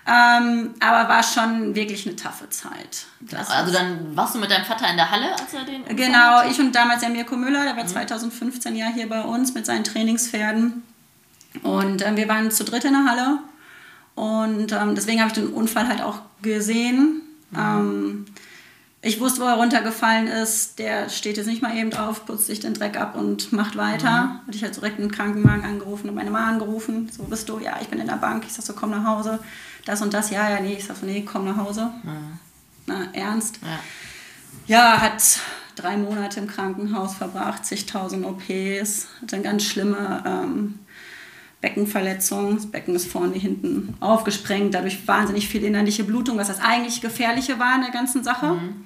Ähm, 0.05 0.75
aber 0.81 1.09
war 1.09 1.23
schon 1.23 1.75
wirklich 1.77 2.05
eine 2.07 2.17
taffe 2.17 2.49
Zeit. 2.51 3.07
Das 3.21 3.49
Also 3.51 3.73
dann 3.73 4.17
warst 4.17 4.35
du 4.35 4.41
mit 4.41 4.51
deinem 4.51 4.65
Vater 4.65 4.91
in 4.91 4.97
der 4.97 5.09
Halle, 5.11 5.31
als 5.33 5.55
er 5.55 5.65
den 5.65 5.85
Genau, 5.97 6.19
hatte? 6.41 6.51
ich 6.51 6.59
und 6.59 6.73
damals 6.75 7.01
der 7.01 7.11
Mirko 7.11 7.37
Müller, 7.37 7.63
der 7.65 7.77
war 7.77 7.87
2015 7.87 8.75
ja 8.75 8.87
hier 8.89 9.09
bei 9.09 9.21
uns 9.23 9.55
mit 9.55 9.65
seinen 9.65 9.85
Trainingspferden. 9.85 10.83
Und 11.63 12.03
ähm, 12.05 12.17
wir 12.17 12.27
waren 12.29 12.51
zu 12.51 12.65
dritt 12.65 12.85
in 12.85 12.95
der 12.95 13.05
Halle. 13.05 13.39
Und 14.17 14.73
ähm, 14.73 14.95
deswegen 14.97 15.21
habe 15.21 15.29
ich 15.29 15.35
den 15.35 15.49
Unfall 15.53 15.87
halt 15.87 16.03
auch 16.03 16.19
gesehen. 16.43 17.23
Ähm, 17.57 18.27
ich 19.05 19.19
wusste, 19.19 19.41
wo 19.41 19.47
er 19.47 19.55
runtergefallen 19.55 20.29
ist. 20.29 20.79
Der 20.79 21.09
steht 21.09 21.37
jetzt 21.37 21.47
nicht 21.47 21.61
mal 21.61 21.77
eben 21.77 21.91
drauf, 21.91 22.25
putzt 22.25 22.47
sich 22.47 22.61
den 22.61 22.73
Dreck 22.73 22.97
ab 22.99 23.17
und 23.17 23.53
macht 23.53 23.77
weiter. 23.77 24.23
Mhm. 24.23 24.47
Hatte 24.47 24.57
ich 24.57 24.63
halt 24.63 24.77
direkt 24.77 25.01
einen 25.01 25.11
Krankenwagen 25.11 25.65
angerufen 25.65 26.09
und 26.09 26.15
meine 26.15 26.31
Mama 26.31 26.49
angerufen. 26.49 27.11
So, 27.11 27.25
bist 27.25 27.49
du? 27.49 27.59
Ja, 27.59 27.79
ich 27.81 27.89
bin 27.89 27.99
in 27.99 28.07
der 28.07 28.15
Bank. 28.15 28.45
Ich 28.47 28.53
sag 28.53 28.65
so, 28.65 28.75
komm 28.75 28.91
nach 28.91 29.05
Hause. 29.05 29.41
Das 29.85 30.03
und 30.03 30.15
das, 30.15 30.31
ja, 30.31 30.49
ja, 30.49 30.61
nee. 30.61 30.75
Ich 30.75 30.85
sag 30.85 30.97
so, 30.97 31.05
nee, 31.05 31.23
komm 31.23 31.45
nach 31.45 31.57
Hause. 31.57 31.91
Mhm. 32.05 32.39
Na, 32.87 33.09
ernst? 33.13 33.59
Ja. 33.63 33.79
ja, 34.95 35.01
hat 35.01 35.41
drei 35.75 35.97
Monate 35.97 36.39
im 36.39 36.47
Krankenhaus 36.47 37.15
verbracht, 37.15 37.67
zigtausend 37.67 38.25
OPs, 38.25 39.09
hatte 39.21 39.37
eine 39.37 39.43
ganz 39.43 39.65
schlimme 39.65 40.23
ähm, 40.25 40.79
Beckenverletzung. 41.63 42.57
Das 42.57 42.67
Becken 42.67 42.95
ist 42.95 43.11
vorne, 43.11 43.35
hinten 43.37 43.95
aufgesprengt, 44.01 44.75
dadurch 44.75 45.09
wahnsinnig 45.09 45.49
viel 45.49 45.65
innerliche 45.65 46.05
Blutung, 46.05 46.37
was 46.37 46.49
das 46.49 46.61
eigentlich 46.61 47.01
Gefährliche 47.01 47.59
war 47.59 47.77
in 47.77 47.81
der 47.81 47.93
ganzen 47.93 48.23
Sache. 48.23 48.55
Mhm. 48.55 48.85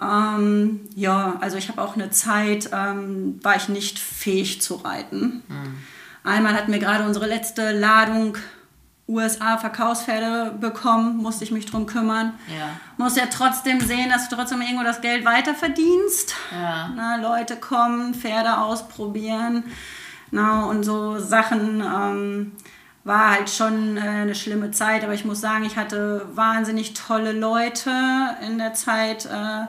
Ähm, 0.00 0.80
ja, 0.94 1.36
also 1.40 1.56
ich 1.56 1.68
habe 1.68 1.82
auch 1.82 1.96
eine 1.96 2.10
Zeit, 2.10 2.70
ähm, 2.72 3.40
war 3.42 3.56
ich 3.56 3.68
nicht 3.68 3.98
fähig 3.98 4.62
zu 4.62 4.74
reiten. 4.76 5.42
Mhm. 5.48 5.78
Einmal 6.22 6.54
hatten 6.54 6.70
wir 6.70 6.78
gerade 6.78 7.04
unsere 7.04 7.26
letzte 7.26 7.72
Ladung 7.72 8.36
USA-Verkaufspferde 9.08 10.56
bekommen, 10.60 11.16
musste 11.18 11.44
ich 11.44 11.52
mich 11.52 11.64
drum 11.64 11.86
kümmern. 11.86 12.34
Ja. 12.48 12.70
Muss 12.98 13.16
ja 13.16 13.26
trotzdem 13.30 13.80
sehen, 13.80 14.10
dass 14.10 14.28
du 14.28 14.34
trotzdem 14.36 14.60
irgendwo 14.60 14.82
das 14.82 15.00
Geld 15.00 15.24
weiter 15.24 15.54
verdienst. 15.54 16.34
Ja. 16.52 16.90
Na, 16.94 17.16
Leute 17.16 17.56
kommen, 17.56 18.14
Pferde 18.14 18.58
ausprobieren 18.58 19.64
na, 20.30 20.64
und 20.64 20.84
so 20.84 21.18
Sachen. 21.18 21.80
Ähm, 21.80 22.52
war 23.06 23.30
halt 23.30 23.48
schon 23.48 23.96
äh, 23.96 24.00
eine 24.00 24.34
schlimme 24.34 24.72
Zeit, 24.72 25.04
aber 25.04 25.14
ich 25.14 25.24
muss 25.24 25.40
sagen, 25.40 25.64
ich 25.64 25.76
hatte 25.76 26.26
wahnsinnig 26.34 26.92
tolle 26.94 27.32
Leute 27.32 27.90
in 28.44 28.58
der 28.58 28.74
Zeit 28.74 29.26
äh, 29.26 29.66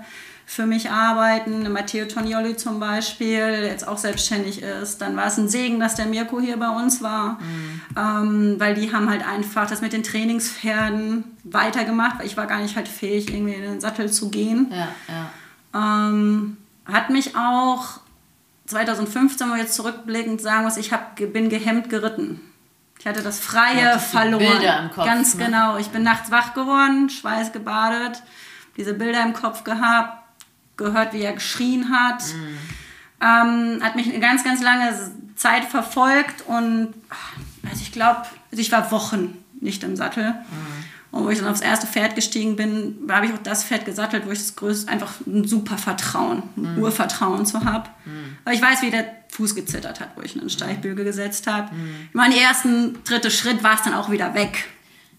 für 0.48 0.65
mich 0.65 0.89
arbeiten. 0.89 1.72
Matteo 1.72 2.06
Tonioli 2.06 2.58
zum 2.58 2.80
Beispiel, 2.80 3.38
der 3.38 3.67
jetzt 3.67 3.88
auch 3.88 3.98
selbstständig 3.98 4.63
ist. 4.63 5.02
Dann 5.02 5.15
war 5.15 5.28
es 5.28 5.38
ein 5.38 5.50
Segen, 5.50 5.80
dass 5.80 5.93
der 5.93 6.08
Mirko 6.08 6.39
hier 6.39 6.58
bei 6.58 6.70
uns 6.70 7.04
war, 7.04 7.34
mhm. 7.34 7.82
ähm, 7.96 8.56
weil 8.58 8.74
die 8.74 8.91
haben 8.91 9.10
halt 9.10 9.28
einfach 9.28 9.70
das 9.70 9.82
mit 9.82 9.93
den 9.93 10.04
Trainingspferden 10.04 11.26
weitergemacht, 11.43 12.17
weil 12.17 12.26
ich 12.26 12.38
war 12.38 12.48
gar 12.48 12.60
nicht 12.60 12.76
halt 12.76 12.88
fähig, 12.88 13.32
irgendwie 13.32 13.54
in 13.54 13.62
den 13.62 13.82
Sattel 13.82 14.10
zu 14.10 14.30
gehen. 14.30 14.72
Ja, 14.72 14.88
ja. 15.74 16.10
Ähm, 16.10 16.58
hat 16.86 17.12
mich 17.12 17.36
auch 17.36 18.00
2015, 18.68 19.50
wo 19.50 19.54
ich 19.56 19.62
jetzt 19.62 19.76
zurückblickend 19.76 20.42
sagen 20.42 20.64
muss, 20.64 20.78
ich 20.78 20.92
hab, 20.92 21.16
bin 21.16 21.50
gehemmt 21.50 21.90
geritten. 21.90 22.42
Ich 23.00 23.06
hatte 23.06 23.22
das 23.22 23.40
Freie 23.40 24.00
verloren. 24.00 24.40
Bilder 24.40 24.80
im 24.80 24.92
Kopf, 24.92 25.06
Ganz 25.06 25.36
ne? 25.36 25.46
genau. 25.46 25.78
Ich 25.78 25.88
bin 25.88 26.04
nachts 26.04 26.32
wach 26.32 26.54
geworden, 26.54 27.10
Schweiß 27.10 27.52
gebadet, 27.52 28.22
diese 28.76 28.94
Bilder 28.94 29.24
im 29.24 29.34
Kopf 29.34 29.64
gehabt, 29.64 30.24
gehört, 30.76 31.14
wie 31.14 31.22
er 31.22 31.34
geschrien 31.34 31.92
hat. 31.92 32.24
Mhm. 32.24 32.58
Ähm, 33.20 33.84
hat 33.84 33.96
mich 33.96 34.08
eine 34.08 34.20
ganz, 34.20 34.44
ganz 34.44 34.62
lange 34.62 34.94
Zeit 35.36 35.66
verfolgt 35.66 36.44
und 36.48 36.94
also 37.64 37.82
ich 37.82 37.92
glaube, 37.92 38.22
also 38.52 38.62
ich 38.62 38.72
war 38.72 38.92
Wochen 38.92 39.44
nicht 39.60 39.84
im 39.84 39.96
Sattel. 39.96 40.32
Mhm. 40.32 40.77
Und 41.12 41.24
wo 41.24 41.30
ich 41.30 41.39
dann 41.39 41.48
aufs 41.48 41.62
erste 41.62 41.88
Pferd 41.88 42.15
gestiegen 42.15 42.56
bin, 42.56 42.98
habe 43.10 43.26
ich 43.26 43.34
auch 43.34 43.38
das 43.41 43.63
Pferd 43.63 43.86
gesattelt, 43.86 44.26
wo 44.26 44.32
ich 44.32 44.39
das 44.39 44.56
größte, 44.56 44.91
einfach 44.91 45.13
ein 45.26 45.48
super 45.48 45.78
Vertrauen, 45.78 46.43
ein 46.58 46.76
mhm. 46.76 46.84
Urvertrauen 46.84 47.46
zu 47.46 47.63
habe. 47.63 47.89
Mhm. 48.06 48.38
Weil 48.43 48.56
ich 48.56 48.62
weiß, 48.62 48.82
wie 48.82 48.91
der 48.91 49.06
Fuß 49.30 49.56
gezittert 49.56 50.00
hat, 50.00 50.10
wo 50.15 50.22
ich 50.22 50.38
einen 50.38 50.50
Steigbügel 50.50 51.06
gesetzt 51.06 51.48
habe. 51.48 51.74
Mhm. 51.74 52.08
Ich 52.10 52.15
meine, 52.15 52.36
die 52.36 52.41
ersten, 52.41 53.04
dritte 53.04 53.32
Schritt 53.32 53.63
war 53.63 53.76
es 53.76 53.84
dann 53.84 53.93
auch 53.93 54.12
wieder 54.12 54.34
weg. 54.34 54.65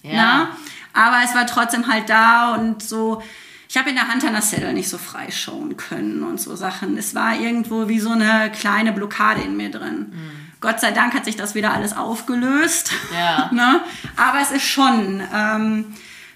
Ja. 0.02 0.12
Na? 0.12 0.48
Aber 0.92 1.24
es 1.24 1.34
war 1.34 1.46
trotzdem 1.46 1.86
halt 1.86 2.08
da 2.08 2.54
und 2.54 2.82
so, 2.82 3.22
ich 3.68 3.76
habe 3.76 3.90
in 3.90 3.96
der 3.96 4.08
Hand 4.08 4.24
an 4.24 4.32
der 4.32 4.42
Saddle 4.42 4.72
nicht 4.72 4.88
so 4.88 4.96
frei 4.96 5.30
schauen 5.30 5.76
können 5.76 6.22
und 6.22 6.40
so 6.40 6.56
Sachen. 6.56 6.96
Es 6.96 7.14
war 7.14 7.38
irgendwo 7.38 7.86
wie 7.88 8.00
so 8.00 8.10
eine 8.10 8.50
kleine 8.50 8.92
Blockade 8.92 9.42
in 9.42 9.56
mir 9.56 9.70
drin. 9.70 10.06
Mhm. 10.10 10.30
Gott 10.60 10.80
sei 10.80 10.90
Dank 10.90 11.14
hat 11.14 11.24
sich 11.24 11.36
das 11.36 11.54
wieder 11.54 11.72
alles 11.72 11.96
aufgelöst. 11.96 12.92
Ja. 13.12 13.50
ne? 13.52 13.80
Aber 14.16 14.40
es 14.40 14.50
ist 14.50 14.64
schon, 14.64 15.22
ähm, 15.32 15.94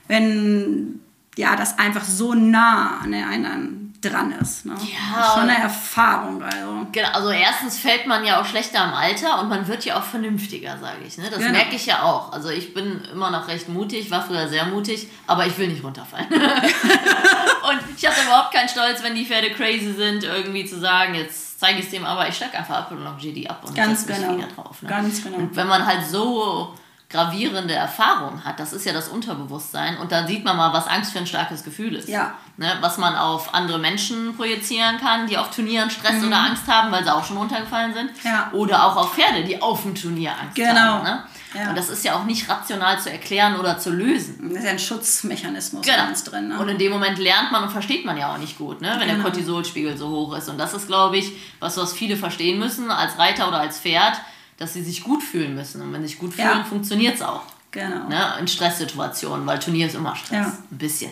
wenn 0.08 1.00
ja, 1.36 1.56
das 1.56 1.78
einfach 1.78 2.04
so 2.04 2.34
nah 2.34 3.00
an 3.02 3.14
einem 3.14 3.82
dran 4.02 4.32
ist. 4.32 4.66
Ne? 4.66 4.74
Ja, 4.74 5.16
das 5.16 5.28
ist 5.28 5.34
schon 5.34 5.48
eine 5.48 5.58
Erfahrung. 5.58 6.42
Also. 6.42 6.86
Genau, 6.90 7.08
also 7.12 7.30
erstens 7.30 7.78
fällt 7.78 8.06
man 8.06 8.24
ja 8.24 8.40
auch 8.40 8.44
schlechter 8.44 8.80
am 8.80 8.94
Alter 8.94 9.40
und 9.40 9.48
man 9.48 9.66
wird 9.68 9.84
ja 9.84 9.98
auch 9.98 10.02
vernünftiger, 10.02 10.76
sage 10.78 11.04
ich. 11.06 11.16
Ne? 11.18 11.30
Das 11.30 11.38
genau. 11.38 11.52
merke 11.52 11.76
ich 11.76 11.86
ja 11.86 12.02
auch. 12.02 12.32
Also 12.32 12.50
ich 12.50 12.74
bin 12.74 13.00
immer 13.12 13.30
noch 13.30 13.48
recht 13.48 13.68
mutig, 13.68 14.10
war 14.10 14.22
früher 14.26 14.48
sehr 14.48 14.66
mutig, 14.66 15.08
aber 15.26 15.46
ich 15.46 15.56
will 15.56 15.68
nicht 15.68 15.84
runterfallen. 15.84 16.26
und 16.32 17.80
ich 17.96 18.04
habe 18.04 18.16
überhaupt 18.26 18.52
keinen 18.52 18.68
Stolz, 18.68 19.02
wenn 19.02 19.14
die 19.14 19.24
Pferde 19.24 19.50
crazy 19.50 19.92
sind, 19.92 20.24
irgendwie 20.24 20.64
zu 20.64 20.78
sagen, 20.80 21.14
jetzt 21.14 21.51
zeige 21.62 21.78
ich 21.78 21.84
es 21.84 21.90
dem 21.92 22.04
aber, 22.04 22.28
ich 22.28 22.34
steige 22.34 22.58
einfach 22.58 22.78
ab 22.78 22.90
und 22.90 23.04
longiere 23.04 23.32
die 23.32 23.48
ab 23.48 23.62
und 23.64 23.72
Ganz 23.72 24.04
genau. 24.04 24.36
wieder 24.36 24.48
drauf. 24.48 24.82
Ne? 24.82 24.88
Ganz 24.88 25.22
genau. 25.22 25.36
Und 25.36 25.54
wenn 25.54 25.68
man 25.68 25.86
halt 25.86 26.04
so 26.04 26.74
gravierende 27.08 27.72
Erfahrungen 27.72 28.44
hat, 28.44 28.58
das 28.58 28.72
ist 28.72 28.84
ja 28.84 28.92
das 28.92 29.08
Unterbewusstsein 29.08 29.98
und 29.98 30.10
dann 30.10 30.26
sieht 30.26 30.44
man 30.44 30.56
mal, 30.56 30.72
was 30.72 30.88
Angst 30.88 31.12
für 31.12 31.20
ein 31.20 31.26
starkes 31.26 31.62
Gefühl 31.62 31.94
ist. 31.94 32.08
Ja. 32.08 32.34
Ne? 32.56 32.78
Was 32.80 32.98
man 32.98 33.14
auf 33.14 33.54
andere 33.54 33.78
Menschen 33.78 34.34
projizieren 34.36 34.98
kann, 34.98 35.28
die 35.28 35.38
auf 35.38 35.50
Turnieren 35.50 35.88
Stress 35.88 36.20
mhm. 36.20 36.28
oder 36.28 36.38
Angst 36.38 36.66
haben, 36.66 36.90
weil 36.90 37.04
sie 37.04 37.14
auch 37.14 37.24
schon 37.24 37.36
runtergefallen 37.36 37.94
sind. 37.94 38.10
Ja. 38.24 38.50
Oder 38.52 38.84
auch 38.84 38.96
auf 38.96 39.14
Pferde, 39.14 39.44
die 39.44 39.62
auf 39.62 39.82
dem 39.82 39.94
Turnier 39.94 40.32
Angst 40.32 40.56
genau. 40.56 40.80
haben. 40.80 41.04
Ne? 41.04 41.22
Ja. 41.54 41.70
Und 41.70 41.76
das 41.76 41.88
ist 41.88 42.04
ja 42.04 42.16
auch 42.16 42.24
nicht 42.24 42.48
rational 42.48 42.98
zu 43.00 43.10
erklären 43.10 43.58
oder 43.58 43.78
zu 43.78 43.90
lösen. 43.90 44.48
Das 44.48 44.58
ist 44.58 44.64
ja 44.64 44.70
ein 44.70 44.78
Schutzmechanismus 44.78 45.84
genau. 45.84 45.98
ganz 45.98 46.24
drin. 46.24 46.48
Ne? 46.48 46.58
Und 46.58 46.68
in 46.68 46.78
dem 46.78 46.92
Moment 46.92 47.18
lernt 47.18 47.52
man 47.52 47.64
und 47.64 47.70
versteht 47.70 48.04
man 48.04 48.16
ja 48.16 48.32
auch 48.32 48.38
nicht 48.38 48.58
gut, 48.58 48.80
ne? 48.80 48.88
wenn 48.98 49.08
genau. 49.08 49.14
der 49.14 49.22
Cortisolspiegel 49.22 49.96
so 49.96 50.08
hoch 50.08 50.36
ist. 50.36 50.48
Und 50.48 50.58
das 50.58 50.74
ist, 50.74 50.86
glaube 50.86 51.18
ich, 51.18 51.32
was, 51.60 51.76
was 51.76 51.92
viele 51.92 52.16
verstehen 52.16 52.58
müssen 52.58 52.90
als 52.90 53.18
Reiter 53.18 53.48
oder 53.48 53.60
als 53.60 53.78
Pferd, 53.80 54.20
dass 54.58 54.72
sie 54.72 54.82
sich 54.82 55.02
gut 55.02 55.22
fühlen 55.22 55.54
müssen. 55.54 55.82
Und 55.82 55.92
wenn 55.92 56.02
sie 56.02 56.08
sich 56.08 56.18
gut 56.18 56.34
fühlen, 56.34 56.48
ja. 56.48 56.64
funktioniert 56.64 57.16
es 57.16 57.22
auch. 57.22 57.42
Genau. 57.70 58.08
Ne? 58.08 58.34
In 58.40 58.48
Stresssituationen, 58.48 59.46
weil 59.46 59.58
Turnier 59.58 59.86
ist 59.86 59.94
immer 59.94 60.14
Stress. 60.16 60.30
Ja. 60.32 60.58
Ein 60.70 60.78
bisschen. 60.78 61.10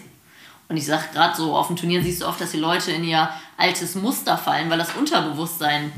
Und 0.69 0.77
ich 0.77 0.87
sage 0.87 1.05
gerade 1.13 1.37
so, 1.37 1.57
auf 1.57 1.67
dem 1.67 1.77
Turnier 1.77 2.03
siehst 2.03 2.23
du 2.23 2.27
oft, 2.27 2.41
dass 2.41 2.53
die 2.53 2.59
Leute 2.59 2.93
in 2.93 3.03
ihr 3.03 3.29
altes 3.57 3.97
Muster 3.97 4.39
fallen, 4.39 4.71
weil 4.71 4.79
das 4.79 4.95
Unterbewusstsein 4.95 5.91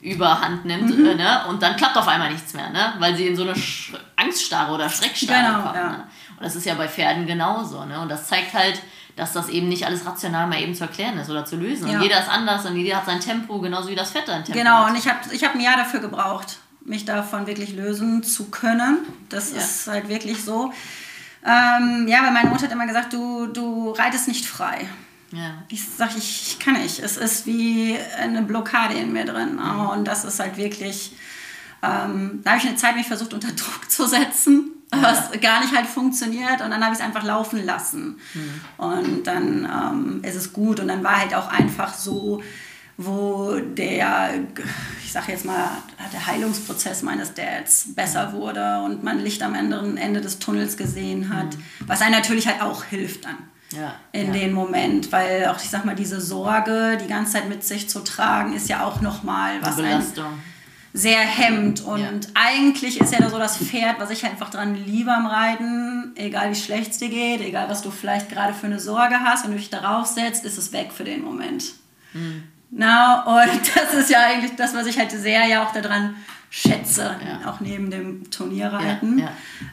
überhand 0.00 0.64
nimmt 0.64 0.96
mhm. 0.96 1.06
äh, 1.06 1.14
ne? 1.14 1.46
und 1.48 1.62
dann 1.62 1.76
klappt 1.76 1.96
auf 1.96 2.06
einmal 2.06 2.32
nichts 2.32 2.54
mehr, 2.54 2.70
ne? 2.70 2.94
weil 2.98 3.16
sie 3.16 3.26
in 3.26 3.36
so 3.36 3.42
eine 3.42 3.56
Sch 3.56 3.92
Angststarre 4.16 4.72
oder 4.72 4.88
Schreckstarre 4.88 5.46
genau, 5.46 5.62
kommen. 5.62 5.74
Ja. 5.74 5.88
Ne? 5.90 6.08
Und 6.36 6.44
das 6.44 6.56
ist 6.56 6.66
ja 6.66 6.74
bei 6.74 6.88
Pferden 6.88 7.26
genauso. 7.26 7.84
Ne? 7.84 8.00
Und 8.00 8.08
das 8.08 8.28
zeigt 8.28 8.54
halt, 8.54 8.80
dass 9.16 9.32
das 9.32 9.48
eben 9.48 9.68
nicht 9.68 9.84
alles 9.84 10.06
rational 10.06 10.46
mal 10.46 10.60
eben 10.60 10.74
zu 10.74 10.84
erklären 10.84 11.18
ist 11.18 11.28
oder 11.28 11.44
zu 11.44 11.56
lösen. 11.56 11.88
Ja. 11.88 11.96
Und 11.96 12.02
jeder 12.02 12.20
ist 12.20 12.28
anders 12.28 12.64
und 12.64 12.76
jeder 12.76 12.98
hat 12.98 13.06
sein 13.06 13.20
Tempo, 13.20 13.58
genauso 13.60 13.88
wie 13.88 13.96
das 13.96 14.12
Pferd 14.12 14.28
sein 14.28 14.44
Tempo 14.44 14.58
Genau, 14.58 14.84
hat. 14.84 14.90
und 14.90 14.96
ich 14.96 15.08
habe 15.08 15.18
ich 15.32 15.44
hab 15.44 15.54
ein 15.54 15.60
Jahr 15.60 15.76
dafür 15.76 16.00
gebraucht, 16.00 16.58
mich 16.84 17.04
davon 17.04 17.46
wirklich 17.46 17.74
lösen 17.74 18.22
zu 18.22 18.50
können. 18.50 18.98
Das 19.28 19.52
ja. 19.52 19.58
ist 19.58 19.88
halt 19.88 20.08
wirklich 20.08 20.44
so. 20.44 20.72
Ähm, 21.44 22.06
ja, 22.08 22.22
weil 22.22 22.32
meine 22.32 22.50
Mutter 22.50 22.64
hat 22.64 22.72
immer 22.72 22.86
gesagt, 22.86 23.12
du, 23.12 23.46
du 23.46 23.90
reitest 23.90 24.28
nicht 24.28 24.46
frei. 24.46 24.88
Ja. 25.32 25.62
Ich 25.68 25.86
sage, 25.88 26.14
ich, 26.16 26.48
ich 26.48 26.58
kann 26.58 26.74
nicht. 26.74 27.00
Es 27.00 27.16
ist 27.16 27.46
wie 27.46 27.96
eine 28.18 28.42
Blockade 28.42 28.94
in 28.94 29.12
mir 29.12 29.24
drin. 29.24 29.56
Mhm. 29.56 29.88
Und 29.88 30.04
das 30.04 30.24
ist 30.24 30.40
halt 30.40 30.56
wirklich. 30.56 31.12
Ähm, 31.82 32.40
da 32.42 32.50
habe 32.50 32.60
ich 32.60 32.68
eine 32.68 32.76
Zeit 32.76 32.96
mich 32.96 33.06
versucht 33.06 33.34
unter 33.34 33.48
Druck 33.52 33.90
zu 33.90 34.06
setzen, 34.06 34.72
ja. 34.92 35.02
was 35.02 35.30
gar 35.40 35.60
nicht 35.60 35.74
halt 35.74 35.86
funktioniert. 35.86 36.60
Und 36.62 36.70
dann 36.70 36.82
habe 36.82 36.94
ich 36.94 37.00
es 37.00 37.04
einfach 37.04 37.24
laufen 37.24 37.64
lassen. 37.64 38.18
Mhm. 38.34 38.60
Und 38.78 39.26
dann 39.26 39.64
ähm, 39.64 40.24
ist 40.24 40.36
es 40.36 40.52
gut. 40.52 40.80
Und 40.80 40.88
dann 40.88 41.04
war 41.04 41.20
halt 41.20 41.34
auch 41.34 41.48
einfach 41.48 41.94
so, 41.94 42.42
wo 42.96 43.54
der, 43.60 44.30
ich 45.04 45.12
sage 45.12 45.30
jetzt 45.30 45.44
mal, 45.44 45.70
der 46.12 46.26
Heilungsprozess 46.26 47.02
meines 47.02 47.32
Dads 47.34 47.94
besser 47.94 48.30
mhm. 48.30 48.32
wurde 48.32 48.80
und 48.82 49.04
man 49.04 49.20
Licht 49.20 49.42
am 49.42 49.54
Ende 49.54 50.20
des 50.20 50.40
Tunnels 50.40 50.76
gesehen 50.76 51.32
hat, 51.32 51.56
mhm. 51.56 51.62
was 51.86 52.00
einem 52.00 52.12
natürlich 52.12 52.48
halt 52.48 52.60
auch 52.60 52.82
hilft 52.84 53.26
dann 53.26 53.36
ja, 53.70 53.94
in 54.12 54.28
ja. 54.28 54.32
den 54.32 54.52
Moment, 54.52 55.12
weil 55.12 55.46
auch 55.46 55.56
ich 55.56 55.68
sag 55.68 55.84
mal 55.84 55.94
diese 55.94 56.20
Sorge, 56.20 56.98
die 57.02 57.08
ganze 57.08 57.32
Zeit 57.32 57.48
mit 57.48 57.64
sich 57.64 57.88
zu 57.88 58.00
tragen, 58.00 58.54
ist 58.54 58.68
ja 58.68 58.84
auch 58.84 59.00
noch 59.00 59.22
mal 59.22 59.60
was 59.60 59.78
ein 59.78 60.02
sehr 60.94 61.20
hemmt 61.20 61.82
und 61.82 62.00
ja. 62.00 62.30
eigentlich 62.34 63.00
ist 63.00 63.12
ja 63.12 63.28
so 63.28 63.38
das 63.38 63.58
Pferd, 63.58 64.00
was 64.00 64.10
ich 64.10 64.24
einfach 64.24 64.48
dran 64.50 64.74
liebe 64.74 65.12
am 65.12 65.26
Reiten, 65.26 66.12
egal 66.16 66.50
wie 66.50 66.56
schlecht 66.56 66.92
es 66.92 66.98
dir 66.98 67.10
geht, 67.10 67.40
egal 67.40 67.68
was 67.68 67.82
du 67.82 67.90
vielleicht 67.90 68.30
gerade 68.30 68.54
für 68.54 68.66
eine 68.66 68.80
Sorge 68.80 69.20
hast, 69.22 69.44
wenn 69.44 69.52
du 69.52 69.58
dich 69.58 69.70
darauf 69.70 70.06
setzt, 70.06 70.44
ist 70.44 70.56
es 70.56 70.72
weg 70.72 70.90
für 70.92 71.04
den 71.04 71.22
Moment. 71.22 71.72
Mhm. 72.14 72.44
Na, 72.70 73.22
und 73.22 73.60
das 73.76 73.94
ist 73.94 74.10
ja 74.10 74.20
eigentlich 74.26 74.56
das, 74.56 74.74
was 74.74 74.86
ich 74.86 74.98
halt 74.98 75.10
sehr 75.10 75.46
ja 75.46 75.64
auch 75.64 75.72
daran 75.72 76.16
schätze, 76.50 77.16
ja. 77.24 77.50
auch 77.50 77.60
neben 77.60 77.90
dem 77.90 78.30
Turnierreiten. 78.30 79.18
Ja, 79.18 79.32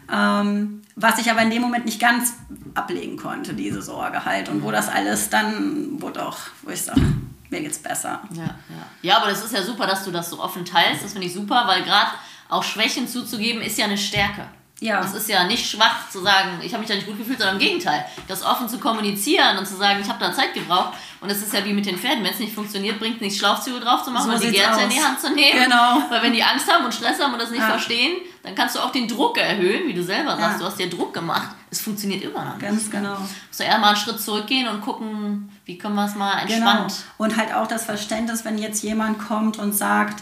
ja. 0.10 0.42
Ähm, 0.42 0.82
was 0.96 1.20
ich 1.20 1.30
aber 1.30 1.42
in 1.42 1.50
dem 1.50 1.62
Moment 1.62 1.86
nicht 1.86 2.00
ganz 2.00 2.34
ablegen 2.74 3.18
konnte, 3.18 3.54
diese 3.54 3.82
Sorge 3.82 4.26
halt. 4.26 4.50
Und 4.50 4.64
wo 4.64 4.72
das 4.72 4.88
alles 4.88 5.30
dann, 5.30 6.02
wo 6.02 6.10
doch, 6.10 6.38
wo 6.64 6.72
ich 6.72 6.82
sage, 6.82 7.02
mir 7.50 7.62
geht's 7.62 7.80
besser. 7.80 8.22
Ja, 8.34 8.44
ja. 8.44 8.56
ja, 9.02 9.18
aber 9.18 9.30
das 9.30 9.44
ist 9.44 9.54
ja 9.54 9.62
super, 9.62 9.88
dass 9.88 10.04
du 10.06 10.12
das 10.12 10.30
so 10.30 10.40
offen 10.42 10.66
teilst. 10.66 11.04
Das 11.04 11.14
finde 11.14 11.28
ich 11.28 11.34
super, 11.34 11.64
weil 11.68 11.84
gerade 11.84 12.12
auch 12.50 12.64
Schwächen 12.64 13.08
zuzugeben 13.08 13.62
ist 13.62 13.78
ja 13.78 13.86
eine 13.86 13.98
Stärke. 13.98 14.48
Ja. 14.82 15.02
Das 15.02 15.14
ist 15.14 15.30
ja 15.30 15.46
nicht 15.46 15.66
schwach 15.70 16.10
zu 16.10 16.22
sagen, 16.22 16.60
ich 16.62 16.74
habe 16.74 16.82
mich 16.82 16.90
da 16.90 16.96
nicht 16.96 17.08
gut 17.08 17.18
gefühlt, 17.18 17.38
sondern 17.40 17.56
im 17.56 17.62
Gegenteil. 17.62 18.06
Das 18.28 18.44
offen 18.44 18.68
zu 18.68 18.78
kommunizieren 18.78 19.58
und 19.58 19.66
zu 19.66 19.76
sagen, 19.78 20.00
ich 20.02 20.10
habe 20.10 20.20
da 20.20 20.34
Zeit 20.34 20.54
gebraucht. 20.54 20.94
Und 21.22 21.32
es 21.32 21.42
ist 21.42 21.54
ja 21.54 21.64
wie 21.64 21.72
mit 21.74 21.86
den 21.86 21.98
Pferden. 21.98 22.24
Wenn 22.24 22.34
es 22.34 22.40
nicht 22.40 22.54
funktioniert, 22.54 23.00
bringt 23.00 23.16
es 23.16 23.22
nicht 23.22 23.38
Schlauchzüge 23.40 23.80
drauf 23.80 24.04
zu 24.04 24.12
machen 24.12 24.28
So 24.30 24.34
und 24.36 24.44
die 24.44 24.52
Gerte 24.52 24.82
in 24.82 24.90
die 24.90 25.02
Hand 25.02 25.20
zu 25.22 25.34
nehmen. 25.34 25.64
Genau. 25.64 26.04
Weil 26.10 26.22
wenn 26.24 26.34
die 26.34 26.44
Angst 26.44 26.70
haben 26.72 26.84
und 26.86 26.94
Stress 26.94 27.20
haben 27.22 27.34
und 27.34 27.42
das 27.42 27.52
nicht 27.52 27.62
Ja. 27.62 27.70
verstehen, 27.70 28.18
dann 28.44 28.54
kannst 28.54 28.76
du 28.76 28.80
auch 28.82 28.92
den 28.92 29.08
Druck 29.08 29.38
erhöhen, 29.38 29.88
wie 29.88 29.94
du 29.94 30.04
selber 30.04 30.36
sagst. 30.38 30.54
Ja. 30.54 30.58
Du 30.60 30.66
hast 30.66 30.78
dir 30.78 30.90
Druck 30.90 31.14
gemacht. 31.14 31.50
Es 31.72 31.82
funktioniert 31.82 32.24
immer 32.24 32.44
noch 32.44 32.56
nicht. 32.58 32.62
Ganz 32.68 32.92
genau. 32.92 33.18
Musst 33.18 33.60
du 33.60 33.64
eher 33.64 33.78
mal 33.80 33.88
einen 33.88 33.98
Schritt 33.98 34.22
zurückgehen 34.22 34.68
und 34.68 34.82
gucken, 34.82 35.52
wie 35.64 35.78
können 35.78 35.96
wir 35.96 36.06
es 36.06 36.16
mal 36.16 36.46
Genau. 36.46 36.54
entspannt. 36.54 36.94
Und 37.18 37.38
halt 37.38 37.54
auch 37.54 37.68
das 37.68 37.86
Verständnis, 37.86 38.44
wenn 38.46 38.58
jetzt 38.58 38.84
jemand 38.84 39.26
kommt 39.26 39.58
und 39.58 39.74
sagt, 39.74 40.22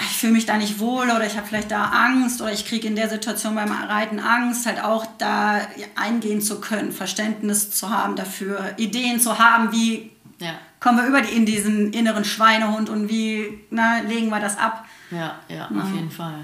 ich 0.00 0.16
fühle 0.18 0.32
mich 0.32 0.46
da 0.46 0.56
nicht 0.56 0.80
wohl 0.80 1.04
oder 1.10 1.24
ich 1.26 1.36
habe 1.36 1.46
vielleicht 1.46 1.70
da 1.70 1.84
Angst 1.84 2.40
oder 2.42 2.52
ich 2.52 2.66
kriege 2.66 2.88
in 2.88 2.96
der 2.96 3.08
Situation 3.08 3.54
beim 3.54 3.70
Reiten 3.70 4.18
Angst, 4.18 4.66
halt 4.66 4.82
auch 4.82 5.06
da 5.18 5.60
eingehen 5.94 6.40
zu 6.40 6.60
können, 6.60 6.90
Verständnis 6.92 7.70
zu 7.70 7.90
haben 7.90 8.16
dafür, 8.16 8.72
Ideen 8.76 9.20
zu 9.20 9.38
haben, 9.38 9.70
wie 9.72 10.10
Ja. 10.40 10.54
kommen 10.80 10.98
wir 10.98 11.06
über 11.06 11.20
die, 11.20 11.34
in 11.36 11.46
diesen 11.46 11.92
inneren 11.92 12.24
Schweinehund 12.24 12.90
und 12.90 13.08
wie 13.08 13.60
na, 13.70 14.00
legen 14.00 14.30
wir 14.30 14.40
das 14.40 14.58
ab. 14.58 14.84
Ja, 15.10 15.36
ja, 15.48 15.66
auf 15.66 15.92
jeden 15.94 16.10
Fall. 16.10 16.40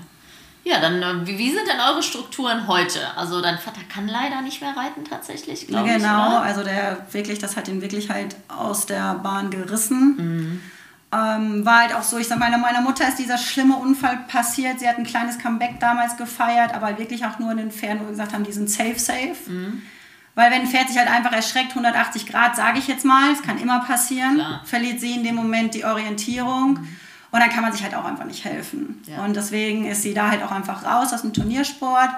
Ja, 0.62 0.78
dann, 0.78 1.02
äh, 1.02 1.26
wie, 1.26 1.38
wie 1.38 1.50
sind 1.50 1.66
denn 1.66 1.80
eure 1.80 2.02
Strukturen 2.02 2.68
heute? 2.68 3.00
Also 3.16 3.40
dein 3.40 3.58
Vater 3.58 3.80
kann 3.92 4.06
leider 4.06 4.42
nicht 4.42 4.60
mehr 4.60 4.76
reiten 4.76 5.04
tatsächlich, 5.04 5.66
glaube 5.66 5.88
ich. 5.88 5.94
genau, 5.96 6.28
oder? 6.28 6.42
also 6.42 6.62
der 6.62 7.06
wirklich, 7.10 7.38
das 7.40 7.56
hat 7.56 7.66
ihn 7.66 7.80
wirklich 7.82 8.10
halt 8.10 8.36
aus 8.46 8.86
der 8.86 9.14
Bahn 9.14 9.50
gerissen. 9.50 10.60
Ähm, 11.12 11.64
war 11.66 11.80
halt 11.80 11.94
auch 11.94 12.04
so, 12.04 12.18
ich 12.18 12.28
sag 12.28 12.38
meine, 12.38 12.56
meiner 12.56 12.80
Mutter 12.80 13.08
ist 13.08 13.18
dieser 13.18 13.36
schlimme 13.36 13.76
Unfall 13.76 14.18
passiert. 14.28 14.78
Sie 14.78 14.88
hat 14.88 14.96
ein 14.96 15.04
kleines 15.04 15.38
Comeback 15.38 15.80
damals 15.80 16.16
gefeiert, 16.16 16.72
aber 16.72 16.98
wirklich 16.98 17.26
auch 17.26 17.38
nur 17.40 17.50
in 17.50 17.56
den 17.56 17.72
Pferden, 17.72 18.00
wo 18.00 18.04
wir 18.04 18.10
gesagt 18.10 18.32
haben, 18.32 18.44
die 18.44 18.52
sind 18.52 18.70
safe, 18.70 18.98
safe. 18.98 19.34
Weil 20.36 20.52
wenn 20.52 20.62
ein 20.62 20.66
Pferd 20.68 20.88
sich 20.88 20.98
halt 20.98 21.10
einfach 21.10 21.32
erschreckt, 21.32 21.70
180 21.70 22.26
Grad, 22.26 22.54
sage 22.54 22.78
ich 22.78 22.86
jetzt 22.86 23.04
mal, 23.04 23.32
es 23.32 23.42
kann 23.42 23.58
immer 23.58 23.80
passieren, 23.80 24.36
Klar. 24.36 24.62
verliert 24.64 25.00
sie 25.00 25.14
in 25.14 25.24
dem 25.24 25.34
Moment 25.34 25.74
die 25.74 25.84
Orientierung. 25.84 26.78
Und 27.32 27.38
dann 27.40 27.50
kann 27.50 27.62
man 27.62 27.72
sich 27.72 27.82
halt 27.82 27.94
auch 27.94 28.04
einfach 28.04 28.24
nicht 28.24 28.44
helfen. 28.44 29.02
Ja. 29.06 29.24
Und 29.24 29.36
deswegen 29.36 29.86
ist 29.86 30.02
sie 30.02 30.14
da 30.14 30.30
halt 30.30 30.42
auch 30.42 30.50
einfach 30.50 30.84
raus 30.84 31.12
aus 31.12 31.22
dem 31.22 31.32
Turniersport. 31.32 32.10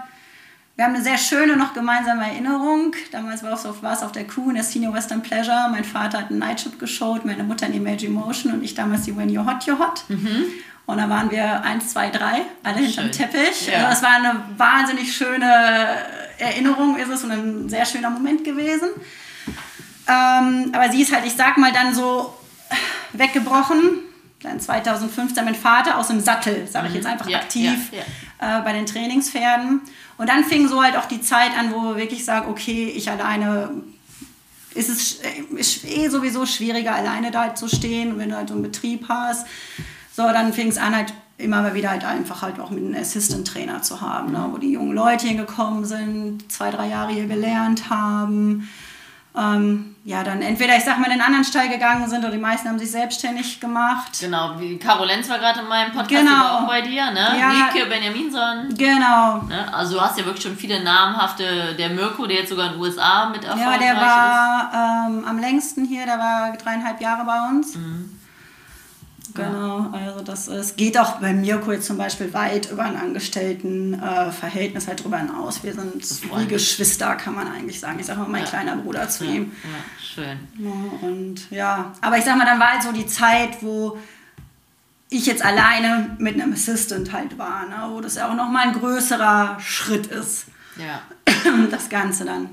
Wir 0.74 0.84
haben 0.84 0.94
eine 0.94 1.04
sehr 1.04 1.18
schöne 1.18 1.56
noch 1.56 1.74
gemeinsame 1.74 2.24
Erinnerung. 2.24 2.94
Damals 3.10 3.42
war 3.42 3.52
es 3.52 3.66
auf, 3.66 3.82
war 3.82 3.92
es 3.92 4.02
auf 4.02 4.12
der 4.12 4.26
Kuh 4.26 4.48
in 4.48 4.54
der 4.54 4.64
Senior 4.64 4.94
Western 4.94 5.22
Pleasure. 5.22 5.68
Mein 5.70 5.84
Vater 5.84 6.18
hat 6.18 6.30
einen 6.30 6.38
Nightship 6.38 6.78
geschaut, 6.78 7.26
meine 7.26 7.44
Mutter 7.44 7.66
in 7.66 7.74
Imagine 7.74 8.12
Motion 8.12 8.52
und 8.52 8.64
ich 8.64 8.74
damals 8.74 9.02
die 9.02 9.14
When 9.16 9.28
You're 9.28 9.44
Hot, 9.46 9.64
You're 9.64 9.78
Hot. 9.78 10.04
Und 10.86 10.98
da 10.98 11.08
waren 11.08 11.30
wir 11.30 11.62
eins, 11.62 11.90
zwei, 11.90 12.10
drei, 12.10 12.42
alle 12.62 12.78
hinterm 12.78 13.12
Schön. 13.12 13.12
Teppich. 13.12 13.66
Ja. 13.68 13.86
Also 13.86 13.90
das 13.90 14.02
war 14.02 14.14
eine 14.16 14.40
wahnsinnig 14.56 15.14
schöne 15.14 15.98
Erinnerung, 16.38 16.96
ist 16.96 17.08
es 17.08 17.22
und 17.22 17.30
ein 17.30 17.68
sehr 17.68 17.84
schöner 17.84 18.10
Moment 18.10 18.42
gewesen. 18.42 18.88
Ähm, 20.08 20.72
aber 20.72 20.90
sie 20.90 21.02
ist 21.02 21.12
halt, 21.14 21.24
ich 21.26 21.34
sag 21.34 21.58
mal, 21.58 21.72
dann 21.72 21.94
so 21.94 22.34
weggebrochen. 23.12 24.00
Dann 24.40 24.58
2015 24.58 25.44
mein 25.44 25.54
Vater 25.54 25.98
aus 25.98 26.08
dem 26.08 26.18
Sattel, 26.18 26.66
sage 26.66 26.88
ich 26.88 26.94
jetzt 26.94 27.06
einfach 27.06 27.28
Ja, 27.28 27.38
aktiv 27.38 27.92
ja, 27.92 28.02
Äh, 28.42 28.60
bei 28.62 28.72
den 28.72 28.86
Trainingspferden. 28.86 29.82
Und 30.18 30.28
dann 30.28 30.42
fing 30.42 30.66
so 30.66 30.82
halt 30.82 30.96
auch 30.96 31.06
die 31.06 31.20
Zeit 31.20 31.56
an, 31.56 31.72
wo 31.72 31.90
wir 31.90 31.96
wirklich 31.96 32.24
sagen, 32.24 32.50
okay, 32.50 32.92
ich 32.92 33.08
alleine 33.08 33.70
ist 34.74 34.88
es 34.88 35.20
sch- 35.22 35.56
ist 35.56 35.84
eh 35.84 36.08
sowieso 36.08 36.44
schwieriger, 36.44 36.92
alleine 36.92 37.30
da 37.30 37.54
zu 37.54 37.68
stehen, 37.68 38.18
wenn 38.18 38.30
du 38.30 38.36
halt 38.36 38.48
so 38.48 38.54
einen 38.54 38.64
Betrieb 38.64 39.06
hast. 39.08 39.46
So, 40.16 40.24
dann 40.24 40.52
fing 40.52 40.66
es 40.66 40.76
an, 40.76 40.96
halt 40.96 41.14
immer 41.38 41.62
mal 41.62 41.74
wieder 41.74 41.90
halt 41.90 42.04
einfach 42.04 42.42
halt 42.42 42.58
auch 42.58 42.70
mit 42.70 42.84
einem 42.84 43.00
Assistant-Trainer 43.00 43.82
zu 43.82 44.00
haben, 44.00 44.32
ne, 44.32 44.48
wo 44.50 44.58
die 44.58 44.72
jungen 44.72 44.92
Leute 44.94 45.28
hingekommen 45.28 45.84
sind, 45.84 46.50
zwei, 46.50 46.70
drei 46.72 46.88
Jahre 46.88 47.12
hier 47.12 47.26
gelernt 47.28 47.90
haben. 47.90 48.68
Ähm, 49.34 49.94
ja, 50.04 50.22
dann 50.24 50.42
entweder, 50.42 50.76
ich 50.76 50.84
sag 50.84 50.98
mal, 50.98 51.06
in 51.06 51.12
einen 51.12 51.22
anderen 51.22 51.44
Stall 51.44 51.68
gegangen 51.70 52.06
sind 52.10 52.18
oder 52.22 52.32
die 52.32 52.38
meisten 52.38 52.68
haben 52.68 52.78
sich 52.78 52.90
selbstständig 52.90 53.60
gemacht. 53.60 54.18
Genau, 54.20 54.56
wie 54.58 54.76
Caro 54.78 55.04
Lenz 55.04 55.28
war 55.30 55.38
gerade 55.38 55.60
in 55.60 55.68
meinem 55.68 55.90
Podcast, 55.92 56.10
Genau. 56.10 56.22
die 56.22 56.40
war 56.44 56.58
auch 56.62 56.66
bei 56.66 56.80
dir, 56.82 57.10
ne? 57.12 57.28
Ja. 57.40 57.50
Lieke 57.72 57.86
Benjaminson. 57.88 58.74
Genau. 58.76 59.36
Ne? 59.48 59.72
Also 59.72 59.94
du 59.94 60.00
hast 60.02 60.18
ja 60.18 60.26
wirklich 60.26 60.42
schon 60.42 60.56
viele 60.56 60.82
namhafte, 60.84 61.74
der 61.78 61.88
Mirko, 61.90 62.26
der 62.26 62.38
jetzt 62.40 62.50
sogar 62.50 62.66
in 62.66 62.72
den 62.72 62.80
USA 62.82 63.30
mit 63.30 63.42
Ja, 63.44 63.50
erfolgreich 63.52 63.78
der 63.80 63.92
ist. 63.94 64.00
war 64.00 65.06
ähm, 65.08 65.24
am 65.26 65.38
längsten 65.38 65.84
hier, 65.86 66.04
der 66.04 66.18
war 66.18 66.52
dreieinhalb 66.56 67.00
Jahre 67.00 67.24
bei 67.24 67.48
uns. 67.48 67.74
Mhm. 67.76 68.18
Genau, 69.34 69.90
also 69.92 70.20
das 70.22 70.48
ist, 70.48 70.76
geht 70.76 70.98
auch 70.98 71.16
bei 71.20 71.32
Mirko 71.32 71.72
jetzt 71.72 71.86
zum 71.86 71.96
Beispiel 71.98 72.32
weit 72.34 72.70
über 72.70 72.82
ein 72.84 72.96
Angestelltenverhältnis 72.96 74.28
äh, 74.28 74.32
Verhältnis 74.32 74.88
halt 74.88 75.02
drüber 75.04 75.18
hinaus. 75.18 75.62
Wir 75.62 75.72
sind 75.74 75.94
wie. 76.38 76.46
Geschwister, 76.46 77.14
kann 77.16 77.34
man 77.34 77.46
eigentlich 77.50 77.80
sagen. 77.80 77.98
Ich 77.98 78.06
sage 78.06 78.20
mal, 78.20 78.28
mein 78.28 78.42
Ja. 78.44 78.48
kleiner 78.48 78.76
Bruder 78.76 79.08
zu 79.08 79.24
Ja, 79.24 79.30
ihm. 79.32 79.52
ja, 79.64 80.04
schön. 80.04 80.38
Und 81.02 81.50
ja, 81.50 81.92
aber 82.00 82.18
ich 82.18 82.24
sag 82.24 82.36
mal, 82.36 82.44
dann 82.46 82.60
war 82.60 82.72
halt 82.72 82.82
so 82.82 82.92
die 82.92 83.06
Zeit, 83.06 83.62
wo 83.62 83.98
ich 85.10 85.26
jetzt 85.26 85.44
alleine 85.44 86.16
mit 86.18 86.34
einem 86.40 86.52
Assistant 86.54 87.12
halt 87.12 87.36
war, 87.38 87.66
ne? 87.66 87.76
wo 87.90 88.00
das 88.00 88.14
ja 88.16 88.30
auch 88.30 88.34
nochmal 88.34 88.68
ein 88.68 88.72
größerer 88.72 89.58
Schritt 89.60 90.06
ist, 90.06 90.46
Ja. 90.76 91.02
das 91.70 91.88
Ganze 91.88 92.24
dann. 92.24 92.50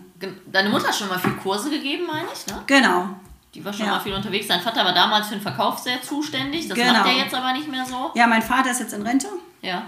Deine 0.51 0.69
Mutter 0.69 0.89
hat 0.89 0.95
schon 0.95 1.07
mal 1.07 1.17
viel 1.19 1.31
Kurse 1.35 1.69
gegeben, 1.69 2.03
meine 2.05 2.27
ich, 2.33 2.45
ne? 2.53 2.61
Genau, 2.67 3.09
Die 3.55 3.65
war 3.65 3.73
schon 3.73 3.85
Ja. 3.87 3.93
mal 3.93 3.99
viel 3.99 4.13
unterwegs. 4.13 4.47
Dein 4.47 4.61
Vater 4.61 4.85
war 4.85 4.93
damals 4.93 5.27
für 5.27 5.35
den 5.35 5.41
Verkauf 5.41 5.79
sehr 5.79 6.01
zuständig. 6.01 6.67
Das 6.67 6.77
Genau. 6.77 6.93
macht 6.93 7.07
er 7.07 7.13
jetzt 7.17 7.33
aber 7.33 7.53
nicht 7.53 7.67
mehr 7.67 7.85
so. 7.85 8.11
Ja, 8.13 8.27
mein 8.27 8.41
Vater 8.43 8.71
ist 8.71 8.79
jetzt 8.79 8.93
in 8.93 9.01
Rente. 9.01 9.27
Ja. 9.61 9.83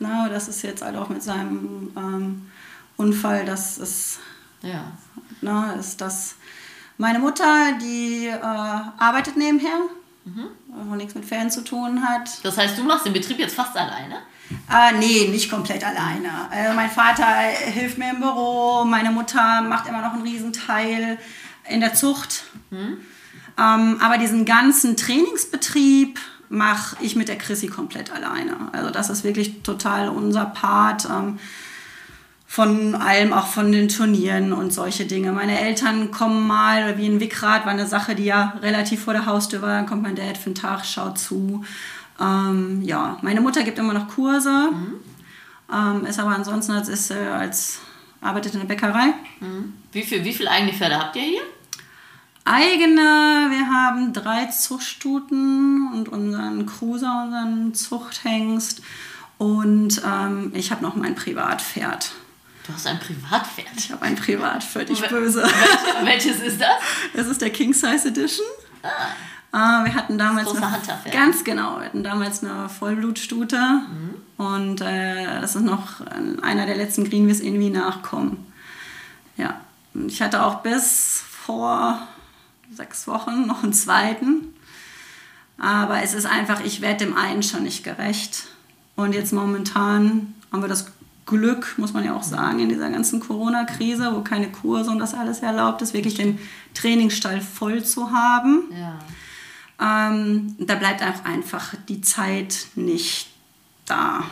Na, 0.00 0.28
das 0.28 0.48
ist 0.48 0.62
jetzt 0.62 0.82
halt 0.82 0.96
auch 0.96 1.08
mit 1.08 1.22
seinem 1.22 1.92
ähm, 1.96 2.50
Unfall, 2.96 3.44
das 3.44 3.78
ist, 3.78 4.18
Ja. 4.62 4.92
na, 5.40 5.72
ist 5.74 6.00
das. 6.00 6.34
Meine 6.96 7.18
Mutter, 7.20 7.72
die 7.80 8.26
äh, 8.26 8.40
arbeitet 8.42 9.36
nebenher, 9.36 9.78
Mhm. 10.24 10.46
wo 10.68 10.94
nichts 10.96 11.14
mit 11.14 11.24
Pferden 11.24 11.50
zu 11.50 11.62
tun 11.62 12.02
hat. 12.06 12.44
Das 12.44 12.58
heißt, 12.58 12.76
du 12.76 12.82
machst 12.84 13.06
den 13.06 13.12
Betrieb 13.12 13.38
jetzt 13.38 13.54
fast 13.54 13.76
alleine? 13.76 14.16
Äh, 14.70 14.92
nee, 14.98 15.28
nicht 15.28 15.50
komplett 15.50 15.84
alleine. 15.84 16.30
Also 16.50 16.74
mein 16.74 16.90
Vater 16.90 17.24
hilft 17.26 17.98
mir 17.98 18.10
im 18.10 18.20
Büro, 18.20 18.84
meine 18.84 19.10
Mutter 19.10 19.60
macht 19.62 19.86
immer 19.88 20.00
noch 20.02 20.12
einen 20.14 20.22
Riesenteil 20.22 21.18
in 21.68 21.80
der 21.80 21.94
Zucht. 21.94 22.44
Ähm, 23.58 23.96
aber 24.00 24.18
diesen 24.18 24.44
ganzen 24.44 24.96
Trainingsbetrieb 24.96 26.18
mache 26.48 26.96
ich 27.00 27.16
mit 27.16 27.28
der 27.28 27.36
Chrissy 27.36 27.66
komplett 27.66 28.10
alleine. 28.10 28.56
Also 28.72 28.90
das 28.90 29.10
ist 29.10 29.24
wirklich 29.24 29.62
total 29.62 30.08
unser 30.08 30.46
Part. 30.46 31.06
Ähm, 31.06 31.38
von 32.50 32.94
allem, 32.94 33.34
auch 33.34 33.46
von 33.46 33.70
den 33.70 33.90
Turnieren 33.90 34.54
und 34.54 34.72
solche 34.72 35.04
Dinge. 35.04 35.32
Meine 35.32 35.60
Eltern 35.60 36.10
kommen 36.10 36.46
mal, 36.46 36.96
wie 36.96 37.04
in 37.04 37.20
Wickrad 37.20 37.66
war 37.66 37.72
eine 37.72 37.86
Sache, 37.86 38.14
die 38.14 38.24
ja 38.24 38.54
relativ 38.62 39.04
vor 39.04 39.12
der 39.12 39.26
Haustür 39.26 39.60
war, 39.60 39.68
dann 39.68 39.84
kommt 39.84 40.02
mein 40.02 40.16
Dad 40.16 40.38
für 40.38 40.46
einen 40.46 40.54
Tag, 40.54 40.86
schaut 40.86 41.18
zu. 41.18 41.62
Ähm, 42.18 42.80
ja, 42.82 43.18
meine 43.20 43.42
Mutter 43.42 43.62
gibt 43.64 43.78
immer 43.78 43.92
noch 43.92 44.08
Kurse, 44.08 44.70
ähm, 45.72 46.06
ist 46.06 46.18
aber 46.18 46.30
ansonsten 46.30 46.72
als, 46.72 46.88
ist, 46.88 47.10
äh, 47.10 47.28
als 47.28 47.80
arbeitet 48.22 48.54
in 48.54 48.60
der 48.60 48.66
Bäckerei. 48.66 49.12
Mhm. 49.40 49.74
Wie 49.92 50.02
viel, 50.02 50.24
wie 50.24 50.32
viel 50.32 50.48
eigene 50.48 50.72
Pferde 50.72 50.98
habt 50.98 51.16
ihr 51.16 51.22
hier? 51.22 51.42
Eigene, 52.48 53.50
wir 53.50 53.68
haben 53.68 54.14
drei 54.14 54.46
Zuchtstuten 54.46 55.92
und 55.92 56.08
unseren 56.08 56.64
Cruiser, 56.64 57.24
unseren 57.24 57.74
Zuchthengst 57.74 58.80
und 59.36 60.00
ähm, 60.02 60.52
ich 60.54 60.70
habe 60.70 60.82
noch 60.82 60.96
mein 60.96 61.14
Privatpferd. 61.14 62.12
Du 62.66 62.72
hast 62.72 62.86
ein 62.86 62.98
Privatpferd. 62.98 63.68
Ich 63.76 63.92
habe 63.92 64.02
ein 64.02 64.16
Privatpferd, 64.16 64.88
ich 64.88 65.06
böse. 65.08 65.42
Welche, 65.42 66.06
welches 66.06 66.40
ist 66.40 66.60
das? 66.60 66.68
Das 67.14 67.26
ist 67.26 67.42
der 67.42 67.50
King 67.50 67.74
Size 67.74 68.08
Edition. 68.08 68.46
Äh, 68.82 69.56
wir 69.56 69.94
hatten 69.94 70.16
damals 70.16 70.48
Große 70.48 70.66
eine, 70.66 71.12
ganz 71.12 71.44
genau, 71.44 71.80
wir 71.80 71.86
hatten 71.86 72.02
damals 72.02 72.42
eine 72.42 72.70
Vollblutstute 72.70 73.82
und 74.38 74.80
äh, 74.80 75.40
das 75.40 75.54
ist 75.54 75.64
noch 75.64 76.00
einer 76.40 76.64
der 76.64 76.76
letzten 76.76 77.04
Greenwies 77.04 77.40
irgendwie 77.40 77.70
nachkommen. 77.70 78.46
Ja, 79.36 79.60
ich 80.06 80.22
hatte 80.22 80.42
auch 80.42 80.62
bis 80.62 81.22
vor 81.44 82.08
sechs 82.78 83.06
Wochen 83.06 83.46
noch 83.46 83.62
einen 83.62 83.74
zweiten, 83.74 84.54
aber 85.58 86.02
es 86.02 86.14
ist 86.14 86.26
einfach, 86.26 86.64
ich 86.64 86.80
werde 86.80 87.04
dem 87.04 87.16
einen 87.16 87.42
schon 87.42 87.64
nicht 87.64 87.84
gerecht 87.84 88.46
und 88.96 89.12
jetzt 89.12 89.32
momentan 89.32 90.34
haben 90.50 90.62
wir 90.62 90.68
das 90.68 90.92
Glück, 91.26 91.74
muss 91.76 91.92
man 91.92 92.04
ja 92.04 92.14
auch 92.16 92.22
sagen, 92.22 92.60
in 92.60 92.70
dieser 92.70 92.88
ganzen 92.88 93.20
Corona-Krise, 93.20 94.14
wo 94.14 94.22
keine 94.22 94.50
Kurse 94.50 94.90
und 94.90 94.98
das 94.98 95.12
alles 95.12 95.40
erlaubt 95.40 95.82
ist, 95.82 95.92
wirklich 95.92 96.14
den 96.14 96.38
Trainingsstall 96.72 97.42
voll 97.42 97.84
zu 97.84 98.12
haben. 98.12 98.62
Ja. 98.72 100.08
Ähm, 100.10 100.56
da 100.58 100.76
bleibt 100.76 101.02
auch 101.02 101.24
einfach 101.24 101.74
die 101.88 102.00
Zeit 102.00 102.68
nicht 102.76 103.28
da. 103.84 104.24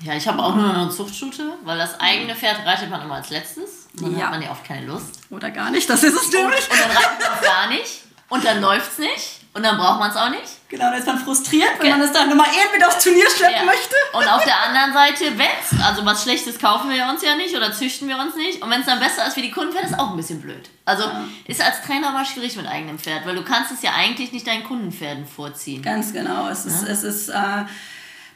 Ja, 0.00 0.16
ich 0.16 0.28
habe 0.28 0.42
auch 0.42 0.54
nur 0.54 0.66
noch 0.66 0.74
eine 0.74 0.90
Zuchtstute, 0.90 1.54
weil 1.64 1.78
das 1.78 1.98
eigene 1.98 2.34
Pferd 2.34 2.66
reitet 2.66 2.90
man 2.90 3.02
immer 3.02 3.14
als 3.14 3.30
letztes. 3.30 3.83
Und 4.00 4.02
dann 4.12 4.18
Ja. 4.18 4.24
hat 4.26 4.30
man 4.32 4.42
ja 4.42 4.50
oft 4.50 4.64
keine 4.64 4.86
Lust. 4.86 5.20
Oder 5.30 5.50
gar 5.50 5.70
nicht, 5.70 5.88
das 5.88 6.02
ist 6.02 6.14
es 6.14 6.24
Und, 6.26 6.34
nämlich. 6.34 6.70
und 6.70 6.80
dann 6.80 6.90
reitet 6.90 7.20
man 7.20 7.32
auch 7.38 7.42
gar 7.42 7.68
nicht. 7.68 8.02
Und 8.28 8.44
dann 8.44 8.60
läuft's 8.60 8.98
nicht. 8.98 9.40
Und 9.52 9.62
dann 9.62 9.76
braucht 9.76 10.00
man 10.00 10.10
es 10.10 10.16
auch 10.16 10.30
nicht. 10.30 10.68
Genau, 10.68 10.86
dann 10.90 10.98
ist 10.98 11.06
man 11.06 11.16
frustriert, 11.16 11.70
wenn 11.78 11.90
man 11.90 12.00
es 12.00 12.10
dann 12.10 12.28
nochmal 12.28 12.48
irgendwie 12.52 12.84
aufs 12.84 13.04
Turnier 13.04 13.30
schleppen 13.30 13.54
ja. 13.58 13.64
möchte. 13.64 13.94
Und 14.12 14.26
auf 14.26 14.42
der 14.44 14.60
anderen 14.64 14.92
Seite, 14.92 15.38
wenn 15.38 15.84
also 15.84 16.04
was 16.04 16.24
Schlechtes 16.24 16.58
kaufen 16.58 16.90
wir 16.90 17.06
uns 17.06 17.22
ja 17.22 17.36
nicht 17.36 17.54
oder 17.56 17.72
züchten 17.72 18.08
wir 18.08 18.18
uns 18.18 18.34
nicht. 18.34 18.60
Und 18.60 18.70
wenn 18.70 18.80
es 18.80 18.86
dann 18.86 18.98
besser 18.98 19.24
ist 19.28 19.36
wie 19.36 19.42
die 19.42 19.52
Kunden, 19.52 19.72
wäre 19.72 19.86
das 19.88 19.96
auch 19.96 20.10
ein 20.10 20.16
bisschen 20.16 20.40
blöd. 20.40 20.68
Also 20.84 21.04
ja. 21.04 21.24
ist 21.46 21.62
als 21.62 21.82
Trainer 21.82 22.10
mal 22.10 22.24
schwierig 22.26 22.56
mit 22.56 22.66
eigenem 22.66 22.98
Pferd, 22.98 23.24
weil 23.26 23.36
du 23.36 23.44
kannst 23.44 23.70
es 23.70 23.82
ja 23.82 23.92
eigentlich 23.96 24.32
nicht 24.32 24.44
deinen 24.48 24.64
Kundenpferden 24.64 25.24
vorziehen. 25.28 25.82
Ganz 25.82 26.12
genau. 26.12 26.48
Es 26.48 26.64
ist, 26.64 26.82
ja? 26.82 26.88
es 26.88 27.04
ist 27.04 27.28
äh, 27.28 27.64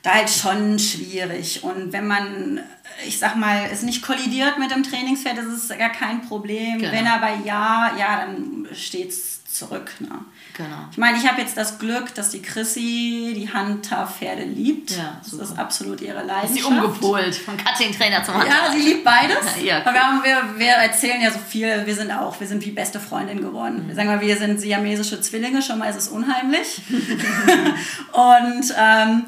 da 0.03 0.15
halt 0.15 0.31
schon 0.31 0.79
schwierig. 0.79 1.63
Und 1.65 1.93
wenn 1.93 2.07
man, 2.07 2.61
ich 3.07 3.19
sag 3.19 3.37
mal, 3.37 3.69
es 3.73 3.83
nicht 3.83 4.03
kollidiert 4.03 4.59
mit 4.59 4.71
dem 4.71 4.83
Trainingspferd, 4.83 5.39
ist 5.39 5.71
es 5.71 5.79
gar 5.79 5.91
kein 5.91 6.23
Problem. 6.23 6.79
Genau. 6.79 6.93
Wenn 6.93 7.07
aber 7.07 7.31
ja, 7.45 7.93
ja, 7.99 8.27
dann 8.27 8.69
steht 8.75 9.11
es 9.11 9.39
zurück. 9.45 9.91
Ne? 10.01 10.11
Genau. 10.57 10.77
Ich 10.91 10.99
meine, 10.99 11.17
ich 11.17 11.27
habe 11.27 11.41
jetzt 11.41 11.57
das 11.57 11.79
Glück, 11.79 12.15
dass 12.15 12.31
die 12.31 12.43
Chrissy 12.43 13.33
die 13.35 13.53
Hunter-Pferde 13.53 14.43
liebt. 14.43 14.91
Ja, 14.91 15.21
super. 15.23 15.43
das 15.43 15.51
ist 15.51 15.59
absolut 15.59 16.01
ihre 16.01 16.23
Leidenschaft. 16.23 16.51
Ist 16.51 16.57
sie 16.57 16.65
umgepolt 16.65 17.35
von 17.35 17.57
Cutting-Trainer 17.57 18.25
zum 18.25 18.35
Hunter. 18.35 18.49
Ja, 18.49 18.73
sie 18.73 18.81
liebt 18.81 19.05
beides. 19.05 19.39
Ja, 19.63 19.83
cool. 19.85 19.93
wir, 19.93 20.01
haben, 20.03 20.23
wir, 20.23 20.59
wir 20.59 20.73
erzählen 20.73 21.21
ja 21.21 21.31
so 21.31 21.39
viel, 21.39 21.85
wir 21.85 21.95
sind 21.95 22.13
auch, 22.13 22.39
wir 22.39 22.47
sind 22.47 22.65
wie 22.65 22.71
beste 22.71 23.01
Freundin 23.01 23.41
geworden. 23.41 23.85
Mhm. 23.85 23.89
Wir 23.89 23.95
sagen 23.95 24.09
mal, 24.09 24.21
wir 24.21 24.37
sind 24.37 24.61
siamesische 24.61 25.21
Zwillinge, 25.21 25.63
schon 25.63 25.79
mal 25.79 25.91
ist 25.91 25.97
es 25.97 26.09
unheimlich. 26.09 26.81
Und 28.13 28.75
ähm, 28.79 29.25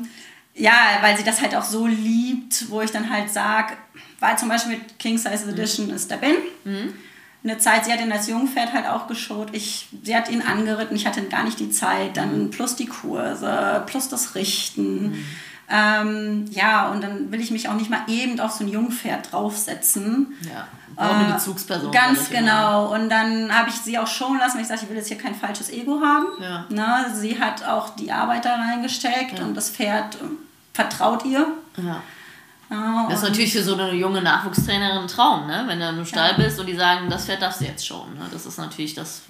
ja, 0.60 0.98
weil 1.00 1.16
sie 1.16 1.24
das 1.24 1.40
halt 1.40 1.54
auch 1.54 1.64
so 1.64 1.86
liebt, 1.86 2.70
wo 2.70 2.80
ich 2.80 2.90
dann 2.90 3.10
halt 3.10 3.30
sage, 3.30 3.74
weil 4.18 4.38
zum 4.38 4.48
Beispiel 4.48 4.76
mit 4.76 4.98
King 4.98 5.18
Size 5.18 5.50
Edition 5.50 5.88
mhm. 5.88 5.94
ist 5.94 6.10
der 6.10 6.16
Ben. 6.16 6.36
Mhm 6.64 6.94
eine 7.42 7.58
Zeit, 7.58 7.84
sie 7.84 7.92
hat 7.92 8.00
ihn 8.00 8.12
als 8.12 8.28
Jungpferd 8.28 8.72
halt 8.72 8.86
auch 8.86 9.06
geschaut. 9.06 9.48
Ich, 9.52 9.88
sie 10.02 10.14
hat 10.14 10.28
ihn 10.30 10.42
angeritten, 10.42 10.94
ich 10.94 11.06
hatte 11.06 11.22
gar 11.22 11.44
nicht 11.44 11.58
die 11.58 11.70
Zeit. 11.70 12.16
Dann 12.16 12.44
mhm. 12.44 12.50
plus 12.50 12.76
die 12.76 12.86
Kurse, 12.86 13.82
plus 13.86 14.08
das 14.08 14.34
Richten. 14.34 15.10
Mhm. 15.10 15.24
Ähm, 15.72 16.44
ja, 16.50 16.90
und 16.90 17.02
dann 17.02 17.30
will 17.30 17.40
ich 17.40 17.50
mich 17.50 17.68
auch 17.68 17.74
nicht 17.74 17.88
mal 17.88 18.02
eben 18.08 18.38
auf 18.40 18.52
so 18.52 18.64
ein 18.64 18.68
Jungpferd 18.68 19.32
draufsetzen. 19.32 20.34
Ja, 20.42 20.66
auch 20.96 21.14
eine 21.14 21.30
äh, 21.30 21.32
Bezugsperson. 21.32 21.92
Ganz 21.92 22.28
genau. 22.28 22.92
Und 22.92 23.08
dann 23.08 23.56
habe 23.56 23.70
ich 23.70 23.76
sie 23.76 23.96
auch 23.96 24.08
schon 24.08 24.36
lassen, 24.38 24.56
weil 24.56 24.62
ich 24.62 24.68
sage, 24.68 24.80
ich 24.82 24.90
will 24.90 24.96
jetzt 24.96 25.08
hier 25.08 25.16
kein 25.16 25.34
falsches 25.34 25.70
Ego 25.70 26.00
haben. 26.02 26.26
Ja. 26.42 26.66
Na, 26.68 27.08
sie 27.14 27.40
hat 27.40 27.64
auch 27.64 27.90
die 27.90 28.10
Arbeit 28.12 28.44
da 28.44 28.56
reingesteckt 28.56 29.38
ja. 29.38 29.44
und 29.44 29.54
das 29.54 29.70
Pferd 29.70 30.16
äh, 30.16 30.18
vertraut 30.80 31.24
ihr. 31.24 31.46
Ja. 31.76 32.02
Oh, 32.72 33.08
das 33.08 33.22
ist 33.22 33.28
natürlich 33.28 33.52
für 33.52 33.64
so 33.64 33.74
eine 33.74 33.92
junge 33.92 34.22
Nachwuchstrainerin 34.22 34.98
ein 34.98 35.08
Traum, 35.08 35.48
ne? 35.48 35.64
wenn 35.66 35.80
du 35.80 35.88
im 35.88 36.06
Stall 36.06 36.32
ja. 36.32 36.44
bist 36.44 36.60
und 36.60 36.66
die 36.66 36.76
sagen, 36.76 37.10
das 37.10 37.26
Pferd 37.26 37.42
darfst 37.42 37.60
du 37.60 37.64
jetzt 37.64 37.84
schon. 37.84 38.14
Ne? 38.14 38.26
Das 38.32 38.46
ist 38.46 38.58
natürlich 38.58 38.94
das, 38.94 39.22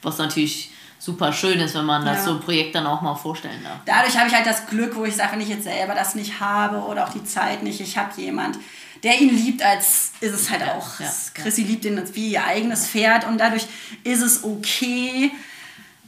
was 0.00 0.16
natürlich 0.16 0.70
super 0.98 1.34
schön 1.34 1.60
ist, 1.60 1.74
wenn 1.74 1.84
man 1.84 2.04
das 2.06 2.18
ja. 2.18 2.24
so 2.24 2.30
ein 2.30 2.40
Projekt 2.40 2.74
dann 2.74 2.86
auch 2.86 3.02
mal 3.02 3.14
vorstellen 3.14 3.62
darf. 3.62 3.76
Dadurch 3.84 4.16
habe 4.16 4.28
ich 4.28 4.34
halt 4.34 4.46
das 4.46 4.66
Glück, 4.66 4.96
wo 4.96 5.04
ich 5.04 5.14
sage, 5.14 5.32
wenn 5.32 5.42
ich 5.42 5.48
jetzt 5.48 5.64
selber 5.64 5.94
das 5.94 6.14
nicht 6.14 6.40
habe 6.40 6.78
oder 6.78 7.06
auch 7.06 7.12
die 7.12 7.24
Zeit 7.24 7.62
nicht, 7.62 7.80
ich 7.80 7.98
habe 7.98 8.18
jemand, 8.18 8.56
der 9.02 9.20
ihn 9.20 9.36
liebt, 9.36 9.62
als 9.62 10.12
ist 10.20 10.32
es 10.32 10.48
halt 10.48 10.62
auch. 10.62 10.98
Ja, 10.98 11.12
Chrissy 11.34 11.64
liebt 11.64 11.84
ihn 11.84 12.02
wie 12.14 12.30
ihr 12.30 12.44
eigenes 12.44 12.86
Pferd 12.86 13.26
und 13.26 13.36
dadurch 13.36 13.66
ist 14.04 14.22
es 14.22 14.44
okay. 14.44 15.30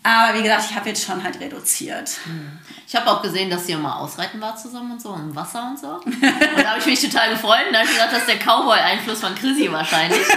Aber 0.07 0.39
wie 0.39 0.43
gesagt, 0.43 0.67
ich 0.69 0.77
habe 0.77 0.91
jetzt 0.91 1.03
schon 1.03 1.25
halt 1.25 1.41
reduziert. 1.41 2.19
Ich 2.87 2.95
habe 2.95 3.11
auch 3.11 3.23
gesehen, 3.23 3.49
dass 3.49 3.67
ihr 3.71 3.79
mal 3.79 3.95
ausreiten 3.95 4.39
war 4.39 4.55
zusammen 4.55 4.93
und 4.93 5.01
so, 5.01 5.15
im 5.15 5.35
Wasser 5.35 5.71
und 5.71 5.79
so. 5.79 5.89
Und 6.05 6.23
da 6.23 6.71
habe 6.71 6.79
ich 6.79 6.87
mich 6.87 7.01
total 7.01 7.31
gefreut. 7.31 7.67
Und 7.69 7.73
da 7.73 7.79
habe 7.79 7.89
ich 7.89 7.95
gedacht, 7.95 8.13
das 8.13 8.19
ist 8.21 8.29
der 8.29 8.39
Cowboy-Einfluss 8.39 9.21
von 9.21 9.35
Chrissy 9.35 9.73
wahrscheinlich. 9.73 10.21
Ne? 10.29 10.35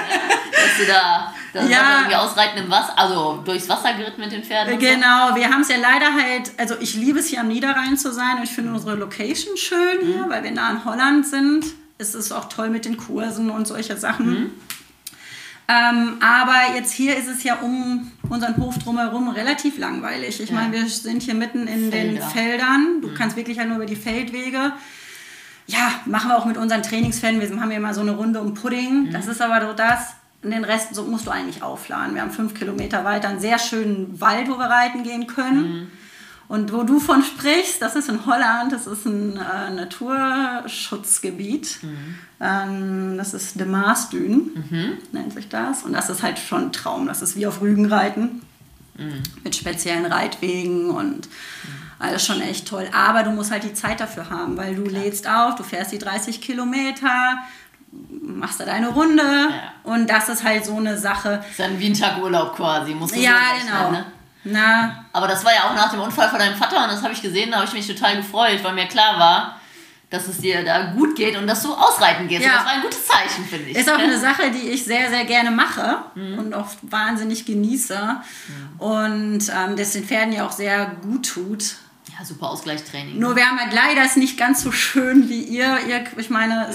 Dass 0.51 0.77
du 0.77 0.85
da, 0.91 1.33
dass 1.51 1.69
ja. 1.69 1.97
irgendwie 1.97 2.15
ausreiten 2.15 2.63
im 2.63 2.71
Wasser, 2.71 2.97
also 2.97 3.41
durchs 3.43 3.67
Wasser 3.67 3.93
geritten 3.93 4.21
mit 4.21 4.31
den 4.31 4.43
Pferden. 4.43 4.79
Genau, 4.79 5.29
so. 5.29 5.35
wir 5.35 5.49
haben 5.49 5.61
es 5.61 5.67
ja 5.67 5.77
leider 5.77 6.13
halt, 6.13 6.51
also 6.57 6.75
ich 6.79 6.95
liebe 6.95 7.19
es 7.19 7.27
hier 7.27 7.41
am 7.41 7.49
Niederrhein 7.49 7.97
zu 7.97 8.13
sein 8.13 8.37
und 8.37 8.43
ich 8.43 8.51
finde 8.51 8.71
unsere 8.71 8.95
Location 8.95 9.57
schön 9.57 9.99
hier, 10.01 10.25
mhm. 10.25 10.29
weil 10.29 10.43
wir 10.43 10.51
nah 10.51 10.71
in 10.71 10.85
Holland 10.85 11.27
sind. 11.27 11.65
Es 11.97 12.15
ist 12.15 12.31
auch 12.31 12.45
toll 12.47 12.69
mit 12.69 12.85
den 12.85 12.95
Kursen 12.95 13.49
und 13.49 13.67
solche 13.67 13.97
Sachen. 13.97 14.29
Mhm. 14.29 14.51
Ähm, 15.69 16.15
aber 16.21 16.75
jetzt 16.75 16.93
hier 16.93 17.17
ist 17.17 17.27
es 17.27 17.43
ja 17.43 17.55
um 17.55 18.09
unseren 18.29 18.55
Hof 18.57 18.77
drumherum 18.77 19.29
relativ 19.29 19.77
langweilig. 19.77 20.39
Ich 20.39 20.49
ja. 20.49 20.55
meine, 20.55 20.71
wir 20.71 20.87
sind 20.87 21.23
hier 21.23 21.33
mitten 21.33 21.67
in 21.67 21.91
Felder. 21.91 22.21
den 22.21 22.21
Feldern. 22.21 23.01
Du 23.01 23.09
mhm. 23.09 23.15
kannst 23.15 23.35
wirklich 23.35 23.59
halt 23.59 23.67
nur 23.67 23.77
über 23.77 23.85
die 23.85 23.97
Feldwege. 23.97 24.71
Ja, 25.65 25.91
machen 26.05 26.29
wir 26.29 26.37
auch 26.37 26.45
mit 26.45 26.55
unseren 26.55 26.83
Trainingsfällen. 26.83 27.41
Wir 27.41 27.61
haben 27.61 27.71
ja 27.71 27.77
immer 27.77 27.93
so 27.93 27.99
eine 27.99 28.11
Runde 28.11 28.39
um 28.39 28.53
Pudding. 28.53 29.07
Mhm. 29.07 29.11
Das 29.11 29.27
ist 29.27 29.41
aber 29.41 29.65
so 29.65 29.73
das. 29.73 30.13
Und 30.41 30.51
den 30.51 30.63
Rest 30.63 30.95
so 30.95 31.03
musst 31.03 31.27
du 31.27 31.31
eigentlich 31.31 31.61
aufladen. 31.61 32.15
Wir 32.15 32.21
haben 32.21 32.31
fünf 32.31 32.53
Kilometer 32.53 33.03
weiter 33.03 33.27
einen 33.27 33.41
sehr 33.41 33.59
schönen 33.59 34.21
Wald, 34.21 34.47
wo 34.47 34.57
wir 34.57 34.69
reiten 34.69 35.03
gehen 35.03 35.27
können. 35.27 35.61
Mhm. 35.61 35.91
Und 36.47 36.71
wo 36.71 36.83
du 36.83 36.99
von 36.99 37.23
sprichst, 37.23 37.81
das 37.81 37.95
ist 37.95 38.07
in 38.07 38.25
Holland, 38.25 38.71
das 38.71 38.87
ist 38.87 39.05
ein 39.05 39.37
äh, 39.37 39.69
Naturschutzgebiet. 39.69 41.83
Mhm. 41.83 42.15
Ähm, 42.39 43.17
das 43.17 43.33
ist 43.33 43.59
de 43.59 43.67
Maasdün, 43.67 44.63
mhm. 44.69 44.97
nennt 45.11 45.33
sich 45.33 45.49
das. 45.49 45.83
Und 45.83 45.91
das 45.91 46.09
ist 46.09 46.23
halt 46.23 46.39
schon 46.39 46.67
ein 46.67 46.71
Traum. 46.71 47.07
Das 47.07 47.21
ist 47.21 47.35
wie 47.35 47.47
auf 47.47 47.59
Rügen 47.59 47.87
reiten. 47.87 48.43
Mhm. 48.97 49.23
Mit 49.43 49.55
speziellen 49.55 50.05
Reitwegen 50.05 50.89
und 50.89 51.27
alles 51.99 52.25
schon 52.25 52.41
echt 52.41 52.67
toll. 52.67 52.87
Aber 52.93 53.23
du 53.23 53.31
musst 53.31 53.51
halt 53.51 53.63
die 53.63 53.73
Zeit 53.73 53.99
dafür 53.99 54.29
haben, 54.29 54.55
weil 54.55 54.75
du 54.75 54.83
Klar. 54.83 55.03
lädst 55.03 55.27
auf, 55.27 55.55
du 55.55 55.63
fährst 55.63 55.91
die 55.91 55.99
30 55.99 56.41
Kilometer, 56.41 57.37
machst 57.91 58.59
da 58.59 58.65
deine 58.65 58.89
Runde 58.89 59.23
ja. 59.23 59.73
und 59.83 60.09
das 60.09 60.29
ist 60.29 60.43
halt 60.43 60.65
so 60.65 60.77
eine 60.77 60.97
Sache. 60.97 61.37
Das 61.37 61.49
ist 61.49 61.59
dann 61.59 61.79
wie 61.79 61.87
ein 61.87 61.93
Tag 61.93 62.21
Urlaub 62.21 62.55
quasi, 62.55 62.93
musst 62.93 63.15
du 63.15 63.19
Ja, 63.19 63.39
genau. 63.59 63.91
Ne? 63.91 64.05
Na. 64.51 65.05
Aber 65.13 65.27
das 65.27 65.43
war 65.43 65.53
ja 65.53 65.63
auch 65.65 65.75
nach 65.75 65.91
dem 65.91 65.99
Unfall 65.99 66.29
von 66.29 66.39
deinem 66.39 66.55
Vater 66.55 66.83
und 66.83 66.91
das 66.91 67.03
habe 67.03 67.13
ich 67.13 67.21
gesehen, 67.21 67.51
da 67.51 67.57
habe 67.57 67.67
ich 67.67 67.73
mich 67.73 67.87
total 67.87 68.17
gefreut, 68.17 68.63
weil 68.63 68.73
mir 68.73 68.87
klar 68.87 69.19
war, 69.19 69.59
dass 70.09 70.27
es 70.27 70.37
dir 70.37 70.63
da 70.63 70.93
gut 70.93 71.15
geht 71.15 71.37
und 71.37 71.47
dass 71.47 71.63
du 71.63 71.73
ausreiten 71.73 72.27
gehst. 72.27 72.45
Ja. 72.45 72.55
das 72.55 72.65
war 72.65 72.73
ein 72.73 72.81
gutes 72.81 73.05
Zeichen, 73.05 73.43
finde 73.45 73.69
ich. 73.69 73.77
Ist 73.77 73.89
auch 73.89 73.97
eine 73.97 74.17
Sache, 74.17 74.51
die 74.51 74.69
ich 74.69 74.85
sehr, 74.85 75.09
sehr 75.09 75.25
gerne 75.25 75.51
mache 75.51 75.97
mhm. 76.15 76.39
und 76.39 76.53
auch 76.53 76.67
wahnsinnig 76.81 77.45
genieße. 77.45 77.97
Mhm. 77.97 78.79
Und 78.79 79.49
ähm, 79.49 79.75
das 79.75 79.91
den 79.91 80.05
Pferden 80.05 80.31
ja 80.31 80.45
auch 80.45 80.53
sehr 80.53 80.95
gut 81.01 81.27
tut. 81.27 81.75
Ja, 82.17 82.23
super 82.23 82.49
Ausgleichstraining. 82.49 83.19
Nur 83.19 83.35
wir 83.35 83.45
haben 83.45 83.59
halt 83.59 83.73
leider 83.73 84.03
es 84.03 84.15
nicht 84.15 84.37
ganz 84.37 84.63
so 84.63 84.71
schön 84.71 85.27
wie 85.27 85.41
ihr. 85.41 85.77
ihr 85.87 86.05
ich 86.15 86.29
meine, 86.29 86.73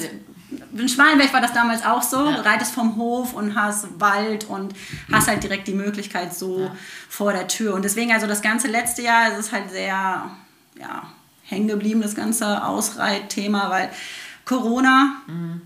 in 0.72 0.88
Schmalenberg 0.88 1.32
war 1.32 1.40
das 1.40 1.52
damals 1.52 1.84
auch 1.84 2.02
so. 2.02 2.30
Ja. 2.30 2.36
Du 2.36 2.44
reitest 2.44 2.72
vom 2.72 2.96
Hof 2.96 3.34
und 3.34 3.54
hast 3.54 4.00
Wald 4.00 4.44
und 4.44 4.74
hast 5.10 5.28
halt 5.28 5.42
direkt 5.42 5.68
die 5.68 5.74
Möglichkeit 5.74 6.34
so 6.34 6.60
ja. 6.60 6.76
vor 7.08 7.32
der 7.32 7.48
Tür. 7.48 7.74
Und 7.74 7.84
deswegen, 7.84 8.12
also 8.12 8.26
das 8.26 8.42
ganze 8.42 8.68
letzte 8.68 9.02
Jahr 9.02 9.32
ist 9.32 9.38
es 9.38 9.52
halt 9.52 9.70
sehr, 9.70 10.30
ja, 10.78 11.02
hängen 11.44 11.68
geblieben, 11.68 12.00
das 12.00 12.14
ganze 12.14 12.64
Ausreitthema, 12.64 13.70
weil 13.70 13.90
Corona, 14.44 15.16
mhm. 15.26 15.60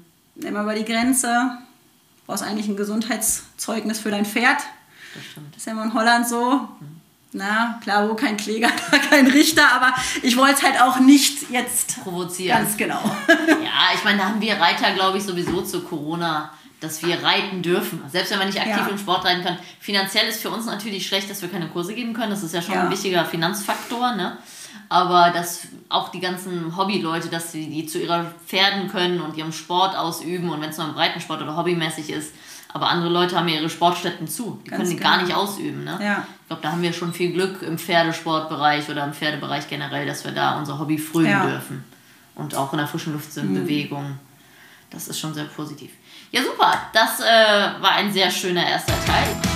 immer 0.44 0.62
über 0.62 0.74
die 0.74 0.84
Grenze, 0.84 1.58
brauchst 2.26 2.42
eigentlich 2.42 2.68
ein 2.68 2.76
Gesundheitszeugnis 2.76 4.00
für 4.00 4.10
dein 4.10 4.26
Pferd. 4.26 4.58
Das. 5.14 5.44
Das 5.52 5.56
ist 5.58 5.66
ja 5.66 5.72
immer 5.72 5.84
in 5.84 5.94
Holland 5.94 6.28
so. 6.28 6.68
Mhm 6.80 6.95
na, 7.36 7.78
klar, 7.82 8.08
wo 8.08 8.14
kein 8.14 8.36
Kläger, 8.36 8.70
da 8.90 8.98
kein 8.98 9.26
Richter, 9.26 9.70
aber 9.72 9.92
ich 10.22 10.36
wollte 10.36 10.54
es 10.54 10.62
halt 10.62 10.80
auch 10.80 10.98
nicht 10.98 11.50
jetzt 11.50 12.02
provozieren. 12.02 12.58
Ganz 12.58 12.76
genau. 12.76 13.00
ja, 13.28 13.94
ich 13.94 14.02
meine, 14.04 14.18
da 14.18 14.24
haben 14.24 14.40
wir 14.40 14.58
Reiter, 14.58 14.92
glaube 14.92 15.18
ich, 15.18 15.24
sowieso 15.24 15.60
zu 15.60 15.82
Corona, 15.82 16.50
dass 16.80 17.04
wir 17.04 17.22
reiten 17.22 17.62
dürfen. 17.62 18.02
Selbst 18.10 18.30
wenn 18.30 18.38
man 18.38 18.48
nicht 18.48 18.58
aktiv 18.58 18.76
ja. 18.78 18.88
im 18.88 18.98
Sport 18.98 19.26
reiten 19.26 19.44
kann. 19.44 19.58
Finanziell 19.80 20.26
ist 20.28 20.40
für 20.40 20.50
uns 20.50 20.64
natürlich 20.64 21.06
schlecht, 21.06 21.28
dass 21.28 21.42
wir 21.42 21.50
keine 21.50 21.68
Kurse 21.68 21.94
geben 21.94 22.14
können. 22.14 22.30
Das 22.30 22.42
ist 22.42 22.54
ja 22.54 22.62
schon 22.62 22.74
ja. 22.74 22.84
ein 22.84 22.90
wichtiger 22.90 23.24
Finanzfaktor, 23.24 24.14
ne? 24.14 24.38
Aber 24.88 25.30
dass 25.30 25.62
auch 25.88 26.10
die 26.10 26.20
ganzen 26.20 26.76
Hobbyleute, 26.76 27.28
dass 27.28 27.52
sie 27.52 27.66
die 27.66 27.86
zu 27.86 27.98
ihrer 27.98 28.32
Pferden 28.46 28.88
können 28.88 29.20
und 29.20 29.36
ihrem 29.36 29.52
Sport 29.52 29.96
ausüben 29.96 30.48
und 30.48 30.60
wenn 30.60 30.70
es 30.70 30.78
nur 30.78 30.86
im 30.86 30.94
Breitensport 30.94 31.42
oder 31.42 31.56
hobbymäßig 31.56 32.10
ist, 32.10 32.32
aber 32.72 32.88
andere 32.88 33.10
Leute 33.10 33.36
haben 33.36 33.48
ja 33.48 33.56
ihre 33.56 33.70
Sportstätten 33.70 34.28
zu. 34.28 34.60
Die 34.64 34.70
Ganz 34.70 34.80
können 34.80 34.90
die 34.90 34.96
genau. 34.96 35.10
gar 35.10 35.22
nicht 35.22 35.34
ausüben. 35.34 35.84
Ne? 35.84 35.98
Ja. 36.00 36.26
Ich 36.42 36.48
glaube, 36.48 36.62
da 36.62 36.72
haben 36.72 36.82
wir 36.82 36.92
schon 36.92 37.12
viel 37.12 37.32
Glück 37.32 37.62
im 37.62 37.78
Pferdesportbereich 37.78 38.88
oder 38.88 39.04
im 39.04 39.12
Pferdebereich 39.12 39.68
generell, 39.68 40.06
dass 40.06 40.24
wir 40.24 40.32
da 40.32 40.58
unser 40.58 40.78
Hobby 40.78 40.98
frönen 40.98 41.30
ja. 41.30 41.46
dürfen. 41.46 41.84
Und 42.34 42.54
auch 42.54 42.72
in 42.72 42.78
der 42.78 42.86
frischen 42.86 43.14
Luft 43.14 43.32
sind, 43.32 43.50
mhm. 43.50 43.62
Bewegung. 43.62 44.18
Das 44.90 45.08
ist 45.08 45.18
schon 45.18 45.34
sehr 45.34 45.44
positiv. 45.44 45.90
Ja, 46.30 46.42
super. 46.42 46.72
Das 46.92 47.20
äh, 47.20 47.82
war 47.82 47.92
ein 47.92 48.12
sehr 48.12 48.30
schöner 48.30 48.66
erster 48.66 48.94
Teil. 49.06 49.55